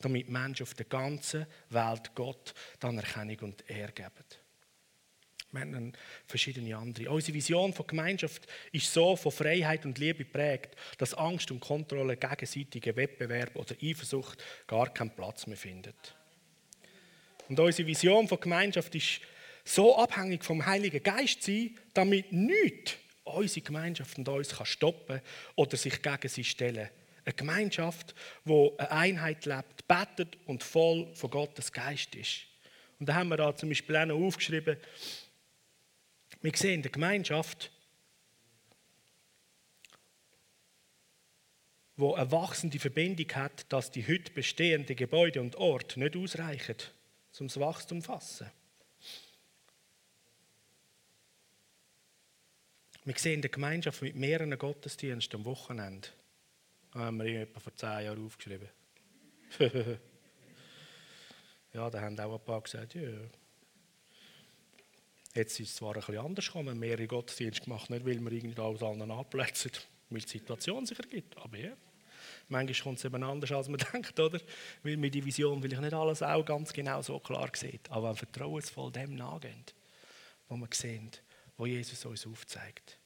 damit 0.01 0.29
Menschen 0.29 0.62
auf 0.62 0.75
der 0.75 0.87
ganzen 0.87 1.45
Welt 1.71 2.14
Gott 2.14 2.55
dann 2.79 2.99
Erkennung 2.99 3.38
und 3.41 3.69
Ehre 3.69 3.93
geben. 3.93 4.25
Wir 5.51 5.61
haben 5.62 5.93
verschiedene 6.27 6.77
andere. 6.77 7.11
Unsere 7.11 7.35
Vision 7.35 7.73
von 7.73 7.87
Gemeinschaft 7.87 8.47
ist 8.71 8.93
so 8.93 9.17
von 9.17 9.33
Freiheit 9.33 9.87
und 9.87 9.99
Liebe 9.99 10.25
prägt, 10.25 10.77
dass 10.99 11.14
Angst 11.14 11.51
und 11.51 11.59
Kontrolle, 11.59 12.17
gegenseitiger 12.17 12.95
Wettbewerb 12.95 13.57
oder 13.57 13.75
Eifersucht 13.83 14.43
gar 14.67 14.93
keinen 14.93 15.17
Platz 15.17 15.47
mehr 15.49 15.57
findet. 15.57 16.14
Und 17.49 17.59
unsere 17.59 17.88
Vision 17.88 18.29
von 18.29 18.38
Gemeinschaft 18.38 18.95
ist 18.95 19.21
so 19.64 19.97
abhängig 19.97 20.45
vom 20.45 20.64
Heiligen 20.64 21.03
Geist 21.03 21.43
sein, 21.43 21.77
damit 21.93 22.31
nichts 22.31 22.99
unsere 23.35 23.64
Gemeinschaft 23.64 24.19
und 24.19 24.29
uns 24.29 24.57
kann 24.57 24.67
stoppen 24.67 25.21
oder 25.55 25.77
sich 25.77 26.03
gegen 26.03 26.29
sie 26.29 26.45
stellen. 26.45 26.88
Eine 27.25 27.35
Gemeinschaft, 27.35 28.14
wo 28.45 28.75
eine 28.79 28.91
Einheit 28.91 29.45
lebt, 29.45 29.87
betet 29.87 30.38
und 30.47 30.62
voll 30.62 31.14
von 31.14 31.31
Gottes 31.31 31.73
Geist 31.73 32.14
ist. 32.14 32.47
Und 32.99 33.09
da 33.09 33.14
haben 33.14 33.29
wir 33.29 33.37
da 33.37 33.55
zum 33.55 33.68
Beispiel 33.68 33.97
auch 33.97 34.11
aufgeschrieben, 34.11 34.76
wir 36.41 36.53
sehen 36.55 36.83
eine 36.83 36.91
Gemeinschaft, 36.91 37.70
wo 41.97 42.14
eine 42.14 42.31
wachsende 42.31 42.79
Verbindung 42.79 43.26
hat, 43.35 43.70
dass 43.72 43.91
die 43.91 44.07
heute 44.07 44.33
bestehenden 44.33 44.95
Gebäude 44.95 45.41
und 45.41 45.57
Orte 45.57 45.99
nicht 45.99 46.16
ausreichen, 46.16 46.76
um 47.41 47.49
das 47.49 47.59
Wachstum 47.59 48.01
zu 48.01 48.07
fassen. 48.07 48.51
Wir 53.05 53.14
sehen 53.16 53.40
eine 53.40 53.49
Gemeinschaft 53.49 54.03
mit 54.03 54.16
mehreren 54.16 54.57
Gottesdiensten 54.59 55.40
am 55.40 55.44
Wochenende. 55.46 56.09
Das 56.92 57.03
haben 57.03 57.18
wir 57.18 57.42
etwa 57.42 57.61
vor 57.61 57.74
zehn 57.74 58.05
Jahren 58.05 58.24
aufgeschrieben. 58.24 58.68
ja, 61.72 61.90
da 61.90 62.01
haben 62.01 62.18
auch 62.20 62.34
ein 62.34 62.44
paar 62.44 62.61
gesagt, 62.61 62.94
ja. 62.94 63.09
Jetzt 65.34 65.61
ist 65.61 65.68
es 65.68 65.76
zwar 65.76 65.94
ein 65.94 66.01
bisschen 66.01 66.18
anders 66.18 66.46
gekommen, 66.46 66.78
mehrere 66.78 67.07
Gottesdienste 67.07 67.64
gemacht, 67.64 67.90
nicht 67.90 68.05
weil 68.05 68.18
wir 68.20 68.32
irgendwie 68.32 68.61
aus 68.61 68.82
allen 68.82 69.11
anplätzen, 69.11 69.72
weil 70.11 70.20
die 70.20 70.28
Situation 70.28 70.84
sich 70.84 70.99
ergibt, 70.99 71.36
aber 71.38 71.57
ja. 71.57 71.76
Manchmal 72.49 72.82
kommt 72.82 72.99
es 72.99 73.05
eben 73.05 73.22
anders, 73.22 73.53
als 73.53 73.68
man 73.68 73.80
denkt, 73.92 74.18
oder? 74.18 74.40
Weil 74.82 74.96
mit 74.96 75.14
die 75.14 75.24
Vision 75.24 75.62
will 75.62 75.72
ich 75.72 75.80
nicht 75.80 75.92
alles 75.94 76.22
auch 76.22 76.44
ganz 76.44 76.72
genau 76.72 77.03
so 77.03 77.18
klar 77.18 77.51
sehen. 77.55 77.80
Aber 77.90 78.09
wenn 78.09 78.16
vertrauensvoll 78.16 78.90
dem 78.90 79.14
nachgehen, 79.14 79.64
wo 80.49 80.57
wir 80.57 80.68
sehen, 80.72 81.11
wo 81.59 81.67
Jesus 81.67 82.07
uns 82.07 82.27
aufzeigt. 82.27 82.99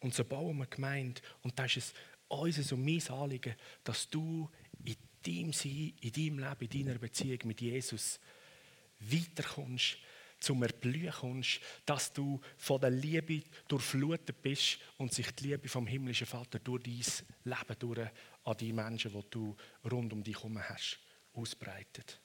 Und 0.00 0.14
so 0.14 0.24
bauen 0.24 0.56
wir 0.58 0.66
Gemeinde. 0.66 1.20
Und 1.42 1.58
das 1.58 1.76
ist 1.76 1.94
es 1.94 1.94
unser 2.28 2.74
und 2.74 2.84
mein 2.84 3.08
Anliegen, 3.10 3.54
dass 3.84 4.08
du 4.08 4.50
in 4.84 4.96
deinem 5.22 5.52
Sein, 5.52 5.94
in 6.00 6.12
deinem 6.12 6.38
Leben, 6.38 6.72
in 6.72 6.86
deiner 6.86 6.98
Beziehung 6.98 7.38
mit 7.44 7.60
Jesus 7.60 8.18
weiterkommst, 9.00 9.98
zum 10.40 10.62
Erblühen 10.62 11.12
kommst, 11.12 11.60
dass 11.84 12.12
du 12.12 12.40
von 12.56 12.80
der 12.80 12.90
Liebe 12.90 13.42
durchflutet 13.66 14.40
bist 14.40 14.78
und 14.96 15.12
sich 15.12 15.30
die 15.32 15.48
Liebe 15.48 15.68
vom 15.68 15.86
himmlischen 15.86 16.28
Vater 16.28 16.60
durch 16.60 16.84
dein 16.84 17.02
Leben 17.44 17.78
durch 17.80 18.10
an 18.44 18.56
die 18.56 18.72
Menschen, 18.72 19.12
die 19.12 19.30
du 19.30 19.56
rund 19.90 20.12
um 20.12 20.22
dich 20.22 20.36
herum 20.36 20.60
hast, 20.60 21.00
ausbreitet. 21.32 22.20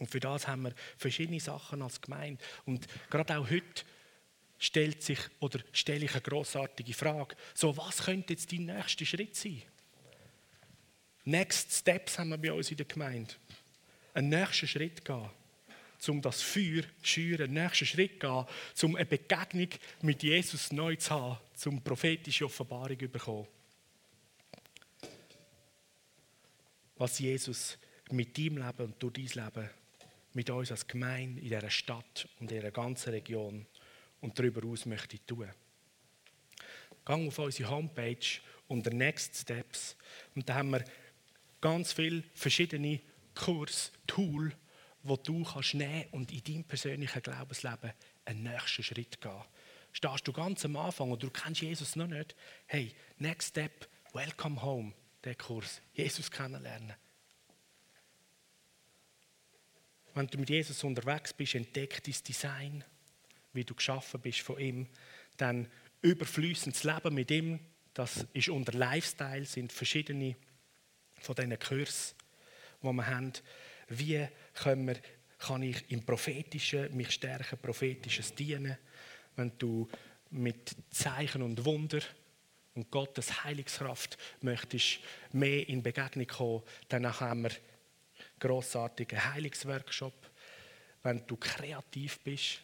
Und 0.00 0.10
für 0.10 0.18
das 0.18 0.48
haben 0.48 0.62
wir 0.62 0.74
verschiedene 0.96 1.38
Sachen 1.38 1.82
als 1.82 2.00
Gemeinde. 2.00 2.42
Und 2.64 2.88
gerade 3.08 3.38
auch 3.38 3.48
heute 3.48 3.84
stellt 4.58 5.02
sich 5.02 5.20
oder 5.38 5.60
stelle 5.72 6.06
ich 6.06 6.12
eine 6.12 6.22
großartige 6.22 6.94
Frage. 6.94 7.36
So, 7.54 7.76
was 7.76 8.04
könnte 8.04 8.32
jetzt 8.32 8.50
dein 8.50 8.64
nächster 8.64 9.04
Schritt 9.04 9.36
sein? 9.36 9.62
Next 11.24 11.72
Steps 11.72 12.18
haben 12.18 12.30
wir 12.30 12.38
bei 12.38 12.52
uns 12.52 12.70
in 12.70 12.78
der 12.78 12.86
Gemeinde. 12.86 13.32
Einen 14.14 14.30
nächsten 14.30 14.66
Schritt 14.66 15.04
gehen 15.04 15.30
um 16.08 16.22
das 16.22 16.40
Feuer 16.40 16.82
zu 16.82 16.88
schüren, 17.02 17.42
einen 17.42 17.62
nächsten 17.62 17.84
Schritt 17.84 18.20
gehen, 18.20 18.46
um 18.82 18.96
eine 18.96 19.04
Begegnung 19.04 19.68
mit 20.00 20.22
Jesus 20.22 20.72
neu 20.72 20.96
zu 20.96 21.10
haben, 21.10 21.38
um 21.66 21.82
prophetische 21.82 22.46
Offenbarung 22.46 22.98
zu 22.98 23.08
bekommen. 23.08 23.46
Was 26.96 27.18
Jesus 27.18 27.76
mit 28.10 28.36
deinem 28.36 28.58
Leben 28.58 28.84
und 28.84 29.02
durch 29.02 29.12
dein 29.12 29.44
Leben, 29.44 29.70
mit 30.32 30.50
uns 30.50 30.70
als 30.70 30.86
Gemeinde 30.86 31.40
in 31.40 31.48
dieser 31.48 31.70
Stadt 31.70 32.28
und 32.38 32.50
in 32.50 32.58
dieser 32.58 32.70
ganzen 32.70 33.10
Region 33.10 33.66
und 34.20 34.38
darüber 34.38 34.66
aus 34.66 34.86
möchte 34.86 35.24
tun. 35.26 35.50
Gang 37.04 37.28
auf 37.28 37.38
unsere 37.38 37.70
Homepage 37.70 38.40
unter 38.68 38.90
Next 38.90 39.36
Steps 39.36 39.96
und 40.34 40.48
da 40.48 40.56
haben 40.56 40.70
wir 40.70 40.84
ganz 41.60 41.92
viele 41.92 42.22
verschiedene 42.34 43.00
Kurs, 43.34 43.92
Tools, 44.06 44.54
wo 45.02 45.16
du 45.16 45.42
kannst 45.44 45.74
nehmen 45.74 46.06
und 46.10 46.30
in 46.32 46.44
deinem 46.44 46.64
persönlichen 46.64 47.22
Glaubensleben 47.22 47.92
einen 48.24 48.42
nächsten 48.42 48.82
Schritt 48.82 49.20
gehen. 49.20 49.44
Stehst 49.92 50.28
du 50.28 50.32
ganz 50.32 50.64
am 50.64 50.76
Anfang 50.76 51.10
und 51.10 51.22
du 51.22 51.30
kennst 51.30 51.62
Jesus 51.62 51.96
noch 51.96 52.06
nicht? 52.06 52.36
Hey, 52.66 52.94
Next 53.18 53.48
Step, 53.48 53.88
Welcome 54.12 54.62
Home, 54.62 54.92
der 55.24 55.34
Kurs, 55.34 55.80
Jesus 55.94 56.30
kennenlernen. 56.30 56.94
Wenn 60.14 60.26
du 60.26 60.38
mit 60.38 60.50
Jesus 60.50 60.82
unterwegs 60.84 61.32
bist, 61.32 61.54
entdeck 61.54 62.02
dein 62.02 62.14
Design, 62.26 62.84
wie 63.52 63.64
du 63.64 63.74
geschaffen 63.74 64.20
bist 64.20 64.40
von 64.40 64.58
ihm, 64.58 64.88
dann 65.36 65.68
überflüssendes 66.02 66.84
Leben 66.84 67.14
mit 67.14 67.30
ihm, 67.30 67.60
das 67.94 68.26
ist 68.32 68.48
unter 68.48 68.72
Lifestyle, 68.72 69.44
sind 69.44 69.72
verschiedene 69.72 70.36
von 71.20 71.34
diesen 71.34 71.58
Kursen, 71.58 72.16
die 72.82 72.86
wir 72.86 73.06
haben. 73.06 73.32
Wie 73.88 74.26
können 74.54 74.86
wir, 74.86 74.96
kann 75.38 75.62
ich 75.62 75.90
im 75.90 76.04
Prophetischen 76.04 76.94
mich 76.96 77.10
stärken, 77.10 77.58
prophetisches 77.58 78.34
dienen, 78.34 78.78
wenn 79.36 79.52
du 79.58 79.88
mit 80.30 80.76
Zeichen 80.90 81.42
und 81.42 81.64
Wunder 81.64 82.00
und 82.74 82.90
Gottes 82.90 83.44
Heilungskraft 83.44 84.16
möchtest 84.42 85.00
mehr 85.32 85.68
in 85.68 85.82
Begegnung 85.82 86.26
kommen, 86.26 86.62
dann 86.88 87.20
haben 87.20 87.42
wir 87.42 87.50
großartigen 88.40 89.32
Heilungsworkshop. 89.32 90.30
Wenn 91.02 91.26
du 91.26 91.36
kreativ 91.36 92.18
bist, 92.20 92.60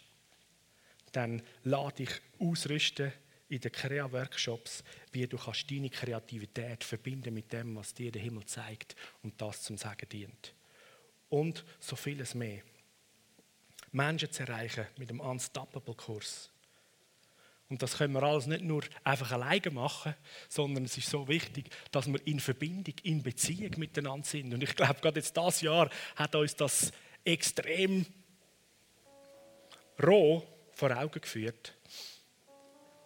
dann 1.12 1.43
lade 1.64 2.03
ich 2.03 2.11
ausrüsten 2.39 3.12
in 3.49 3.61
den 3.61 3.72
Crea-Workshops, 3.72 4.83
wie 5.12 5.27
du 5.27 5.39
kannst 5.39 5.70
deine 5.70 5.89
Kreativität 5.89 6.83
verbinden 6.83 7.33
mit 7.33 7.53
dem, 7.53 7.77
was 7.77 7.95
dir 7.95 8.11
der 8.11 8.22
Himmel 8.22 8.45
zeigt 8.45 8.97
und 9.22 9.41
das 9.41 9.62
zum 9.62 9.79
Sagen 9.79 10.09
dient 10.09 10.55
und 11.29 11.64
so 11.79 11.97
vieles 11.97 12.35
mehr. 12.35 12.62
Menschen 13.93 14.31
zu 14.31 14.43
erreichen 14.43 14.87
mit 14.97 15.11
dem 15.11 15.20
Unstoppable-Kurs. 15.20 16.51
Und 17.69 17.83
das 17.83 17.99
können 17.99 18.14
wir 18.14 18.23
alles 18.23 18.47
nicht 18.47 18.62
nur 18.62 18.85
einfach 19.03 19.33
alleine 19.33 19.71
machen, 19.71 20.14
sondern 20.49 20.85
es 20.85 20.97
ist 20.97 21.11
so 21.11 21.27
wichtig, 21.27 21.69
dass 21.91 22.07
wir 22.07 22.25
in 22.27 22.39
Verbindung, 22.39 22.95
in 23.03 23.23
Beziehung 23.23 23.73
miteinander 23.77 24.27
sind. 24.27 24.55
Und 24.55 24.62
ich 24.62 24.75
glaube, 24.77 25.01
gerade 25.01 25.19
jetzt 25.19 25.37
das 25.37 25.61
Jahr 25.62 25.91
hat 26.14 26.35
uns 26.37 26.55
das 26.55 26.93
extrem 27.25 28.07
roh 30.01 30.47
vor 30.73 30.97
Augen 30.97 31.21
geführt, 31.21 31.75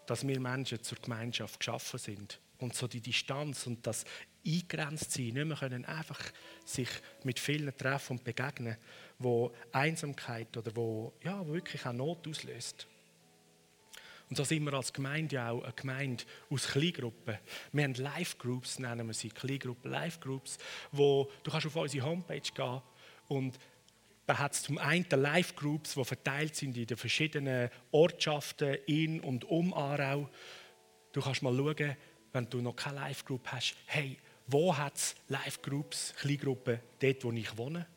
dass 0.06 0.26
wir 0.26 0.38
Menschen 0.40 0.82
zur 0.82 0.98
Gemeinschaft 0.98 1.60
geschaffen 1.60 1.98
sind. 1.98 2.40
Und 2.58 2.74
so 2.74 2.86
die 2.86 3.00
Distanz 3.00 3.66
und 3.66 3.86
das 3.86 4.04
eingegrenzt 4.44 5.12
sein, 5.12 5.28
nicht 5.28 5.46
mehr 5.46 5.56
können 5.56 5.86
einfach 5.86 6.20
sich 6.66 6.88
mit 7.24 7.38
vielen 7.38 7.74
treffen 7.76 8.18
und 8.18 8.24
begegnen, 8.24 8.76
wo 9.18 9.54
Einsamkeit 9.72 10.54
oder 10.56 10.74
wo, 10.76 11.14
ja, 11.22 11.46
wirklich 11.46 11.86
auch 11.86 11.92
Not 11.92 12.28
auslöst. 12.28 12.86
Und 14.30 14.36
so 14.36 14.44
sind 14.44 14.64
wir 14.64 14.72
als 14.74 14.92
Gemeinde 14.92 15.34
ja 15.34 15.50
auch 15.50 15.64
eine 15.64 15.72
Gemeinde 15.72 16.22
aus 16.50 16.68
Kleingruppen. 16.68 17.36
Wir 17.72 17.84
haben 17.84 17.94
Live-Groups, 17.94 18.78
nennen 18.78 19.08
wir 19.08 19.14
sie, 19.14 19.28
Kleingruppen, 19.28 19.90
Live-Groups, 19.90 20.56
wo 20.92 21.28
du 21.42 21.50
kannst 21.50 21.66
auf 21.66 21.74
unsere 21.74 22.06
Homepage 22.06 22.40
gehen 22.40 22.80
und 23.26 23.58
da 24.26 24.38
hat 24.38 24.52
es 24.52 24.62
zum 24.62 24.78
einen 24.78 25.06
Live-Groups, 25.10 25.94
die 25.94 26.04
verteilt 26.04 26.54
sind 26.54 26.76
in 26.76 26.86
den 26.86 26.96
verschiedenen 26.96 27.68
Ortschaften 27.90 28.76
in 28.86 29.18
und 29.18 29.44
um 29.44 29.74
Aarau. 29.74 30.30
Du 31.10 31.20
kannst 31.20 31.42
mal 31.42 31.52
schauen, 31.52 31.96
wenn 32.32 32.48
du 32.48 32.60
noch 32.60 32.76
keine 32.76 33.00
Live-Group 33.00 33.48
hast, 33.48 33.74
hey, 33.86 34.16
wo 34.46 34.76
hat 34.76 34.94
es 34.94 35.16
Live-Groups, 35.26 36.14
Kleingruppen, 36.20 36.78
dort 37.00 37.24
wo 37.24 37.32
ich 37.32 37.56
wohne. 37.58 37.88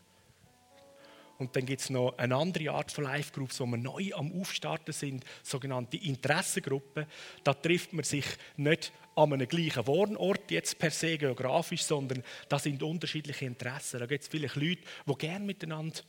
Und 1.39 1.55
dann 1.55 1.65
gibt 1.65 1.81
es 1.81 1.89
noch 1.89 2.17
eine 2.17 2.35
andere 2.35 2.71
Art 2.71 2.91
von 2.91 3.05
Live-Groups, 3.05 3.59
wo 3.59 3.65
wir 3.65 3.77
neu 3.77 4.11
am 4.13 4.31
Aufstarten 4.39 4.93
sind, 4.93 5.25
sogenannte 5.41 5.97
Interessengruppen. 5.97 7.05
Da 7.43 7.53
trifft 7.53 7.93
man 7.93 8.03
sich 8.03 8.25
nicht 8.55 8.93
an 9.15 9.33
einem 9.33 9.47
gleichen 9.47 9.85
Wohnort 9.87 10.51
jetzt 10.51 10.77
per 10.79 10.91
se 10.91 11.17
geografisch, 11.17 11.83
sondern 11.83 12.23
da 12.49 12.59
sind 12.59 12.81
unterschiedliche 12.83 13.45
Interessen. 13.45 13.99
Da 13.99 14.05
gibt 14.05 14.23
es 14.23 14.29
viele 14.29 14.47
Leute, 14.47 14.81
die 15.07 15.17
gerne 15.17 15.45
miteinander 15.45 16.01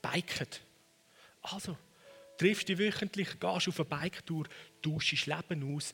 biken. 0.00 0.48
Also, 1.42 1.76
triffst 2.38 2.68
dich 2.68 2.78
wöchentlich, 2.78 3.38
gehst 3.38 3.68
auf 3.68 3.80
eine 3.80 3.88
Bike-Tour, 3.88 4.46
tauschst 4.82 5.26
Leben 5.26 5.74
aus, 5.74 5.92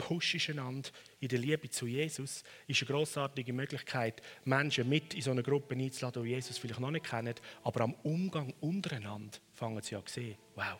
pushst 0.00 0.48
einander 0.48 0.88
in 1.20 1.28
der 1.28 1.38
Liebe 1.38 1.68
zu 1.68 1.86
Jesus, 1.86 2.42
ist 2.66 2.82
eine 2.82 2.90
großartige 2.90 3.52
Möglichkeit, 3.52 4.22
Menschen 4.44 4.88
mit 4.88 5.14
in 5.14 5.22
so 5.22 5.30
eine 5.30 5.42
Gruppe 5.42 5.74
einzuladen, 5.74 6.24
die 6.24 6.30
Jesus 6.30 6.58
vielleicht 6.58 6.80
noch 6.80 6.90
nicht 6.90 7.06
kennen, 7.06 7.34
aber 7.62 7.82
am 7.82 7.94
Umgang 8.02 8.54
untereinander 8.60 9.38
fangen 9.52 9.82
sie 9.82 9.96
an 9.96 10.06
zu 10.06 10.14
sehen, 10.14 10.36
wow, 10.54 10.78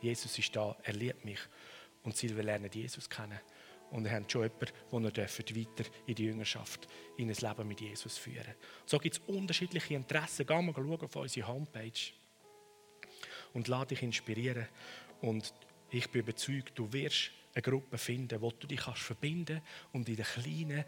Jesus 0.00 0.38
ist 0.38 0.56
da, 0.56 0.76
er 0.82 0.94
liebt 0.94 1.24
mich 1.24 1.38
und 2.02 2.16
sie 2.16 2.28
lernen 2.28 2.70
Jesus 2.72 3.08
kennen. 3.08 3.38
Und 3.90 4.10
haben 4.10 4.24
schon 4.26 4.44
jemanden, 4.44 4.72
den 4.90 5.04
er 5.04 5.28
weiter 5.56 5.90
in 6.06 6.14
die 6.14 6.24
Jüngerschaft, 6.24 6.88
in 7.18 7.28
ein 7.28 7.36
Leben 7.36 7.68
mit 7.68 7.82
Jesus 7.82 8.16
führen 8.16 8.54
So 8.86 8.98
gibt 8.98 9.16
es 9.16 9.22
unterschiedliche 9.26 9.92
Interessen. 9.92 10.46
Geh 10.46 10.62
mal 10.62 10.72
schauen 10.74 10.98
auf 10.98 11.14
unsere 11.14 11.46
Homepage 11.46 12.12
und 13.52 13.68
lade 13.68 13.88
dich 13.88 14.02
inspirieren. 14.02 14.66
Und 15.20 15.52
ich 15.90 16.08
bin 16.08 16.22
überzeugt, 16.22 16.72
du 16.74 16.90
wirst 16.90 17.32
eine 17.54 17.62
Gruppe 17.62 17.98
finden, 17.98 18.40
wo 18.40 18.50
du 18.50 18.66
dich 18.66 18.80
kannst 18.80 19.02
verbinden 19.02 19.60
und 19.92 20.08
in 20.08 20.16
der 20.16 20.24
kleinen, 20.24 20.84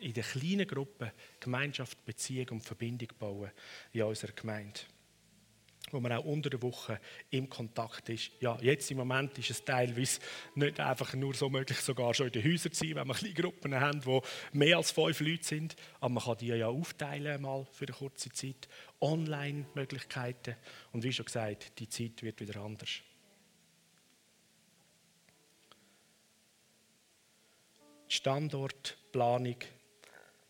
in 0.00 0.12
der 0.12 0.24
kleinen 0.24 0.66
Gruppe 0.66 1.12
Gemeinschaft, 1.40 2.04
Beziehung 2.04 2.48
und 2.50 2.60
Verbindung 2.62 3.08
bauen 3.18 3.50
in 3.92 4.02
unserer 4.02 4.32
Gemeinde. 4.32 4.80
Wo 5.92 6.00
man 6.00 6.10
auch 6.12 6.24
unter 6.24 6.50
der 6.50 6.60
Woche 6.62 7.00
im 7.30 7.48
Kontakt 7.48 8.08
ist. 8.08 8.32
Ja, 8.40 8.58
jetzt 8.60 8.90
im 8.90 8.96
Moment 8.96 9.38
ist 9.38 9.50
es 9.50 9.64
teilweise 9.64 10.18
nicht 10.56 10.80
einfach 10.80 11.14
nur 11.14 11.32
so 11.34 11.48
möglich, 11.48 11.78
sogar 11.78 12.12
schon 12.12 12.26
in 12.26 12.32
den 12.32 12.44
Häusern 12.44 12.72
zu 12.72 12.84
sein, 12.84 12.96
wenn 12.96 13.06
wir 13.06 13.14
kleine 13.14 13.34
Gruppen 13.34 13.74
haben, 13.74 14.04
wo 14.04 14.20
mehr 14.52 14.78
als 14.78 14.90
fünf 14.90 15.20
Leute 15.20 15.44
sind. 15.44 15.76
Aber 16.00 16.14
man 16.14 16.24
kann 16.24 16.38
die 16.38 16.48
ja 16.48 16.66
aufteilen 16.66 17.40
mal 17.40 17.64
für 17.70 17.86
eine 17.86 17.96
kurze 17.96 18.32
Zeit. 18.32 18.68
Online-Möglichkeiten. 19.00 20.56
Und 20.90 21.04
wie 21.04 21.12
schon 21.12 21.26
gesagt, 21.26 21.78
die 21.78 21.88
Zeit 21.88 22.20
wird 22.20 22.40
wieder 22.40 22.60
anders. 22.62 23.02
Standortplanung 28.16 29.56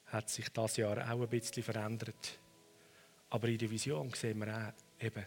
hat 0.07 0.31
sich 0.31 0.49
das 0.51 0.77
Jahr 0.77 0.99
auch 1.13 1.23
ein 1.23 1.29
bisschen 1.29 1.65
verändert. 1.65 2.39
Aber 3.29 3.49
in 3.49 3.59
der 3.59 3.71
Vision 3.71 4.13
sehen 4.15 4.39
wir 4.39 4.57
auch 4.57 5.03
eben 5.05 5.27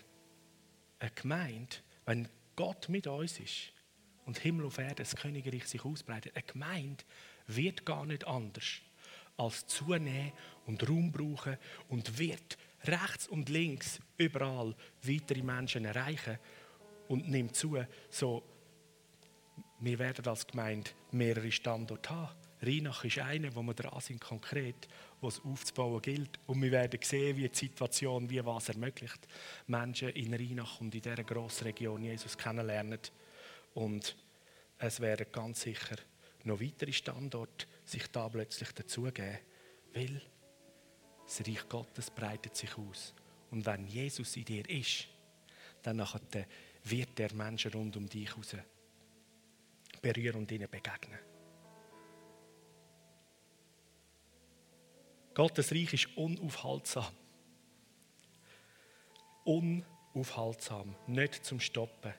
eine 1.00 1.12
Gemeinde, 1.12 1.76
wenn 2.06 2.30
Gott 2.56 2.88
mit 2.88 3.08
uns 3.08 3.40
ist 3.40 3.74
und 4.26 4.40
Himmel 4.40 4.68
auf 4.68 4.78
Erde, 4.78 4.96
das 5.04 5.18
Königreich 5.18 5.68
sich 5.68 5.84
ausbreitet. 5.84 6.34
Eine 6.34 6.46
Gemeinde 6.46 7.04
wird 7.48 7.86
gar 7.86 8.06
nicht 8.06 8.26
anders 8.26 8.80
als 9.36 9.68
zunehmen 9.68 10.32
und 10.66 10.88
Raum 10.88 11.12
brauchen 11.12 11.58
und 11.90 12.20
wird 12.20 12.58
rechts 12.86 13.28
und 13.28 13.50
links 13.50 14.00
überall 14.18 14.76
weitere 15.04 15.42
Menschen 15.42 15.84
erreichen 15.84 16.40
und 17.10 17.30
nimmt 17.30 17.56
zu, 17.56 17.78
so 18.10 18.44
wir 19.80 20.00
werden 20.00 20.28
als 20.28 20.46
Gemeinde 20.46 20.92
mehrere 21.12 21.52
Standorte 21.52 22.10
haben. 22.10 22.36
Rheinach 22.62 23.06
ist 23.06 23.20
einer, 23.20 23.56
wo 23.56 23.62
wir 23.62 23.74
dran 23.74 24.02
sind, 24.02 24.20
konkret, 24.20 24.88
was 25.22 25.40
aufzubauen 25.46 26.02
gilt. 26.02 26.40
Und 26.46 26.62
wir 26.62 26.72
werden 26.72 27.00
sehen, 27.02 27.38
wie 27.38 27.48
die 27.48 27.58
Situation, 27.58 28.30
wie 28.30 28.44
was 28.46 28.68
ermöglicht, 28.68 29.28
Menschen 29.68 30.10
in 30.10 30.34
Rheinach 30.34 30.82
und 30.82 30.94
in 30.94 31.02
dieser 31.02 31.24
grossen 31.24 31.64
Region 31.66 32.04
Jesus 32.04 32.38
kennenlernen. 32.38 33.00
Und 33.74 34.18
es 34.78 35.00
werden 35.00 35.28
ganz 35.32 35.62
sicher 35.62 35.96
noch 36.44 36.60
weitere 36.60 36.92
Standorte 36.92 37.68
sich 37.86 38.08
da 38.08 38.28
plötzlich 38.28 38.72
dazugeben, 38.74 39.40
weil 39.94 40.22
das 41.24 41.48
Reich 41.48 41.68
Gottes 41.70 42.12
breitet 42.12 42.56
sich 42.56 42.78
aus. 42.78 43.14
Und 43.52 43.66
wenn 43.66 43.88
Jesus 43.88 44.36
in 44.36 44.46
dir 44.46 44.70
ist, 44.70 45.08
dann 45.82 46.04
wird 46.84 47.18
der 47.18 47.34
Menschen 47.34 47.72
rund 47.72 47.96
um 47.96 48.08
dich 48.08 48.36
raus 48.36 48.56
berühren 50.02 50.38
und 50.38 50.52
ihnen 50.52 50.70
begegnen. 50.70 51.20
Gottes 55.34 55.72
Reich 55.72 55.94
ist 55.94 56.18
unaufhaltsam. 56.18 57.14
Unaufhaltsam, 59.46 60.96
nicht 61.08 61.46
zum 61.46 61.60
Stoppen. 61.60 62.14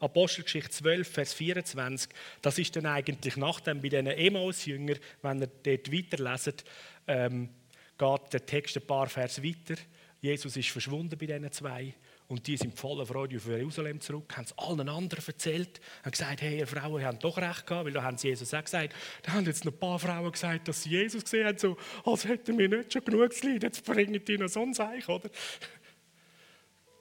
Apostelgeschichte 0.00 0.70
12, 0.70 1.08
Vers 1.08 1.34
24, 1.34 2.10
das 2.40 2.58
ist 2.58 2.74
dann 2.74 2.86
eigentlich 2.86 3.36
nachdem 3.36 3.80
bei 3.80 3.88
diesen 3.88 4.08
Emaus-Jüngern, 4.08 4.98
wenn 5.22 5.42
ihr 5.42 5.46
dort 5.62 5.92
weiterleset, 5.92 6.64
ähm, 7.06 7.50
geht 7.96 8.32
der 8.32 8.46
Text 8.46 8.76
ein 8.76 8.86
paar 8.86 9.08
Vers 9.08 9.42
weiter. 9.44 9.80
Jesus 10.20 10.56
ist 10.56 10.70
verschwunden 10.70 11.16
bei 11.16 11.26
diesen 11.26 11.52
zwei. 11.52 11.94
Und 12.32 12.46
die 12.46 12.56
sind 12.56 12.78
voller 12.78 13.04
Freude 13.04 13.36
auf 13.36 13.46
Jerusalem 13.46 14.00
zurück, 14.00 14.34
haben 14.38 14.44
es 14.44 14.56
allen 14.56 14.88
anderen 14.88 15.22
erzählt, 15.26 15.82
haben 16.02 16.12
gesagt, 16.12 16.40
hey, 16.40 16.60
ihr 16.60 16.66
Frauen 16.66 17.04
haben 17.04 17.18
doch 17.18 17.36
recht 17.36 17.66
gehabt, 17.66 17.84
weil 17.84 17.92
da 17.92 18.02
haben 18.02 18.16
sie 18.16 18.28
Jesus 18.28 18.54
auch 18.54 18.64
gesagt. 18.64 18.94
Da 19.22 19.34
haben 19.34 19.44
jetzt 19.44 19.66
noch 19.66 19.72
ein 19.74 19.78
paar 19.78 19.98
Frauen 19.98 20.32
gesagt, 20.32 20.66
dass 20.66 20.82
sie 20.82 20.92
Jesus 20.92 21.24
gesehen 21.24 21.46
haben, 21.46 21.58
so, 21.58 21.76
als 22.06 22.24
hätten 22.24 22.56
wir 22.56 22.70
nicht 22.70 22.90
schon 22.90 23.04
genug 23.04 23.42
leiden, 23.42 23.60
jetzt 23.60 23.84
bringen 23.84 24.24
die 24.24 24.38
noch 24.38 24.48
so 24.48 24.62
ein 24.62 24.72
Zeichen, 24.72 25.10
oder? 25.10 25.28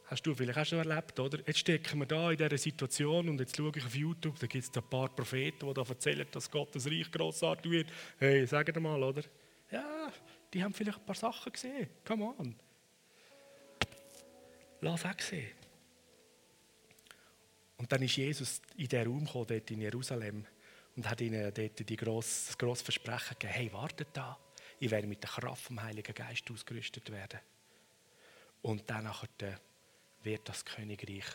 Hast 0.07 0.27
du 0.27 0.35
vielleicht 0.35 0.59
auch 0.59 0.65
schon 0.65 0.79
erlebt, 0.79 1.17
oder? 1.17 1.37
Jetzt 1.47 1.59
stecken 1.59 1.99
wir 1.99 2.07
da 2.07 2.29
in 2.29 2.37
dieser 2.37 2.57
Situation 2.57 3.29
und 3.29 3.39
jetzt 3.39 3.55
schaue 3.55 3.71
ich 3.73 3.85
auf 3.85 3.95
YouTube, 3.95 4.37
da 4.37 4.47
gibt 4.47 4.65
es 4.65 4.75
ein 4.75 4.83
paar 4.83 5.07
Propheten, 5.15 5.65
die 5.65 5.73
da 5.73 5.81
erzählen, 5.81 6.27
dass 6.29 6.51
Gottes 6.51 6.87
Reich 6.87 7.09
grossartig 7.09 7.71
wird. 7.71 7.87
Hey, 8.19 8.45
sag 8.45 8.77
mal, 8.81 9.01
oder? 9.01 9.23
Ja, 9.71 10.11
die 10.53 10.61
haben 10.61 10.73
vielleicht 10.73 10.99
ein 10.99 11.05
paar 11.05 11.15
Sachen 11.15 11.53
gesehen. 11.53 11.87
Come 12.03 12.33
on. 12.37 12.53
Lass 14.81 15.05
auch 15.05 15.19
sehen. 15.19 15.51
Und 17.77 17.91
dann 17.91 18.01
ist 18.03 18.15
Jesus 18.15 18.61
in 18.77 18.87
den 18.87 19.07
Raum 19.07 19.25
gekommen, 19.25 19.47
dort 19.47 19.71
in 19.71 19.81
Jerusalem, 19.81 20.45
und 20.95 21.09
hat 21.09 21.21
ihnen 21.21 21.53
dort 21.53 21.89
die 21.89 21.95
grosse, 21.95 22.47
das 22.47 22.57
grosse 22.57 22.83
Versprechen 22.83 23.35
gegeben: 23.39 23.53
Hey, 23.53 23.73
wartet 23.73 24.09
da, 24.13 24.37
ich 24.79 24.91
werde 24.91 25.07
mit 25.07 25.23
der 25.23 25.29
Kraft 25.29 25.63
vom 25.63 25.81
Heiligen 25.81 26.13
Geist 26.13 26.49
ausgerüstet 26.51 27.09
werden. 27.11 27.39
Und 28.61 28.89
dann 28.89 29.09
wird 30.23 30.49
das 30.49 30.65
Königreich 30.65 31.25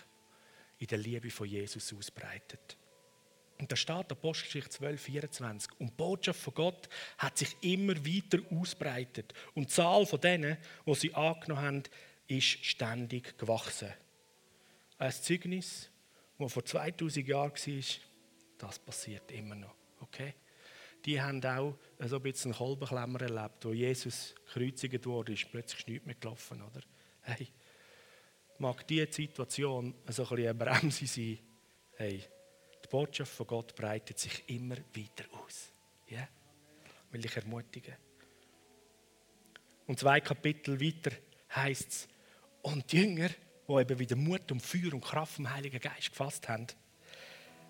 in 0.79 0.87
der 0.87 0.99
Liebe 0.99 1.31
von 1.31 1.49
Jesus 1.49 1.93
ausbreitet. 1.93 2.77
Und 3.59 3.73
da 3.73 3.77
steht 3.77 4.13
Apostelgeschichte 4.13 4.71
12, 4.71 5.03
24. 5.03 5.73
Und 5.79 5.91
die 5.91 5.95
Botschaft 5.95 6.41
von 6.41 6.55
Gott 6.55 6.89
hat 7.17 7.39
sich 7.39 7.57
immer 7.63 7.95
weiter 7.97 8.39
ausbreitet. 8.51 9.33
Und 9.55 9.71
die 9.71 9.75
Zahl 9.75 10.05
von 10.05 10.21
denen, 10.21 10.59
die 10.85 10.95
sie 10.95 11.15
angenommen 11.15 11.63
haben, 11.63 11.83
ist 12.29 12.65
ständig 12.65 13.39
gewachsen. 13.39 13.93
Ein 14.99 15.13
Zeugnis, 15.13 15.91
das 16.39 16.53
vor 16.53 16.65
2000 16.65 17.27
Jahren 17.27 17.53
war, 17.53 17.85
das 18.59 18.79
passiert 18.79 19.31
immer 19.33 19.55
noch. 19.55 19.75
Okay? 20.01 20.35
Die 21.05 21.21
haben 21.21 21.45
auch 21.45 21.79
so 22.01 22.17
ein 22.17 22.23
bisschen 22.23 22.53
Kolbenklemmer 22.53 23.21
erlebt, 23.21 23.65
wo 23.65 23.73
Jesus 23.73 24.35
gekreuzigt 24.47 25.07
wurde, 25.07 25.35
ist 25.35 25.51
plötzlich 25.51 25.87
nichts 25.87 26.07
mehr 26.07 26.17
gelaufen. 26.17 26.63
Oder? 26.63 26.81
Hey, 27.23 27.49
mag 28.59 28.87
diese 28.87 29.13
Situation 29.13 29.95
so 30.09 30.23
ein 30.23 30.29
bisschen 30.29 30.39
eine 30.39 30.55
Bremse 30.55 31.07
sein? 31.07 31.39
Hey, 31.97 32.25
die 32.85 32.89
Botschaft 32.89 33.33
von 33.33 33.47
Gott 33.47 33.75
breitet 33.75 34.19
sich 34.19 34.49
immer 34.49 34.77
weiter 34.77 35.25
aus. 35.33 35.73
Yeah? 36.11 36.29
Will 37.11 37.25
ich 37.25 37.37
ermutigen. 37.37 37.95
Und 39.87 40.01
zwei 40.01 40.21
Kapitel 40.21 40.81
weiter 40.81 41.17
heißt 41.55 41.89
es, 41.89 42.09
und 42.67 42.91
die 42.91 42.97
Jünger, 42.97 43.29
die 43.69 43.73
eben 43.73 43.99
wieder 43.99 44.17
Mut 44.17 44.51
und 44.51 44.61
Feuer 44.61 44.93
und 44.93 45.05
Kraft 45.05 45.35
vom 45.35 45.49
Heiligen 45.49 45.79
Geist 45.79 46.11
gefasst 46.11 46.49
haben, 46.49 46.67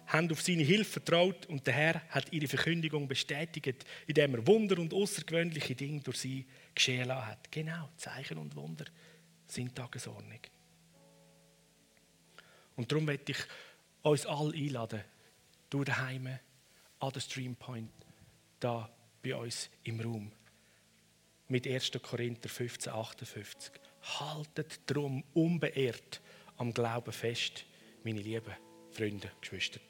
haben 0.07 0.31
auf 0.31 0.41
seine 0.41 0.63
Hilfe 0.63 1.01
vertraut 1.01 1.45
und 1.47 1.67
der 1.67 1.75
Herr 1.75 2.09
hat 2.09 2.33
ihre 2.33 2.49
Verkündigung 2.49 3.07
bestätigt, 3.07 3.85
indem 4.07 4.37
er 4.37 4.47
Wunder 4.47 4.79
und 4.79 4.95
außergewöhnliche 4.95 5.75
Dinge 5.75 6.01
durch 6.01 6.19
sie 6.19 6.47
geschehen 6.75 7.09
lassen 7.09 7.27
hat. 7.27 7.53
Genau, 7.53 7.91
Zeichen 7.99 8.39
und 8.39 8.57
Wunder 8.57 8.87
sind 9.47 9.75
Tagesordnung. 9.75 10.41
Und 12.77 12.91
darum 12.91 13.05
möchte 13.05 13.33
ich 13.33 13.39
uns 14.03 14.25
alle 14.25 14.55
einladen, 14.55 15.03
durch 15.69 15.85
daheim 15.85 16.39
an 17.01 17.11
den 17.11 17.21
Streampoint, 17.21 17.91
da 18.61 18.89
bei 19.23 19.35
uns 19.37 19.69
im 19.85 20.01
Raum. 20.01 20.33
Mit 21.49 21.67
1. 21.67 21.93
Korinther 22.03 22.49
15, 22.49 22.93
58. 22.93 23.73
Haltet 24.19 24.81
darum 24.87 25.25
unbeirrt 25.35 26.21
am 26.57 26.73
Glauben 26.73 27.13
fest, 27.13 27.65
meine 28.05 28.21
lieben 28.21 28.55
Freunde, 28.93 29.31
Geschwister. 29.41 29.81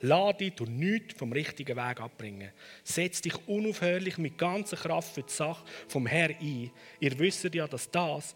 Lass 0.00 0.36
dich 0.36 0.52
durch 0.54 0.68
nichts 0.68 1.14
vom 1.18 1.32
richtigen 1.32 1.76
Weg 1.76 2.00
abbringen. 2.00 2.52
Setz 2.82 3.22
dich 3.22 3.34
unaufhörlich 3.48 4.18
mit 4.18 4.36
ganzer 4.36 4.76
Kraft 4.76 5.14
für 5.14 5.22
die 5.22 5.32
Sache 5.32 5.64
vom 5.88 6.06
Herrn 6.06 6.36
ein. 6.40 6.70
Ihr 7.00 7.18
wisst 7.18 7.54
ja, 7.54 7.66
dass 7.66 7.90
das, 7.90 8.34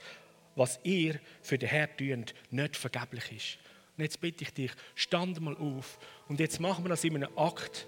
was 0.56 0.80
ihr 0.82 1.20
für 1.42 1.58
den 1.58 1.68
Herrn 1.68 1.90
tut, 1.96 2.34
nicht 2.50 2.76
vergeblich 2.76 3.32
ist. 3.32 3.58
Und 3.96 4.04
jetzt 4.04 4.20
bitte 4.20 4.44
ich 4.44 4.54
dich, 4.54 4.70
stand 4.94 5.40
mal 5.40 5.56
auf. 5.56 5.98
Und 6.28 6.40
jetzt 6.40 6.58
machen 6.58 6.84
wir 6.84 6.88
das 6.88 7.04
in 7.04 7.16
einem 7.16 7.36
Akt 7.36 7.86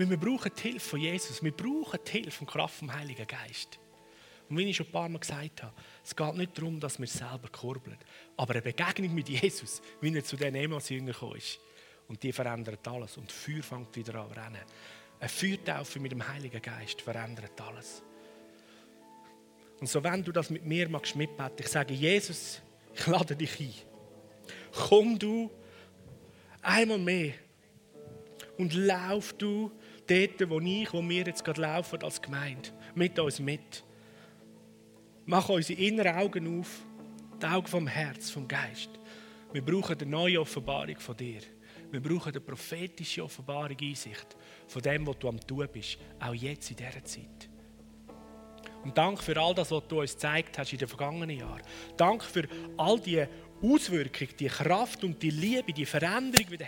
Weil 0.00 0.08
wir 0.08 0.16
brauchen 0.16 0.50
die 0.56 0.62
Hilfe 0.62 0.88
von 0.88 0.98
Jesus. 0.98 1.44
Wir 1.44 1.52
brauchen 1.52 2.00
die 2.06 2.10
Hilfe 2.10 2.40
und 2.40 2.46
Kraft 2.46 2.76
vom 2.76 2.90
Heiligen 2.90 3.26
Geist. 3.26 3.78
Und 4.48 4.56
wie 4.56 4.70
ich 4.70 4.74
schon 4.74 4.86
ein 4.86 4.92
paar 4.92 5.10
Mal 5.10 5.18
gesagt 5.18 5.62
habe, 5.62 5.74
es 6.02 6.16
geht 6.16 6.34
nicht 6.36 6.56
darum, 6.56 6.80
dass 6.80 6.98
wir 6.98 7.06
selber 7.06 7.50
kurbeln. 7.52 7.98
Aber 8.38 8.54
eine 8.54 8.62
Begegnung 8.62 9.14
mit 9.14 9.28
Jesus, 9.28 9.82
wie 10.00 10.16
er 10.16 10.24
zu 10.24 10.38
den 10.38 10.54
Emmaus-Jüngern 10.54 11.12
gekommen 11.12 11.36
ist. 11.36 11.60
Und 12.08 12.22
die 12.22 12.32
verändert 12.32 12.88
alles. 12.88 13.18
Und 13.18 13.30
Feuer 13.30 13.62
fängt 13.62 13.94
wieder 13.94 14.14
an 14.14 14.32
rennen. 14.32 14.62
Eine 15.18 15.28
Feuertaufe 15.28 16.00
mit 16.00 16.12
dem 16.12 16.26
Heiligen 16.26 16.62
Geist 16.62 17.02
verändert 17.02 17.60
alles. 17.60 18.02
Und 19.80 19.86
so, 19.86 20.02
wenn 20.02 20.24
du 20.24 20.32
das 20.32 20.48
mit 20.48 20.64
mir 20.64 20.88
magst 20.88 21.14
mitbeten, 21.14 21.58
ich 21.58 21.68
sage, 21.68 21.92
Jesus, 21.92 22.62
ich 22.94 23.06
lade 23.06 23.36
dich 23.36 23.60
ein. 23.60 23.74
Komm 24.72 25.18
du 25.18 25.50
einmal 26.62 26.96
mehr 26.96 27.34
und 28.56 28.72
lauf 28.72 29.34
du 29.34 29.70
dort, 30.10 30.50
wo 30.50 30.60
ich, 30.60 30.92
wo 30.92 31.08
wir 31.08 31.24
jetzt 31.24 31.44
gerade 31.44 31.60
laufen 31.60 32.02
als 32.02 32.20
Gemeinde, 32.20 32.70
mit 32.94 33.18
uns 33.18 33.38
mit. 33.38 33.84
Mach 35.26 35.48
unsere 35.48 35.80
inneren 35.80 36.16
Augen 36.16 36.60
auf, 36.60 36.80
die 37.40 37.46
Augen 37.46 37.66
vom 37.66 37.86
Herz, 37.86 38.30
vom 38.30 38.48
Geist. 38.48 38.90
Wir 39.52 39.64
brauchen 39.64 39.98
eine 39.98 40.10
neue 40.10 40.40
Offenbarung 40.40 40.98
von 40.98 41.16
dir. 41.16 41.40
Wir 41.90 42.00
brauchen 42.00 42.30
eine 42.30 42.40
prophetische 42.40 43.24
Offenbarung, 43.24 43.76
Einsicht 43.80 44.36
von 44.68 44.82
dem, 44.82 45.06
was 45.06 45.18
du 45.18 45.28
am 45.28 45.40
tun 45.40 45.68
bist, 45.72 45.98
auch 46.20 46.34
jetzt 46.34 46.70
in 46.70 46.76
dieser 46.76 47.04
Zeit. 47.04 47.48
Und 48.84 48.96
danke 48.96 49.22
für 49.22 49.36
all 49.36 49.54
das, 49.54 49.70
was 49.70 49.86
du 49.88 50.00
uns 50.00 50.12
gezeigt 50.12 50.56
hast 50.58 50.72
in 50.72 50.78
den 50.78 50.88
vergangenen 50.88 51.38
Jahren. 51.38 51.62
Danke 51.96 52.24
für 52.24 52.48
all 52.76 52.98
die 52.98 53.24
Auswirkungen, 53.62 54.30
die 54.38 54.46
Kraft 54.46 55.04
und 55.04 55.22
die 55.22 55.30
Liebe, 55.30 55.72
die 55.72 55.84
Veränderung, 55.84 56.58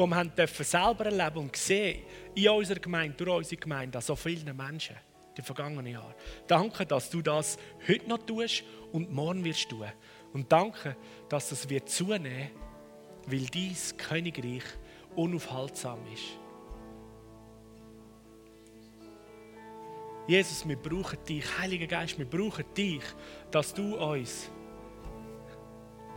die 0.00 0.10
wir 0.10 0.16
haben 0.16 0.34
dürfen 0.34 0.64
selber 0.64 1.06
erleben 1.06 1.38
und 1.38 1.56
sehen 1.56 2.02
in 2.34 2.48
unserer 2.48 2.78
Gemeinde, 2.78 3.16
durch 3.16 3.38
unsere 3.38 3.60
Gemeinde, 3.60 3.98
an 3.98 4.02
so 4.02 4.16
vielen 4.16 4.56
Menschen 4.56 4.96
die 5.36 5.42
vergangenen 5.42 5.86
Jahre. 5.86 6.14
Danke, 6.46 6.86
dass 6.86 7.10
du 7.10 7.22
das 7.22 7.58
heute 7.86 8.08
noch 8.08 8.18
tust 8.18 8.64
und 8.92 9.12
morgen 9.12 9.44
wirst 9.44 9.68
tun. 9.68 9.86
Und 10.32 10.50
danke, 10.50 10.96
dass 11.28 11.50
das 11.50 11.68
wird 11.68 11.88
zunehmen, 11.88 12.50
weil 13.26 13.46
dies 13.46 13.96
Königreich 13.96 14.64
unaufhaltsam 15.14 15.98
ist. 16.12 16.38
Jesus, 20.26 20.68
wir 20.68 20.76
brauchen 20.76 21.18
dich, 21.24 21.44
Heiliger 21.58 21.86
Geist, 21.86 22.18
wir 22.18 22.26
brauchen 22.26 22.64
dich, 22.76 23.02
dass 23.50 23.74
du 23.74 23.96
uns 23.96 24.50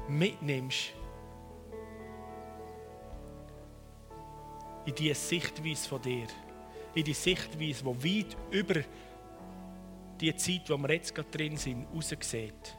mitnimmst 0.07 0.93
in 4.85 4.95
diese 4.95 5.15
Sichtweise 5.15 5.87
von 5.87 6.01
dir, 6.01 6.27
in 6.95 7.03
die 7.03 7.13
Sichtweise, 7.13 7.83
die 7.83 8.19
weit 8.19 8.37
über 8.51 8.81
die 10.19 10.35
Zeit, 10.35 10.69
wo 10.69 10.77
wir 10.77 10.93
jetzt 10.93 11.13
gerade 11.13 11.29
drin 11.29 11.57
sind, 11.57 11.87
raussieht. 11.93 12.77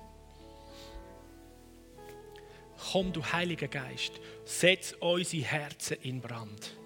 Komm, 2.92 3.12
du 3.12 3.22
Heiliger 3.24 3.68
Geist, 3.68 4.20
setz 4.44 4.94
unsere 5.00 5.44
Herzen 5.44 5.96
in 6.02 6.20
Brand. 6.20 6.76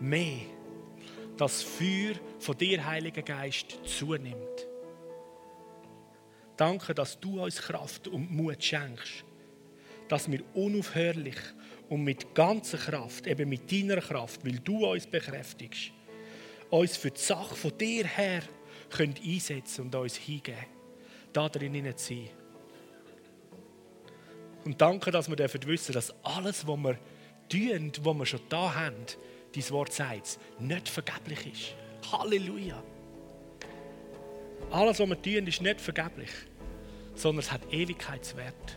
Mehr, 0.00 0.42
das 1.36 1.62
Feuer 1.62 2.14
von 2.38 2.56
dir, 2.56 2.84
Heiliger 2.84 3.22
Geist, 3.22 3.78
zunimmt. 3.84 4.66
Danke, 6.56 6.94
dass 6.94 7.18
du 7.20 7.42
uns 7.42 7.60
Kraft 7.60 8.08
und 8.08 8.30
Mut 8.30 8.62
schenkst, 8.62 9.24
dass 10.08 10.30
wir 10.30 10.42
unaufhörlich 10.54 11.36
und 11.88 12.04
mit 12.04 12.34
ganzer 12.34 12.78
Kraft, 12.78 13.26
eben 13.26 13.48
mit 13.48 13.70
deiner 13.70 14.00
Kraft, 14.00 14.44
weil 14.44 14.58
du 14.58 14.86
uns 14.86 15.06
bekräftigst, 15.06 15.92
uns 16.70 16.96
für 16.96 17.10
die 17.10 17.20
Sache 17.20 17.54
von 17.54 17.76
dir 17.78 18.06
her 18.06 18.42
können 18.90 19.14
einsetzen 19.24 19.86
und 19.86 19.94
uns 19.94 20.16
hingeben, 20.16 20.66
da 21.32 21.48
drin 21.48 21.92
zu 21.96 22.14
sein. 22.14 22.30
Und 24.64 24.80
danke, 24.80 25.10
dass 25.10 25.28
wir 25.28 25.36
dürfen 25.36 25.66
wissen, 25.66 25.92
dass 25.92 26.12
alles, 26.22 26.66
was 26.66 26.76
wir 26.78 26.98
tun, 27.48 27.92
was 28.02 28.18
wir 28.18 28.26
schon 28.26 28.40
da 28.48 28.74
haben, 28.74 29.06
dein 29.54 29.70
Wort 29.70 29.92
sagt, 29.92 30.38
nicht 30.58 30.88
vergeblich 30.88 31.46
ist. 31.46 32.12
Halleluja. 32.12 32.82
Alles, 34.70 34.98
was 34.98 35.08
wir 35.08 35.22
tun, 35.22 35.46
ist 35.46 35.62
nicht 35.62 35.80
vergeblich, 35.80 36.30
sondern 37.14 37.40
es 37.40 37.50
hat 37.50 37.72
Ewigkeitswert. 37.72 38.76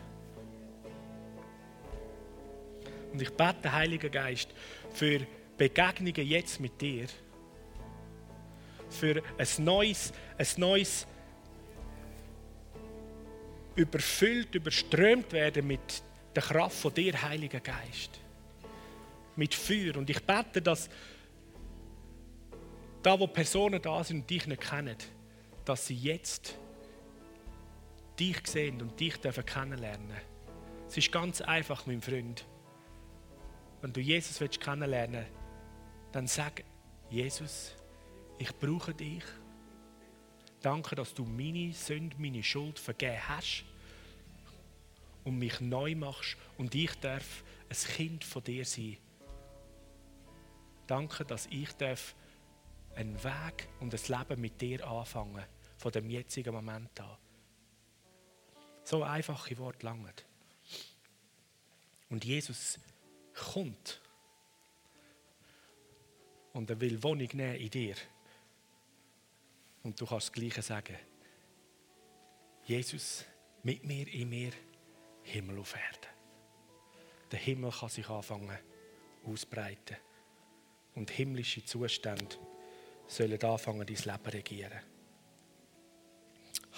Und 3.11 3.21
ich 3.21 3.29
bete, 3.31 3.71
Heiliger 3.71 4.09
Geist, 4.09 4.49
für 4.93 5.25
Begegnungen 5.57 6.27
jetzt 6.27 6.59
mit 6.59 6.79
dir. 6.81 7.07
Für 8.89 9.21
ein 9.37 9.63
neues, 9.63 10.11
ein 10.37 10.47
neues 10.57 11.07
überfüllt, 13.75 14.53
überströmt 14.55 15.31
werden 15.31 15.67
mit 15.67 16.03
der 16.35 16.43
Kraft 16.43 16.77
von 16.77 16.93
dir, 16.93 17.21
Heiliger 17.21 17.59
Geist. 17.59 18.19
Mit 19.35 19.53
Feuer. 19.53 19.97
Und 19.97 20.09
ich 20.09 20.21
bete, 20.21 20.61
dass 20.61 20.89
da, 23.01 23.19
wo 23.19 23.27
Personen 23.27 23.81
da 23.81 24.03
sind 24.03 24.21
und 24.21 24.29
dich 24.29 24.45
nicht 24.45 24.61
kennen, 24.61 24.97
dass 25.65 25.87
sie 25.87 25.95
jetzt 25.95 26.57
dich 28.19 28.45
sehen 28.45 28.81
und 28.81 28.99
dich 28.99 29.19
kennenlernen 29.21 30.07
dürfen. 30.07 30.31
Es 30.87 30.97
ist 30.97 31.11
ganz 31.11 31.41
einfach, 31.41 31.85
mein 31.85 32.01
Freund. 32.01 32.45
Wenn 33.81 33.93
du 33.93 33.99
Jesus 33.99 34.39
kennenlernen 34.59 35.25
willst, 35.25 35.41
dann 36.11 36.27
sag, 36.27 36.63
Jesus, 37.09 37.75
ich 38.37 38.55
brauche 38.57 38.93
dich. 38.93 39.23
Danke, 40.61 40.95
dass 40.95 41.13
du 41.13 41.25
meine 41.25 41.73
Sünde, 41.73 42.15
meine 42.19 42.43
Schuld 42.43 42.77
vergeben 42.77 43.27
hast 43.27 43.65
und 45.23 45.39
mich 45.39 45.59
neu 45.59 45.95
machst 45.95 46.37
und 46.57 46.75
ich 46.75 46.93
darf 46.99 47.43
ein 47.69 47.95
Kind 47.95 48.23
von 48.23 48.43
dir 48.43 48.65
sein. 48.65 48.97
Danke, 50.85 51.25
dass 51.25 51.47
ich 51.47 51.71
darf 51.73 52.15
einen 52.95 53.23
Weg 53.23 53.69
und 53.79 53.93
ein 53.93 54.19
Leben 54.19 54.41
mit 54.41 54.61
dir 54.61 54.85
anfangen, 54.85 55.43
von 55.77 55.91
dem 55.91 56.09
jetzigen 56.09 56.53
Moment 56.53 56.99
an. 56.99 57.17
So 58.83 59.03
einfache 59.03 59.57
Worte 59.57 59.85
langen. 59.85 60.13
Und 62.09 62.25
Jesus 62.25 62.79
kommt 63.41 64.01
und 66.53 66.69
er 66.69 66.79
will 66.79 67.01
Wohnung 67.01 67.29
nehmen 67.33 67.55
in 67.55 67.69
dir. 67.69 67.95
Und 69.83 69.99
du 69.99 70.05
kannst 70.05 70.27
das 70.27 70.33
Gleiche 70.33 70.61
sagen. 70.61 70.97
Jesus, 72.65 73.25
mit 73.63 73.83
mir, 73.83 74.07
in 74.07 74.29
mir, 74.29 74.51
Himmel 75.23 75.59
auf 75.59 75.75
Erde. 75.75 76.07
Der 77.31 77.39
Himmel 77.39 77.71
kann 77.71 77.89
sich 77.89 78.07
anfangen 78.09 78.57
ausbreiten. 79.25 79.97
Und 80.93 81.09
himmlische 81.09 81.63
Zustände 81.63 82.35
sollen 83.07 83.41
anfangen, 83.41 83.85
dein 83.85 83.95
Leben 83.95 84.29
regieren. 84.29 84.81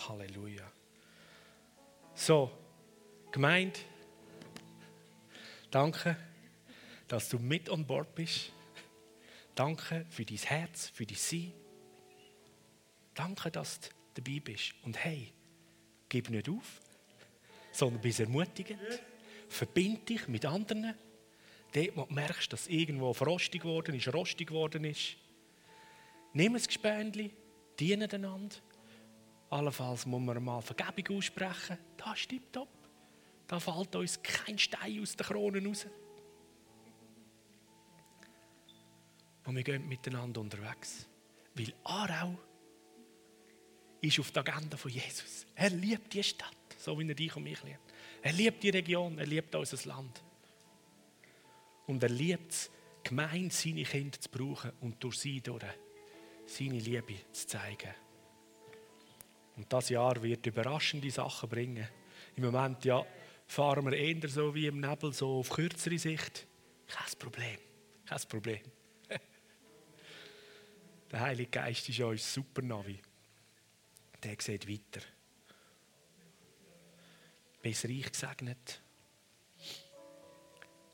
Halleluja. 0.07 0.72
So, 2.14 2.51
gemeint, 3.32 3.80
danke 5.72 6.16
dass 7.14 7.30
du 7.30 7.38
mit 7.38 7.70
an 7.70 7.86
Bord 7.86 8.16
bist. 8.16 8.51
Danke 9.53 10.03
für 10.09 10.26
dein 10.26 10.36
Herz, 10.36 10.89
für 10.89 11.05
dein 11.05 11.16
Sein. 11.16 11.53
Danke, 13.14 13.51
dass 13.51 13.82
du 13.82 13.89
dabei 14.16 14.39
bist. 14.39 14.74
Und 14.82 14.97
hey, 14.97 15.32
gib 16.09 16.32
nicht 16.32 16.49
auf, 16.49 16.82
sondern 17.72 18.01
bist 18.01 18.20
ermutigend. 18.20 18.82
Verbind 19.47 20.09
dich 20.09 20.28
mit 20.28 20.43
anderen. 20.43 20.95
Dort, 21.74 21.95
wo 21.95 22.05
du 22.05 22.14
merkst, 22.16 22.51
dass 22.51 22.68
irgendwo 22.68 23.14
frostig 23.14 23.61
geworden 23.61 23.93
ist, 23.93 24.11
rostig 24.11 24.47
geworden 24.47 24.84
ist. 24.84 25.16
Nimm 26.34 26.55
ein 26.55 26.64
Gespendli, 26.64 27.32
diene 27.80 28.11
einander. 28.11 28.55
Allenfalls 29.51 30.07
muss 30.07 30.20
man 30.20 30.43
mal 30.43 30.64
Vergebung 30.64 31.18
aussprechen. 31.20 31.78
Das 31.95 32.22
ist 32.22 32.30
tipptopp. 32.30 32.70
Da 33.45 33.59
fällt 33.59 33.95
uns 33.95 34.20
kein 34.24 34.57
Stein 34.57 34.99
aus 34.99 35.16
den 35.16 35.28
Kronen 35.28 35.68
raus. 35.68 35.86
Und 39.45 39.55
wir 39.55 39.63
gehen 39.63 39.87
miteinander 39.87 40.41
unterwegs. 40.41 41.07
Weil 41.55 41.73
Aarau 41.83 42.37
ist 44.01 44.19
auf 44.19 44.31
der 44.31 44.45
Agenda 44.47 44.77
von 44.77 44.91
Jesus. 44.91 45.45
Er 45.55 45.69
liebt 45.69 46.13
die 46.13 46.23
Stadt, 46.23 46.55
so 46.77 46.97
wie 46.99 47.07
er 47.07 47.15
dich 47.15 47.35
und 47.35 47.43
mich 47.43 47.61
liebt. 47.63 47.93
Er 48.21 48.33
liebt 48.33 48.63
die 48.63 48.69
Region, 48.69 49.17
er 49.17 49.25
liebt 49.25 49.53
unser 49.55 49.87
Land. 49.87 50.23
Und 51.87 52.01
er 52.03 52.09
liebt 52.09 52.51
es, 52.51 52.71
gemein 53.03 53.49
seine 53.49 53.83
Kinder 53.83 54.19
zu 54.19 54.29
brauchen 54.29 54.71
und 54.81 55.03
durch 55.03 55.17
sie 55.17 55.41
durch 55.41 55.63
seine 56.45 56.79
Liebe 56.79 57.15
zu 57.31 57.47
zeigen. 57.47 57.93
Und 59.55 59.71
das 59.71 59.89
Jahr 59.89 60.21
wird 60.23 60.45
überraschende 60.45 61.11
Sachen 61.11 61.49
bringen. 61.49 61.87
Im 62.35 62.45
Moment 62.45 62.83
ja, 62.85 63.05
fahren 63.45 63.85
wir 63.85 63.93
eher 63.93 64.27
so 64.27 64.55
wie 64.55 64.67
im 64.67 64.79
Nebel, 64.79 65.13
so 65.13 65.39
auf 65.39 65.49
kürzere 65.49 65.99
Sicht. 65.99 66.47
Kein 66.87 67.19
Problem, 67.19 67.57
kein 68.05 68.21
Problem. 68.27 68.61
Der 71.14 71.20
Heilige 71.20 71.51
Geist 71.51 71.88
ist 71.88 71.99
ja 71.99 72.07
unser 72.07 72.24
Supernavi. 72.24 72.99
Der 74.24 74.36
sieht 74.39 74.68
weiter. 74.68 75.05
Bist 77.61 77.86
reich 77.86 78.11
gesegnet. 78.11 78.82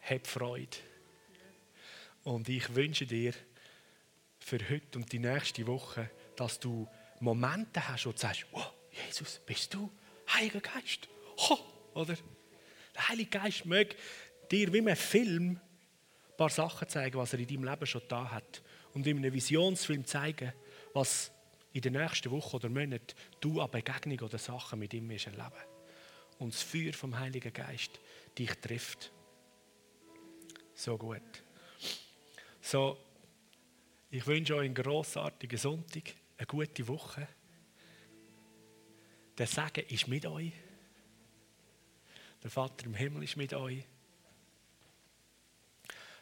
Hab 0.01 0.27
Freude. 0.27 0.75
Und 2.25 2.49
ich 2.49 2.75
wünsche 2.75 3.05
dir 3.05 3.33
für 4.39 4.59
heute 4.69 4.99
und 4.99 5.09
die 5.09 5.19
nächste 5.19 5.65
Woche, 5.65 6.11
dass 6.35 6.59
du 6.59 6.85
Momente 7.21 7.87
hast, 7.87 8.05
wo 8.05 8.11
du 8.11 8.17
sagst, 8.17 8.45
oh, 8.51 8.61
Jesus, 8.91 9.39
bist 9.45 9.73
du 9.73 9.89
Heiliger 10.33 10.59
Geist? 10.59 11.07
Oh, 11.49 11.59
oder? 11.93 12.17
Der 12.93 13.07
Heilige 13.07 13.29
Geist 13.29 13.65
möge 13.65 13.95
dir 14.51 14.73
wie 14.73 14.81
ein 14.81 14.95
Film 14.97 15.51
ein 15.51 16.37
paar 16.37 16.49
Sachen 16.49 16.89
zeigen, 16.89 17.17
was 17.17 17.31
er 17.31 17.39
in 17.39 17.47
deinem 17.47 17.63
Leben 17.63 17.85
schon 17.85 18.01
da 18.09 18.29
hat 18.29 18.61
und 18.99 19.07
in 19.07 19.17
einem 19.19 19.33
Visionsfilm 19.33 20.05
zeigen, 20.05 20.51
was 20.93 21.31
in 21.71 21.81
den 21.81 21.93
nächsten 21.93 22.31
Wochen 22.31 22.57
oder 22.57 22.67
Monaten 22.67 23.15
du 23.39 23.61
an 23.61 23.71
Begegnungen 23.71 24.19
oder 24.19 24.37
Sachen 24.37 24.77
mit 24.77 24.93
ihm 24.93 25.09
erleben 25.09 25.63
Und 26.37 26.53
das 26.53 26.63
Feuer 26.63 26.91
vom 26.91 27.17
Heiligen 27.17 27.53
Geist 27.53 27.97
dich 28.37 28.53
trifft. 28.55 29.13
So 30.73 30.97
gut. 30.97 31.21
So, 32.59 32.97
ich 34.11 34.27
wünsche 34.27 34.57
euch 34.57 34.65
einen 34.65 34.75
grossartigen 34.75 35.57
Sonntag, 35.57 36.13
eine 36.37 36.45
gute 36.45 36.85
Woche. 36.89 37.25
Der 39.37 39.47
Segen 39.47 39.85
ist 39.87 40.09
mit 40.09 40.25
euch. 40.25 40.51
Der 42.43 42.51
Vater 42.51 42.85
im 42.85 42.95
Himmel 42.95 43.23
ist 43.23 43.37
mit 43.37 43.53
euch. 43.53 43.81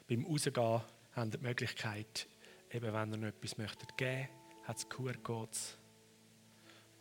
Beim 0.08 0.26
Rausgehen 0.26 0.82
habt 1.16 1.34
ihr 1.34 1.38
die 1.40 1.44
Möglichkeit, 1.44 2.28
eben 2.72 2.94
wenn 2.94 3.12
ihr 3.12 3.18
noch 3.18 3.28
etwas 3.28 3.58
möchtet 3.58 3.98
geben, 3.98 4.30
hat 4.64 4.78
es 4.78 4.90
QR-Codes 4.90 5.78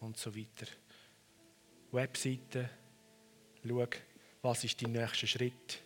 und 0.00 0.16
so 0.16 0.34
weiter. 0.34 0.66
Webseite, 1.92 2.70
schau, 3.66 3.86
was 4.42 4.64
ist 4.64 4.82
dein 4.82 4.92
nächster 4.92 5.26
Schritt, 5.26 5.82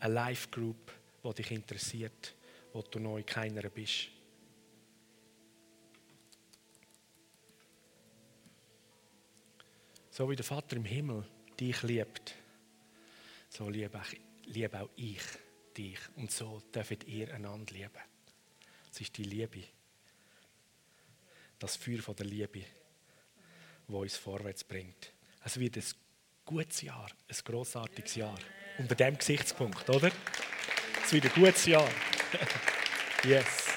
eine 0.00 0.14
Live-Group, 0.14 0.92
die 1.24 1.34
dich 1.34 1.50
interessiert, 1.50 2.34
wo 2.72 2.82
du 2.82 2.98
in 3.16 3.26
keiner 3.26 3.68
bist. 3.68 4.08
So 10.10 10.28
wie 10.28 10.36
der 10.36 10.44
Vater 10.44 10.76
im 10.76 10.84
Himmel 10.84 11.24
dich 11.58 11.82
liebt, 11.82 12.34
so 13.48 13.68
liebe 13.68 14.00
auch 14.00 14.88
ich 14.96 15.22
dich. 15.76 15.98
Und 16.16 16.30
so 16.30 16.60
dürft 16.74 17.04
ihr 17.04 17.32
einander 17.32 17.72
lieben. 17.72 18.17
Es 18.92 19.00
ist 19.00 19.16
die 19.16 19.24
Liebe. 19.24 19.64
Das 21.58 21.76
Feuer 21.76 22.00
von 22.00 22.14
der 22.16 22.26
Liebe, 22.26 22.64
wo 23.88 24.02
uns 24.02 24.16
vorwärts 24.16 24.64
bringt. 24.64 25.12
Es 25.44 25.58
wird 25.58 25.76
ein 25.76 25.84
gutes 26.44 26.82
Jahr, 26.82 27.10
ein 27.28 27.36
grossartiges 27.44 28.14
Jahr. 28.14 28.38
Unter 28.78 28.94
dem 28.94 29.18
Gesichtspunkt, 29.18 29.88
oder? 29.90 30.10
Es 31.04 31.12
wird 31.12 31.24
ein 31.24 31.32
gutes 31.32 31.66
Jahr. 31.66 31.88
yes. 33.24 33.67